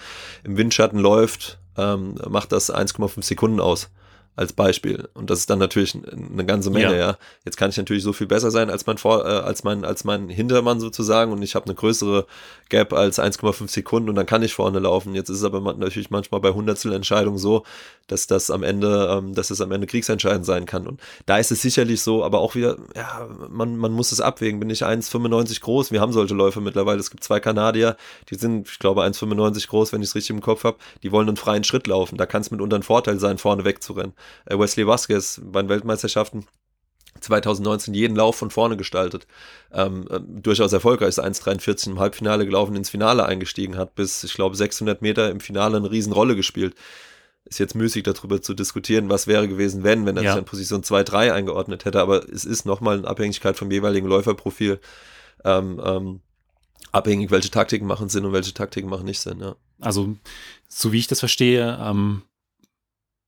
im 0.44 0.56
Windschatten 0.56 0.98
läuft, 0.98 1.58
ähm, 1.76 2.14
macht 2.28 2.52
das 2.52 2.72
1,5 2.72 3.22
Sekunden 3.22 3.60
aus 3.60 3.90
als 4.36 4.52
Beispiel. 4.52 5.08
Und 5.14 5.30
das 5.30 5.40
ist 5.40 5.50
dann 5.50 5.58
natürlich 5.58 5.94
eine 5.94 6.44
ganze 6.44 6.70
Menge, 6.70 6.96
ja. 6.96 7.10
ja. 7.10 7.18
Jetzt 7.44 7.56
kann 7.56 7.70
ich 7.70 7.76
natürlich 7.76 8.02
so 8.02 8.12
viel 8.12 8.26
besser 8.26 8.50
sein 8.50 8.68
als 8.68 8.86
mein 8.86 8.98
Vor 8.98 9.24
äh, 9.24 9.28
als 9.28 9.62
mein, 9.62 9.84
als 9.84 10.04
mein 10.04 10.28
Hintermann 10.28 10.80
sozusagen 10.80 11.32
und 11.32 11.42
ich 11.42 11.54
habe 11.54 11.66
eine 11.66 11.74
größere 11.74 12.26
Gap 12.68 12.92
als 12.92 13.20
1,5 13.20 13.70
Sekunden 13.70 14.08
und 14.08 14.16
dann 14.16 14.26
kann 14.26 14.42
ich 14.42 14.54
vorne 14.54 14.80
laufen. 14.80 15.14
Jetzt 15.14 15.28
ist 15.28 15.38
es 15.38 15.44
aber 15.44 15.60
natürlich 15.74 16.10
manchmal 16.10 16.40
bei 16.40 16.50
Hundertstelentscheidungen 16.50 17.38
so, 17.38 17.64
dass 18.06 18.26
das 18.26 18.50
am 18.50 18.62
Ende, 18.62 19.08
ähm, 19.10 19.34
dass 19.34 19.50
es 19.50 19.60
am 19.60 19.70
Ende 19.72 19.86
kriegsentscheidend 19.86 20.44
sein 20.44 20.66
kann. 20.66 20.86
Und 20.86 21.00
da 21.26 21.38
ist 21.38 21.52
es 21.52 21.62
sicherlich 21.62 22.02
so, 22.02 22.24
aber 22.24 22.40
auch 22.40 22.54
wieder, 22.54 22.76
ja, 22.96 23.28
man, 23.48 23.76
man 23.76 23.92
muss 23.92 24.12
es 24.12 24.20
abwägen. 24.20 24.60
Bin 24.60 24.70
ich 24.70 24.84
1,95 24.84 25.60
groß? 25.60 25.92
Wir 25.92 26.00
haben 26.00 26.12
solche 26.12 26.34
Läufe 26.34 26.60
mittlerweile. 26.60 27.00
Es 27.00 27.10
gibt 27.10 27.24
zwei 27.24 27.40
Kanadier, 27.40 27.96
die 28.30 28.34
sind, 28.34 28.68
ich 28.68 28.78
glaube, 28.78 29.02
1,95 29.04 29.68
groß, 29.68 29.92
wenn 29.92 30.02
ich 30.02 30.08
es 30.08 30.14
richtig 30.14 30.30
im 30.30 30.40
Kopf 30.42 30.64
habe. 30.64 30.78
Die 31.02 31.12
wollen 31.12 31.28
einen 31.28 31.36
freien 31.36 31.64
Schritt 31.64 31.86
laufen. 31.86 32.16
Da 32.16 32.26
kann 32.26 32.42
es 32.42 32.50
mitunter 32.50 32.76
ein 32.76 32.82
Vorteil 32.82 33.18
sein, 33.20 33.38
vorne 33.38 33.64
wegzurennen. 33.64 34.14
Äh, 34.46 34.58
Wesley 34.58 34.86
Vasquez 34.86 35.40
bei 35.42 35.62
den 35.62 35.68
Weltmeisterschaften 35.68 36.46
2019 37.20 37.94
jeden 37.94 38.16
Lauf 38.16 38.36
von 38.36 38.50
vorne 38.50 38.76
gestaltet. 38.76 39.26
Ähm, 39.72 40.06
äh, 40.10 40.20
durchaus 40.20 40.72
erfolgreich, 40.72 41.10
ist 41.10 41.22
1,43 41.22 41.88
im 41.88 41.98
Halbfinale 41.98 42.44
gelaufen, 42.44 42.76
ins 42.76 42.90
Finale 42.90 43.26
eingestiegen, 43.26 43.76
hat 43.76 43.94
bis, 43.94 44.24
ich 44.24 44.34
glaube, 44.34 44.56
600 44.56 45.02
Meter 45.02 45.30
im 45.30 45.40
Finale 45.40 45.76
eine 45.76 45.90
Riesenrolle 45.90 46.36
gespielt. 46.36 46.74
Ist 47.44 47.58
jetzt 47.58 47.74
müßig 47.74 48.04
darüber 48.04 48.40
zu 48.40 48.54
diskutieren, 48.54 49.10
was 49.10 49.26
wäre 49.26 49.48
gewesen, 49.48 49.84
wenn, 49.84 50.06
wenn 50.06 50.16
er 50.16 50.22
ja. 50.22 50.32
sich 50.32 50.38
in 50.38 50.46
Position 50.46 50.82
2-3 50.82 51.32
eingeordnet 51.32 51.84
hätte, 51.84 52.00
aber 52.00 52.26
es 52.28 52.44
ist 52.44 52.64
nochmal 52.64 52.98
in 52.98 53.04
Abhängigkeit 53.04 53.56
vom 53.56 53.70
jeweiligen 53.70 54.06
Läuferprofil 54.06 54.80
ähm, 55.44 55.80
ähm, 55.84 56.20
abhängig, 56.90 57.30
welche 57.30 57.50
Taktiken 57.50 57.86
machen 57.86 58.08
Sinn 58.08 58.24
und 58.24 58.32
welche 58.32 58.54
Taktiken 58.54 58.88
machen 58.88 59.04
nicht 59.04 59.20
Sinn, 59.20 59.40
ja. 59.40 59.56
Also, 59.80 60.16
so 60.68 60.92
wie 60.92 60.98
ich 60.98 61.06
das 61.06 61.18
verstehe, 61.18 61.78
ähm, 61.82 62.22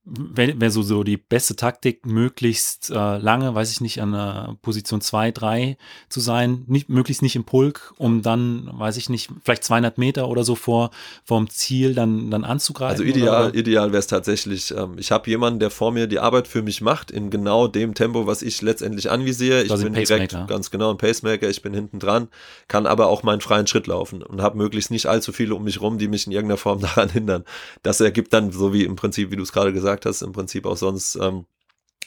wäre 0.08 0.70
so, 0.70 0.82
so 0.82 1.02
die 1.02 1.16
beste 1.16 1.56
Taktik, 1.56 2.06
möglichst 2.06 2.90
äh, 2.90 3.18
lange, 3.18 3.54
weiß 3.56 3.72
ich 3.72 3.80
nicht, 3.80 4.00
an 4.00 4.12
der 4.12 4.56
Position 4.62 5.00
2, 5.00 5.32
3 5.32 5.76
zu 6.08 6.20
sein, 6.20 6.64
nicht, 6.68 6.88
möglichst 6.88 7.22
nicht 7.22 7.34
im 7.34 7.42
Pulk, 7.42 7.92
um 7.98 8.22
dann, 8.22 8.70
weiß 8.72 8.98
ich 8.98 9.08
nicht, 9.08 9.30
vielleicht 9.42 9.64
200 9.64 9.98
Meter 9.98 10.28
oder 10.28 10.44
so 10.44 10.54
vor 10.54 10.90
vom 11.24 11.50
Ziel 11.50 11.92
dann, 11.94 12.30
dann 12.30 12.44
anzugreifen? 12.44 12.92
Also 12.92 13.02
ideal, 13.02 13.56
ideal 13.56 13.88
wäre 13.88 13.98
es 13.98 14.06
tatsächlich, 14.06 14.70
ähm, 14.70 14.94
ich 14.96 15.10
habe 15.10 15.28
jemanden, 15.28 15.58
der 15.58 15.70
vor 15.70 15.90
mir 15.90 16.06
die 16.06 16.20
Arbeit 16.20 16.46
für 16.46 16.62
mich 16.62 16.80
macht, 16.80 17.10
in 17.10 17.30
genau 17.30 17.66
dem 17.66 17.94
Tempo, 17.94 18.28
was 18.28 18.42
ich 18.42 18.62
letztendlich 18.62 19.10
anvisiere. 19.10 19.64
Ich 19.64 19.74
bin 19.74 19.92
direkt 19.92 20.36
ganz 20.46 20.70
genau 20.70 20.90
ein 20.90 20.98
Pacemaker, 20.98 21.48
ich 21.48 21.62
bin 21.62 21.74
hinten 21.74 21.98
dran, 21.98 22.28
kann 22.68 22.86
aber 22.86 23.08
auch 23.08 23.24
meinen 23.24 23.40
freien 23.40 23.66
Schritt 23.66 23.88
laufen 23.88 24.22
und 24.22 24.40
habe 24.40 24.56
möglichst 24.56 24.92
nicht 24.92 25.06
allzu 25.06 25.32
viele 25.32 25.56
um 25.56 25.64
mich 25.64 25.80
rum, 25.80 25.98
die 25.98 26.06
mich 26.06 26.28
in 26.28 26.32
irgendeiner 26.32 26.58
Form 26.58 26.80
daran 26.80 27.08
hindern. 27.08 27.44
Das 27.82 28.00
ergibt 28.00 28.32
dann, 28.32 28.52
so 28.52 28.72
wie 28.72 28.84
im 28.84 28.94
Prinzip, 28.94 29.32
wie 29.32 29.36
du 29.36 29.42
es 29.42 29.52
gerade 29.52 29.72
gesagt 29.72 29.95
gesagt 29.96 30.06
hast, 30.06 30.22
im 30.22 30.32
Prinzip 30.32 30.66
auch 30.66 30.76
sonst 30.76 31.16
ähm, 31.16 31.46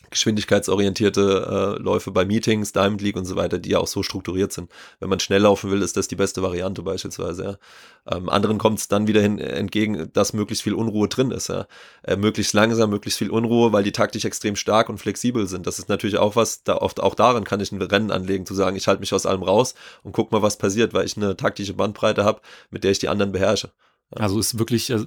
geschwindigkeitsorientierte 0.10 1.78
äh, 1.78 1.82
Läufe 1.82 2.12
bei 2.12 2.26
Meetings, 2.26 2.72
Diamond 2.72 3.02
League 3.02 3.16
und 3.16 3.26
so 3.26 3.36
weiter, 3.36 3.60
die 3.60 3.70
ja 3.70 3.80
auch 3.80 3.88
so 3.88 4.02
strukturiert 4.02 4.52
sind. 4.52 4.72
Wenn 5.00 5.10
man 5.10 5.20
schnell 5.20 5.42
laufen 5.42 5.70
will, 5.70 5.84
ist 5.84 5.98
das 5.98 6.08
die 6.08 6.16
beste 6.16 6.42
Variante 6.42 6.82
beispielsweise. 6.82 7.44
Ja. 7.44 8.16
Ähm, 8.16 8.30
anderen 8.30 8.58
kommt 8.58 8.80
es 8.80 8.88
dann 8.88 9.08
wieder 9.08 9.22
hin, 9.22 9.38
entgegen, 9.38 10.12
dass 10.14 10.34
möglichst 10.34 10.64
viel 10.64 10.74
Unruhe 10.74 11.08
drin 11.10 11.30
ist. 11.32 11.50
Ja. 11.50 11.68
Äh, 12.04 12.16
möglichst 12.16 12.54
langsam, 12.54 12.90
möglichst 12.90 13.20
viel 13.20 13.30
Unruhe, 13.30 13.72
weil 13.72 13.84
die 13.84 13.92
taktisch 13.92 14.26
extrem 14.26 14.56
stark 14.56 14.90
und 14.90 14.98
flexibel 14.98 15.48
sind. 15.48 15.68
Das 15.68 15.78
ist 15.78 15.90
natürlich 15.90 16.18
auch 16.18 16.36
was, 16.36 16.64
da 16.64 16.78
oft 16.78 17.00
auch 17.02 17.14
daran 17.14 17.44
kann 17.44 17.60
ich 17.60 17.72
ein 17.72 17.82
Rennen 17.82 18.10
anlegen, 18.10 18.46
zu 18.46 18.56
sagen, 18.56 18.78
ich 18.78 18.88
halte 18.88 19.02
mich 19.02 19.14
aus 19.14 19.28
allem 19.28 19.44
raus 19.44 19.76
und 20.02 20.14
guck 20.14 20.32
mal, 20.32 20.42
was 20.42 20.58
passiert, 20.58 20.94
weil 20.94 21.06
ich 21.06 21.18
eine 21.18 21.38
taktische 21.38 21.74
Bandbreite 21.74 22.24
habe, 22.24 22.42
mit 22.72 22.84
der 22.84 22.92
ich 22.92 23.00
die 23.00 23.10
anderen 23.10 23.32
beherrsche. 23.32 23.72
Also 24.12 24.40
ist 24.40 24.58
wirklich 24.58 24.90
äh, 24.90 25.06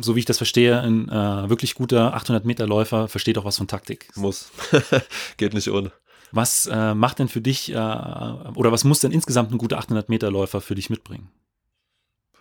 so 0.00 0.14
wie 0.14 0.20
ich 0.20 0.24
das 0.24 0.36
verstehe, 0.36 0.80
ein 0.80 1.08
äh, 1.08 1.48
wirklich 1.48 1.74
guter 1.74 2.16
800-Meter-Läufer 2.16 3.08
versteht 3.08 3.38
auch 3.38 3.44
was 3.44 3.56
von 3.58 3.68
Taktik. 3.68 4.08
Muss. 4.16 4.50
Geht 5.36 5.54
nicht 5.54 5.70
ohne. 5.70 5.92
Was 6.30 6.66
äh, 6.66 6.94
macht 6.94 7.18
denn 7.18 7.28
für 7.28 7.42
dich 7.42 7.70
äh, 7.70 7.74
oder 7.74 8.72
was 8.72 8.84
muss 8.84 9.00
denn 9.00 9.12
insgesamt 9.12 9.52
ein 9.52 9.58
guter 9.58 9.78
800-Meter-Läufer 9.78 10.60
für 10.60 10.74
dich 10.74 10.88
mitbringen? 10.88 11.28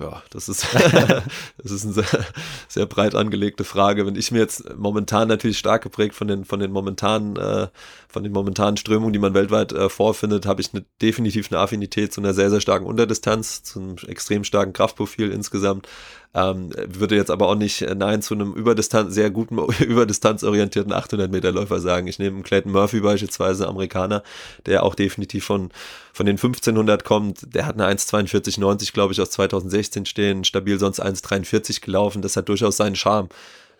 Ja, 0.02 0.24
das 0.32 0.50
ist, 0.50 0.66
das 1.58 1.72
ist 1.72 1.84
eine 1.86 1.94
sehr, 1.94 2.26
sehr, 2.68 2.86
breit 2.88 3.14
angelegte 3.14 3.64
Frage. 3.64 4.08
Wenn 4.08 4.16
ich 4.16 4.32
mir 4.32 4.40
jetzt 4.40 4.76
momentan 4.76 5.28
natürlich 5.28 5.60
stark 5.60 5.84
geprägt 5.84 6.16
von 6.16 6.28
den, 6.28 6.44
von 6.44 6.60
den 6.60 6.72
momentanen, 6.72 7.36
äh, 7.36 7.68
von 8.08 8.24
den 8.24 8.32
momentanen 8.32 8.78
Strömungen, 8.78 9.14
die 9.14 9.20
man 9.20 9.36
weltweit 9.36 9.74
äh, 9.74 9.90
vorfindet, 9.90 10.48
habe 10.48 10.62
ich 10.62 10.74
eine, 10.74 10.86
definitiv 11.02 11.52
eine 11.52 11.60
Affinität 11.60 12.14
zu 12.14 12.22
einer 12.22 12.34
sehr, 12.34 12.50
sehr 12.50 12.62
starken 12.62 12.88
Unterdistanz, 12.88 13.62
zu 13.62 13.80
einem 13.80 13.96
extrem 14.08 14.44
starken 14.44 14.74
Kraftprofil 14.74 15.32
insgesamt. 15.32 15.88
Ähm, 16.34 16.70
würde 16.88 17.16
jetzt 17.16 17.30
aber 17.30 17.48
auch 17.50 17.56
nicht 17.56 17.82
äh, 17.82 17.94
Nein 17.94 18.22
zu 18.22 18.34
einem 18.34 18.54
Überdistanz, 18.54 19.14
sehr 19.14 19.30
guten, 19.30 19.58
überdistanzorientierten 19.80 20.94
800 20.94 21.30
Meter 21.30 21.52
Läufer 21.52 21.82
sagen. 21.82 22.08
Ich 22.08 22.20
nehme 22.20 22.42
Clayton 22.42 22.72
Murphy 22.72 23.02
beispielsweise, 23.02 23.68
Amerikaner, 23.68 24.24
der 24.66 24.84
auch 24.84 24.96
definitiv 24.96 25.44
von, 25.44 25.72
von 26.14 26.26
den 26.26 26.38
1500 26.38 27.04
kommt. 27.04 27.54
Der 27.54 27.66
hat 27.66 27.80
eine 27.80 27.94
1,42,90, 27.94 28.94
glaube 28.94 29.12
ich, 29.12 29.20
aus 29.20 29.32
2016 29.32 30.06
stehen, 30.06 30.46
stabil 30.46 30.80
sonst 30.80 31.04
1,43 31.04 31.82
gelaufen. 31.82 32.22
Das 32.22 32.38
hat 32.38 32.48
durchaus 32.48 32.78
seinen 32.78 32.96
Charme. 32.96 33.28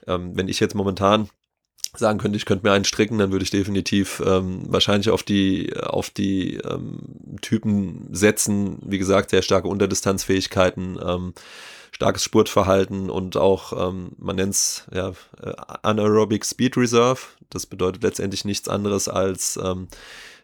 Ähm, 0.06 0.32
wenn 0.36 0.50
ich 0.50 0.60
jetzt 0.60 0.76
momentan 0.76 1.30
sagen 1.96 2.20
könnte, 2.20 2.38
ich 2.38 2.46
könnte 2.46 2.66
mir 2.66 2.74
einen 2.74 2.86
stricken, 2.86 3.18
dann 3.18 3.32
würde 3.32 3.44
ich 3.44 3.52
definitiv 3.52 4.22
ähm, 4.26 4.64
wahrscheinlich 4.68 5.10
auf 5.10 5.24
die 5.24 5.74
auf 5.78 6.10
die 6.10 6.56
ähm, 6.56 7.00
Typen 7.42 8.08
setzen. 8.12 8.78
Wie 8.86 8.98
gesagt, 8.98 9.30
sehr 9.30 9.42
starke 9.42 9.68
Unterdistanzfähigkeiten. 9.68 11.00
Ähm, 11.06 11.34
starkes 11.92 12.24
Spurtverhalten 12.24 13.10
und 13.10 13.38
auch, 13.38 13.90
ähm, 13.90 14.12
man 14.18 14.36
nennt 14.36 14.54
es 14.54 14.86
ja, 14.94 15.10
äh, 15.42 15.54
Anaerobic 15.84 16.46
Speed 16.46 16.78
Reserve. 16.78 17.20
Das 17.50 17.66
bedeutet 17.66 18.04
letztendlich 18.04 18.46
nichts 18.46 18.68
anderes 18.68 19.08
als 19.08 19.60
ähm, 19.62 19.88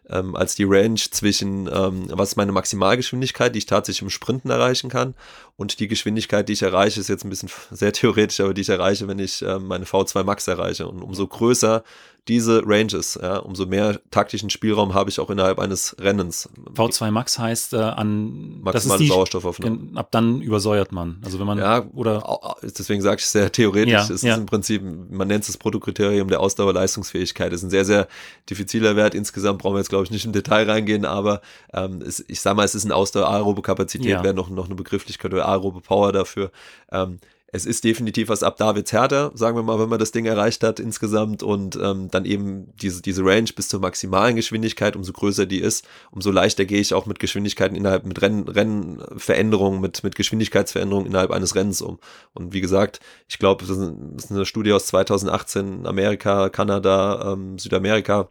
ähm, 0.09 0.35
als 0.35 0.55
die 0.55 0.63
Range 0.63 0.95
zwischen, 0.99 1.67
ähm, 1.67 2.07
was 2.09 2.29
ist 2.29 2.35
meine 2.37 2.51
Maximalgeschwindigkeit, 2.51 3.53
die 3.53 3.59
ich 3.59 3.65
tatsächlich 3.65 4.03
im 4.03 4.09
Sprinten 4.09 4.49
erreichen 4.49 4.89
kann, 4.89 5.15
und 5.57 5.79
die 5.79 5.87
Geschwindigkeit, 5.87 6.47
die 6.47 6.53
ich 6.53 6.61
erreiche, 6.61 6.99
ist 6.99 7.09
jetzt 7.09 7.25
ein 7.25 7.29
bisschen 7.29 7.49
sehr 7.71 7.91
theoretisch, 7.91 8.39
aber 8.39 8.53
die 8.53 8.61
ich 8.61 8.69
erreiche, 8.69 9.07
wenn 9.07 9.19
ich 9.19 9.41
ähm, 9.41 9.67
meine 9.67 9.85
V2 9.85 10.23
Max 10.23 10.47
erreiche. 10.47 10.87
Und 10.87 11.01
umso 11.01 11.27
größer 11.27 11.83
diese 12.27 12.61
Ranges, 12.65 13.17
ja, 13.21 13.37
umso 13.37 13.65
mehr 13.65 13.99
taktischen 14.11 14.49
Spielraum 14.49 14.93
habe 14.93 15.09
ich 15.09 15.19
auch 15.19 15.29
innerhalb 15.29 15.59
eines 15.59 15.95
Rennens. 15.99 16.49
V2 16.75 17.11
Max 17.11 17.39
heißt 17.39 17.73
äh, 17.73 17.77
an 17.77 18.61
maximale 18.61 18.99
die, 18.99 19.07
Sauerstoffaufnahme. 19.07 19.91
Ab 19.95 20.09
dann 20.11 20.41
übersäuert 20.41 20.91
man. 20.91 21.21
Also 21.23 21.39
wenn 21.39 21.47
man 21.47 21.57
ja, 21.57 21.85
oder 21.93 22.57
deswegen 22.61 23.01
sage 23.01 23.17
ich 23.19 23.25
sehr 23.25 23.51
theoretisch. 23.51 23.93
Ja, 23.93 24.01
es 24.09 24.21
ja. 24.21 24.33
ist 24.33 24.39
im 24.39 24.45
Prinzip, 24.45 24.81
man 24.83 25.27
nennt 25.27 25.41
es 25.43 25.47
das 25.47 25.57
Produktokriterium 25.57 26.27
der 26.27 26.41
Ausdauerleistungsfähigkeit. 26.41 27.51
Das 27.51 27.61
ist 27.61 27.67
ein 27.67 27.69
sehr 27.69 27.85
sehr 27.85 28.07
diffiziler 28.49 28.95
Wert. 28.97 29.15
Insgesamt 29.15 29.59
brauchen 29.59 29.75
wir 29.75 29.79
jetzt 29.79 29.89
glaube 29.89 30.03
ich 30.03 30.11
nicht 30.11 30.25
im 30.25 30.33
Detail 30.33 30.69
reingehen, 30.69 31.05
aber 31.05 31.41
ähm, 31.73 32.01
es, 32.05 32.23
ich 32.27 32.41
sage 32.41 32.57
mal, 32.57 32.65
es 32.65 32.75
ist 32.75 32.83
eine 32.83 32.95
Ausdauer 32.95 33.29
aerobe 33.29 33.61
Kapazität, 33.61 34.09
ja. 34.09 34.23
wäre 34.23 34.33
noch 34.33 34.49
noch 34.49 34.65
eine 34.65 34.75
Begrifflichkeit 34.75 35.33
oder 35.33 35.46
aerobe 35.47 35.81
Power 35.81 36.11
dafür. 36.11 36.51
Ähm, 36.91 37.19
es 37.49 37.65
ist 37.65 37.85
definitiv 37.85 38.27
was 38.27 38.43
ab 38.43 38.57
da 38.57 38.75
wird's 38.75 38.91
härter, 38.91 39.31
sagen 39.33 39.57
wir 39.57 39.63
mal, 39.63 39.79
wenn 39.79 39.87
man 39.87 39.99
das 39.99 40.11
Ding 40.11 40.25
erreicht 40.25 40.63
hat 40.63 40.79
insgesamt 40.81 41.43
und 41.43 41.77
ähm, 41.81 42.09
dann 42.11 42.25
eben 42.25 42.73
diese, 42.81 43.01
diese 43.01 43.23
Range 43.23 43.49
bis 43.55 43.69
zur 43.69 43.79
maximalen 43.79 44.35
Geschwindigkeit, 44.35 44.97
umso 44.97 45.13
größer 45.13 45.45
die 45.45 45.59
ist, 45.59 45.87
umso 46.11 46.29
leichter 46.29 46.65
gehe 46.65 46.81
ich 46.81 46.93
auch 46.93 47.05
mit 47.05 47.19
Geschwindigkeiten 47.19 47.77
innerhalb, 47.77 48.05
mit 48.05 48.21
Rennen, 48.21 48.49
Rennveränderungen, 48.49 49.79
mit, 49.79 50.03
mit 50.03 50.15
Geschwindigkeitsveränderungen 50.15 51.07
innerhalb 51.07 51.31
eines 51.31 51.55
Rennens 51.55 51.81
um. 51.81 51.99
Und 52.33 52.53
wie 52.53 52.61
gesagt, 52.61 52.99
ich 53.29 53.39
glaube, 53.39 53.65
das 53.65 53.77
ist 53.77 54.31
eine 54.31 54.45
Studie 54.45 54.73
aus 54.73 54.87
2018, 54.87 55.87
Amerika, 55.87 56.49
Kanada, 56.49 57.31
ähm, 57.33 57.57
Südamerika, 57.57 58.29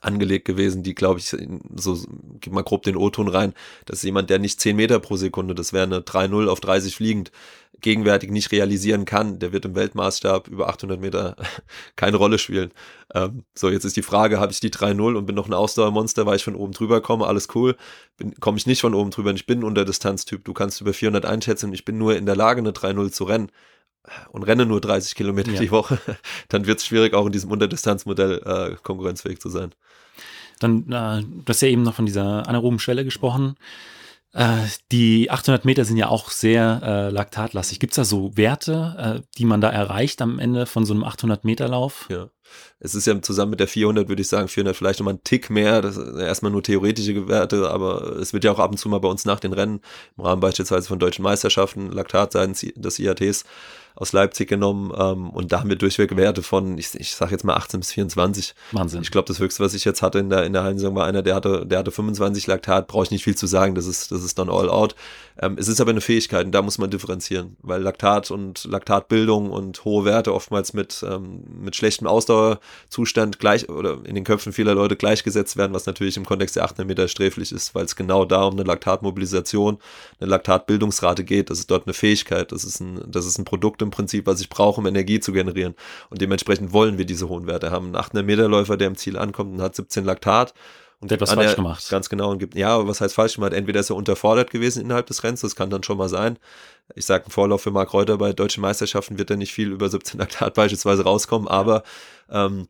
angelegt 0.00 0.44
gewesen, 0.44 0.82
die, 0.82 0.94
glaube 0.94 1.20
ich, 1.20 1.36
so, 1.76 1.98
gib 2.40 2.52
mal 2.52 2.62
grob 2.62 2.82
den 2.82 2.96
O-Ton 2.96 3.28
rein, 3.28 3.54
das 3.86 3.98
ist 3.98 4.04
jemand, 4.04 4.30
der 4.30 4.38
nicht 4.38 4.60
10 4.60 4.76
Meter 4.76 4.98
pro 5.00 5.16
Sekunde, 5.16 5.54
das 5.54 5.72
wäre 5.72 5.84
eine 5.84 6.00
3-0 6.00 6.48
auf 6.48 6.60
30 6.60 6.94
fliegend, 6.94 7.30
gegenwärtig 7.80 8.30
nicht 8.30 8.50
realisieren 8.50 9.04
kann, 9.04 9.38
der 9.38 9.52
wird 9.52 9.66
im 9.66 9.74
Weltmaßstab 9.74 10.48
über 10.48 10.68
800 10.68 11.00
Meter 11.00 11.36
keine 11.96 12.16
Rolle 12.16 12.38
spielen. 12.38 12.70
Ähm, 13.14 13.44
so, 13.54 13.68
jetzt 13.68 13.84
ist 13.84 13.96
die 13.96 14.02
Frage, 14.02 14.40
habe 14.40 14.52
ich 14.52 14.60
die 14.60 14.70
3-0 14.70 15.16
und 15.16 15.26
bin 15.26 15.34
noch 15.34 15.46
ein 15.46 15.52
Ausdauermonster, 15.52 16.24
weil 16.24 16.36
ich 16.36 16.44
von 16.44 16.56
oben 16.56 16.72
drüber 16.72 17.00
komme, 17.02 17.26
alles 17.26 17.48
cool. 17.54 17.76
Komme 18.40 18.56
ich 18.56 18.66
nicht 18.66 18.80
von 18.80 18.94
oben 18.94 19.10
drüber, 19.10 19.32
ich 19.32 19.46
bin 19.46 19.60
ein 19.60 19.64
Unterdistanztyp, 19.64 20.44
du 20.44 20.54
kannst 20.54 20.80
über 20.80 20.94
400 20.94 21.26
einschätzen, 21.26 21.72
ich 21.74 21.84
bin 21.84 21.98
nur 21.98 22.16
in 22.16 22.26
der 22.26 22.36
Lage, 22.36 22.60
eine 22.60 22.70
3-0 22.70 23.10
zu 23.10 23.24
rennen 23.24 23.50
und 24.32 24.42
renne 24.42 24.66
nur 24.66 24.80
30 24.80 25.14
Kilometer 25.14 25.52
ja. 25.52 25.60
die 25.60 25.70
Woche, 25.70 25.98
dann 26.48 26.66
wird 26.66 26.78
es 26.78 26.86
schwierig, 26.86 27.14
auch 27.14 27.26
in 27.26 27.32
diesem 27.32 27.50
Unterdistanzmodell 27.50 28.42
äh, 28.44 28.76
konkurrenzfähig 28.82 29.40
zu 29.40 29.48
sein. 29.48 29.72
Dann, 30.60 30.90
äh, 30.90 31.22
du 31.22 31.44
hast 31.48 31.62
ja 31.62 31.68
eben 31.68 31.82
noch 31.82 31.94
von 31.94 32.06
dieser 32.06 32.46
anaeroben 32.48 32.78
Schwelle 32.78 33.04
gesprochen. 33.04 33.56
Äh, 34.34 34.66
die 34.90 35.30
800 35.30 35.64
Meter 35.64 35.84
sind 35.84 35.96
ja 35.96 36.08
auch 36.08 36.30
sehr 36.30 36.80
äh, 36.82 37.08
laktatlastig. 37.10 37.78
Gibt 37.78 37.92
es 37.92 37.96
da 37.96 38.04
so 38.04 38.36
Werte, 38.36 39.22
äh, 39.22 39.26
die 39.38 39.44
man 39.44 39.60
da 39.60 39.70
erreicht 39.70 40.20
am 40.20 40.40
Ende 40.40 40.66
von 40.66 40.84
so 40.84 40.92
einem 40.92 41.04
800 41.04 41.44
Meter 41.44 41.68
Lauf? 41.68 42.06
Ja. 42.10 42.30
Es 42.80 42.94
ist 42.94 43.06
ja 43.06 43.20
zusammen 43.22 43.50
mit 43.50 43.60
der 43.60 43.68
400, 43.68 44.08
würde 44.08 44.22
ich 44.22 44.28
sagen, 44.28 44.48
400 44.48 44.76
vielleicht 44.76 44.98
nochmal 44.98 45.14
ein 45.14 45.24
Tick 45.24 45.50
mehr. 45.50 45.80
Das 45.82 45.94
sind 45.94 46.18
erstmal 46.18 46.52
nur 46.52 46.62
theoretische 46.62 47.28
Werte, 47.28 47.70
aber 47.70 48.16
es 48.16 48.32
wird 48.32 48.44
ja 48.44 48.52
auch 48.52 48.58
ab 48.58 48.72
und 48.72 48.76
zu 48.76 48.88
mal 48.88 48.98
bei 48.98 49.08
uns 49.08 49.24
nach 49.24 49.40
den 49.40 49.52
Rennen, 49.52 49.80
im 50.16 50.24
Rahmen 50.24 50.40
beispielsweise 50.40 50.88
von 50.88 50.98
deutschen 50.98 51.22
Meisterschaften, 51.22 51.90
Laktat 51.90 52.32
seitens 52.32 52.60
des 52.60 52.98
IATs, 52.98 53.44
aus 53.96 54.12
Leipzig 54.12 54.48
genommen 54.48 54.92
ähm, 54.96 55.30
und 55.30 55.52
da 55.52 55.60
haben 55.60 55.68
wir 55.68 55.76
durchweg 55.76 56.16
Werte 56.16 56.42
von, 56.42 56.76
ich, 56.78 56.94
ich 56.94 57.14
sage 57.14 57.32
jetzt 57.32 57.44
mal 57.44 57.54
18 57.54 57.80
bis 57.80 57.92
24. 57.92 58.54
Wahnsinn. 58.72 59.02
Ich 59.02 59.10
glaube, 59.10 59.28
das 59.28 59.38
höchste, 59.38 59.62
was 59.62 59.74
ich 59.74 59.84
jetzt 59.84 60.02
hatte 60.02 60.18
in 60.18 60.30
der, 60.30 60.44
in 60.44 60.52
der 60.52 60.64
Hallensaison, 60.64 60.94
war 60.94 61.06
einer, 61.06 61.22
der 61.22 61.36
hatte, 61.36 61.64
der 61.64 61.78
hatte 61.78 61.92
25 61.92 62.46
Laktat, 62.46 62.88
brauche 62.88 63.04
ich 63.04 63.10
nicht 63.10 63.24
viel 63.24 63.36
zu 63.36 63.46
sagen, 63.46 63.74
das 63.74 63.86
ist, 63.86 64.10
das 64.10 64.24
ist 64.24 64.38
dann 64.38 64.48
all 64.48 64.68
out. 64.68 64.96
Ähm, 65.40 65.56
es 65.58 65.68
ist 65.68 65.80
aber 65.80 65.90
eine 65.90 66.00
Fähigkeit 66.00 66.46
und 66.46 66.52
da 66.52 66.62
muss 66.62 66.78
man 66.78 66.90
differenzieren, 66.90 67.56
weil 67.60 67.82
Laktat 67.82 68.30
und 68.30 68.64
Laktatbildung 68.64 69.50
und 69.50 69.84
hohe 69.84 70.04
Werte 70.04 70.34
oftmals 70.34 70.72
mit, 70.72 71.04
ähm, 71.08 71.42
mit 71.60 71.76
schlechtem 71.76 72.06
Ausdauerzustand 72.06 73.38
gleich 73.38 73.68
oder 73.68 73.98
in 74.04 74.14
den 74.14 74.24
Köpfen 74.24 74.52
vieler 74.52 74.74
Leute 74.74 74.96
gleichgesetzt 74.96 75.56
werden, 75.56 75.72
was 75.72 75.86
natürlich 75.86 76.16
im 76.16 76.24
Kontext 76.24 76.56
der 76.56 76.64
800 76.64 76.86
Meter 76.86 77.08
sträflich 77.08 77.52
ist, 77.52 77.74
weil 77.74 77.84
es 77.84 77.94
genau 77.94 78.24
da 78.24 78.44
um 78.44 78.54
eine 78.54 78.64
Laktatmobilisation, 78.64 79.78
eine 80.20 80.30
Laktatbildungsrate 80.30 81.24
geht. 81.24 81.50
Das 81.50 81.58
ist 81.60 81.70
dort 81.70 81.86
eine 81.86 81.94
Fähigkeit, 81.94 82.50
das 82.50 82.64
ist 82.64 82.80
ein, 82.80 83.00
das 83.06 83.26
ist 83.26 83.38
ein 83.38 83.44
Produkt 83.44 83.82
im 83.84 83.90
Prinzip, 83.90 84.26
was 84.26 84.40
ich 84.40 84.48
brauche, 84.48 84.80
um 84.80 84.86
Energie 84.86 85.20
zu 85.20 85.32
generieren. 85.32 85.74
Und 86.10 86.20
dementsprechend 86.20 86.72
wollen 86.72 86.98
wir 86.98 87.04
diese 87.04 87.28
hohen 87.28 87.46
Werte 87.46 87.70
haben. 87.70 87.90
Ein 87.90 87.96
800 87.96 88.26
Meter 88.26 88.48
Läufer, 88.48 88.76
der 88.76 88.88
im 88.88 88.96
Ziel 88.96 89.16
ankommt 89.16 89.52
und 89.54 89.62
hat 89.62 89.76
17 89.76 90.04
Laktat. 90.04 90.54
Und 91.00 91.10
der 91.10 91.16
hat 91.16 91.22
was 91.22 91.34
falsch 91.34 91.54
gemacht. 91.54 91.88
Ganz 91.90 92.08
genau. 92.08 92.30
Und 92.30 92.38
gibt, 92.38 92.54
ja, 92.54 92.86
was 92.88 93.00
heißt 93.00 93.14
falsch 93.14 93.34
gemacht? 93.34 93.52
Entweder 93.52 93.80
ist 93.80 93.90
er 93.90 93.96
unterfordert 93.96 94.50
gewesen 94.50 94.82
innerhalb 94.82 95.06
des 95.06 95.22
Rennens, 95.22 95.42
das 95.42 95.54
kann 95.54 95.70
dann 95.70 95.82
schon 95.82 95.98
mal 95.98 96.08
sein. 96.08 96.38
Ich 96.94 97.04
sage, 97.04 97.26
ein 97.26 97.30
Vorlauf 97.30 97.62
für 97.62 97.70
Marc 97.70 97.92
Reuter 97.92 98.18
bei 98.18 98.32
deutschen 98.32 98.62
Meisterschaften 98.62 99.18
wird 99.18 99.30
er 99.30 99.36
nicht 99.36 99.52
viel 99.52 99.70
über 99.70 99.88
17 99.88 100.18
Laktat 100.18 100.54
beispielsweise 100.54 101.04
rauskommen, 101.04 101.46
aber 101.46 101.82
ähm, 102.30 102.68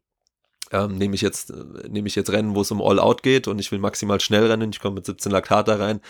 ähm, 0.72 0.96
nehme 0.96 1.14
ich 1.14 1.20
jetzt, 1.20 1.50
äh, 1.50 1.88
nehme 1.88 2.08
ich 2.08 2.16
jetzt 2.16 2.30
Rennen, 2.30 2.54
wo 2.54 2.62
es 2.62 2.70
um 2.70 2.82
All-Out 2.82 3.22
geht 3.22 3.46
und 3.48 3.58
ich 3.60 3.70
will 3.70 3.78
maximal 3.78 4.18
schnell 4.20 4.46
rennen, 4.46 4.70
ich 4.70 4.80
komme 4.80 4.96
mit 4.96 5.06
17 5.06 5.30
Laktat 5.30 5.68
da 5.68 5.76
rein, 5.76 6.00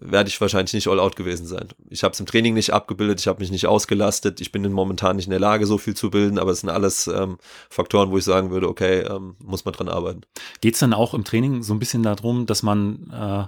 werde 0.00 0.28
ich 0.28 0.40
wahrscheinlich 0.40 0.74
nicht 0.74 0.88
all 0.88 0.98
out 0.98 1.14
gewesen 1.14 1.46
sein. 1.46 1.68
Ich 1.90 2.02
habe 2.02 2.12
es 2.12 2.20
im 2.20 2.26
Training 2.26 2.54
nicht 2.54 2.72
abgebildet, 2.72 3.20
ich 3.20 3.28
habe 3.28 3.40
mich 3.40 3.50
nicht 3.50 3.66
ausgelastet, 3.66 4.40
ich 4.40 4.50
bin 4.50 4.70
momentan 4.72 5.16
nicht 5.16 5.26
in 5.26 5.30
der 5.30 5.40
Lage, 5.40 5.66
so 5.66 5.78
viel 5.78 5.94
zu 5.94 6.10
bilden, 6.10 6.38
aber 6.38 6.50
es 6.50 6.60
sind 6.60 6.70
alles 6.70 7.06
ähm, 7.06 7.38
Faktoren, 7.70 8.10
wo 8.10 8.18
ich 8.18 8.24
sagen 8.24 8.50
würde, 8.50 8.68
okay, 8.68 9.00
ähm, 9.00 9.36
muss 9.38 9.64
man 9.64 9.74
dran 9.74 9.88
arbeiten. 9.88 10.22
Geht 10.60 10.74
es 10.74 10.80
dann 10.80 10.92
auch 10.92 11.14
im 11.14 11.24
Training 11.24 11.62
so 11.62 11.72
ein 11.72 11.78
bisschen 11.78 12.02
darum, 12.02 12.46
dass 12.46 12.62
man 12.62 13.10
äh, 13.12 13.44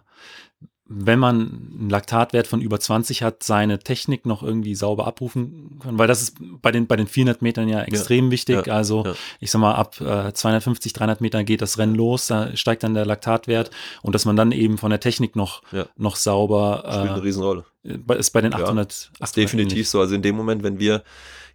wenn 0.90 1.18
man 1.18 1.68
einen 1.78 1.90
Laktatwert 1.90 2.46
von 2.46 2.62
über 2.62 2.80
20 2.80 3.22
hat, 3.22 3.42
seine 3.42 3.78
Technik 3.78 4.24
noch 4.24 4.42
irgendwie 4.42 4.74
sauber 4.74 5.06
abrufen 5.06 5.78
kann, 5.82 5.98
weil 5.98 6.08
das 6.08 6.22
ist 6.22 6.36
bei 6.62 6.72
den, 6.72 6.86
bei 6.86 6.96
den 6.96 7.06
400 7.06 7.42
Metern 7.42 7.68
ja 7.68 7.82
extrem 7.82 8.26
ja, 8.26 8.30
wichtig. 8.30 8.66
Ja, 8.66 8.72
also 8.72 9.04
ja. 9.04 9.14
ich 9.38 9.50
sag 9.50 9.60
mal, 9.60 9.74
ab 9.74 10.00
äh, 10.00 10.32
250, 10.32 10.94
300 10.94 11.20
Metern 11.20 11.44
geht 11.44 11.60
das 11.60 11.76
Rennen 11.76 11.94
los, 11.94 12.28
da 12.28 12.56
steigt 12.56 12.82
dann 12.82 12.94
der 12.94 13.04
Laktatwert 13.04 13.70
und 14.00 14.14
dass 14.14 14.24
man 14.24 14.34
dann 14.34 14.50
eben 14.50 14.78
von 14.78 14.88
der 14.90 15.00
Technik 15.00 15.36
noch, 15.36 15.62
noch 15.96 16.16
sauber. 16.16 16.84
Äh, 16.86 16.92
Spielt 16.92 17.10
eine 17.10 17.22
Riesenrolle. 17.22 17.64
Ist 18.18 18.30
bei 18.30 18.40
den 18.40 18.54
800. 18.54 19.10
Ja, 19.18 19.24
ist 19.24 19.36
definitiv 19.36 19.72
ähnlich. 19.72 19.90
so. 19.90 20.00
Also 20.00 20.14
in 20.14 20.22
dem 20.22 20.36
Moment, 20.36 20.62
wenn 20.62 20.78
wir 20.78 21.02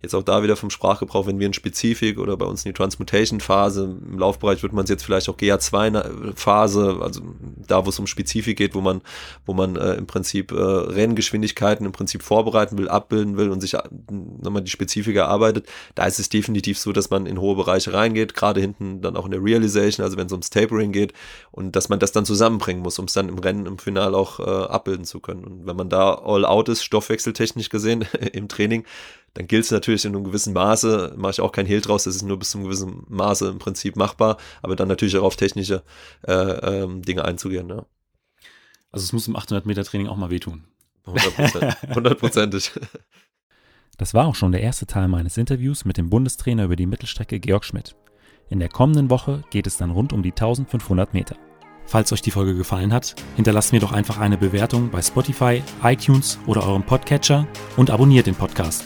Jetzt 0.03 0.15
auch 0.15 0.23
da 0.23 0.43
wieder 0.43 0.57
vom 0.57 0.69
Sprachgebrauch, 0.69 1.27
wenn 1.27 1.39
wir 1.39 1.47
in 1.47 1.53
Spezifik 1.53 2.19
oder 2.19 2.35
bei 2.35 2.45
uns 2.45 2.65
in 2.65 2.69
die 2.71 2.73
Transmutation-Phase, 2.73 3.99
im 4.05 4.19
Laufbereich 4.19 4.61
wird 4.61 4.73
man 4.73 4.83
es 4.83 4.89
jetzt 4.89 5.05
vielleicht 5.05 5.29
auch 5.29 5.37
GA2-Phase, 5.37 6.97
also 7.01 7.21
da, 7.65 7.85
wo 7.85 7.89
es 7.89 7.99
um 7.99 8.05
Spezifik 8.05 8.57
geht, 8.57 8.75
wo 8.75 8.81
man, 8.81 8.99
wo 9.45 9.53
man 9.53 9.77
äh, 9.77 9.93
im 9.93 10.05
Prinzip 10.05 10.51
äh, 10.51 10.55
Renngeschwindigkeiten 10.55 11.85
im 11.85 11.93
Prinzip 11.93 12.21
vorbereiten 12.21 12.77
will, 12.77 12.89
abbilden 12.89 13.37
will 13.37 13.49
und 13.49 13.61
sich 13.61 13.77
nochmal 14.41 14.61
die 14.61 14.71
Spezifik 14.71 15.15
erarbeitet, 15.15 15.67
da 15.95 16.05
ist 16.05 16.19
es 16.19 16.27
definitiv 16.27 16.77
so, 16.77 16.91
dass 16.91 17.09
man 17.09 17.25
in 17.25 17.39
hohe 17.39 17.55
Bereiche 17.55 17.93
reingeht, 17.93 18.33
gerade 18.33 18.59
hinten 18.59 19.01
dann 19.01 19.15
auch 19.15 19.23
in 19.23 19.31
der 19.31 19.41
Realization, 19.41 20.03
also 20.03 20.17
wenn 20.17 20.27
es 20.27 20.33
ums 20.33 20.49
Tapering 20.49 20.91
geht 20.91 21.13
und 21.51 21.77
dass 21.77 21.87
man 21.87 21.99
das 21.99 22.11
dann 22.11 22.25
zusammenbringen 22.25 22.83
muss, 22.83 22.99
um 22.99 23.05
es 23.05 23.13
dann 23.13 23.29
im 23.29 23.39
Rennen 23.39 23.67
im 23.67 23.77
Final 23.77 24.15
auch 24.15 24.41
äh, 24.41 24.43
abbilden 24.43 25.05
zu 25.05 25.21
können. 25.21 25.45
Und 25.45 25.65
wenn 25.65 25.77
man 25.77 25.87
da 25.87 26.15
all 26.15 26.43
out 26.43 26.67
ist, 26.67 26.83
stoffwechseltechnisch 26.83 27.69
gesehen 27.69 28.03
im 28.33 28.49
Training, 28.49 28.83
dann 29.33 29.47
gilt 29.47 29.65
es 29.65 29.71
natürlich 29.71 30.05
in 30.05 30.15
einem 30.15 30.23
gewissen 30.23 30.53
Maße, 30.53 31.13
mache 31.17 31.31
ich 31.31 31.41
auch 31.41 31.51
kein 31.51 31.65
Hehl 31.65 31.81
draus, 31.81 32.03
das 32.03 32.15
ist 32.15 32.23
nur 32.23 32.37
bis 32.37 32.51
zu 32.51 32.57
einem 32.57 32.65
gewissen 32.65 33.03
Maße 33.07 33.47
im 33.49 33.59
Prinzip 33.59 33.95
machbar, 33.95 34.37
aber 34.61 34.75
dann 34.75 34.87
natürlich 34.87 35.17
auch 35.17 35.23
auf 35.23 35.35
technische 35.35 35.83
äh, 36.27 36.33
ähm, 36.33 37.01
Dinge 37.01 37.25
einzugehen. 37.25 37.69
Ja. 37.69 37.85
Also 38.91 39.05
es 39.05 39.13
muss 39.13 39.27
im 39.27 39.35
800 39.35 39.65
Meter 39.65 39.83
Training 39.83 40.07
auch 40.07 40.17
mal 40.17 40.29
wehtun. 40.29 40.65
Hundertprozentig. 41.95 42.71
Das 43.97 44.13
war 44.13 44.27
auch 44.27 44.35
schon 44.35 44.51
der 44.51 44.61
erste 44.61 44.85
Teil 44.85 45.07
meines 45.07 45.37
Interviews 45.37 45.85
mit 45.85 45.97
dem 45.97 46.09
Bundestrainer 46.09 46.65
über 46.65 46.75
die 46.75 46.85
Mittelstrecke 46.85 47.39
Georg 47.39 47.65
Schmidt. 47.65 47.95
In 48.49 48.59
der 48.59 48.69
kommenden 48.69 49.09
Woche 49.09 49.43
geht 49.49 49.67
es 49.67 49.77
dann 49.77 49.91
rund 49.91 50.13
um 50.13 50.23
die 50.23 50.31
1500 50.31 51.13
Meter. 51.13 51.35
Falls 51.85 52.13
euch 52.13 52.21
die 52.21 52.31
Folge 52.31 52.55
gefallen 52.55 52.93
hat, 52.93 53.15
hinterlasst 53.35 53.73
mir 53.73 53.79
doch 53.79 53.91
einfach 53.91 54.17
eine 54.17 54.37
Bewertung 54.37 54.89
bei 54.89 55.01
Spotify, 55.01 55.61
iTunes 55.83 56.39
oder 56.47 56.65
eurem 56.65 56.83
Podcatcher 56.83 57.47
und 57.75 57.91
abonniert 57.91 58.27
den 58.27 58.35
Podcast. 58.35 58.85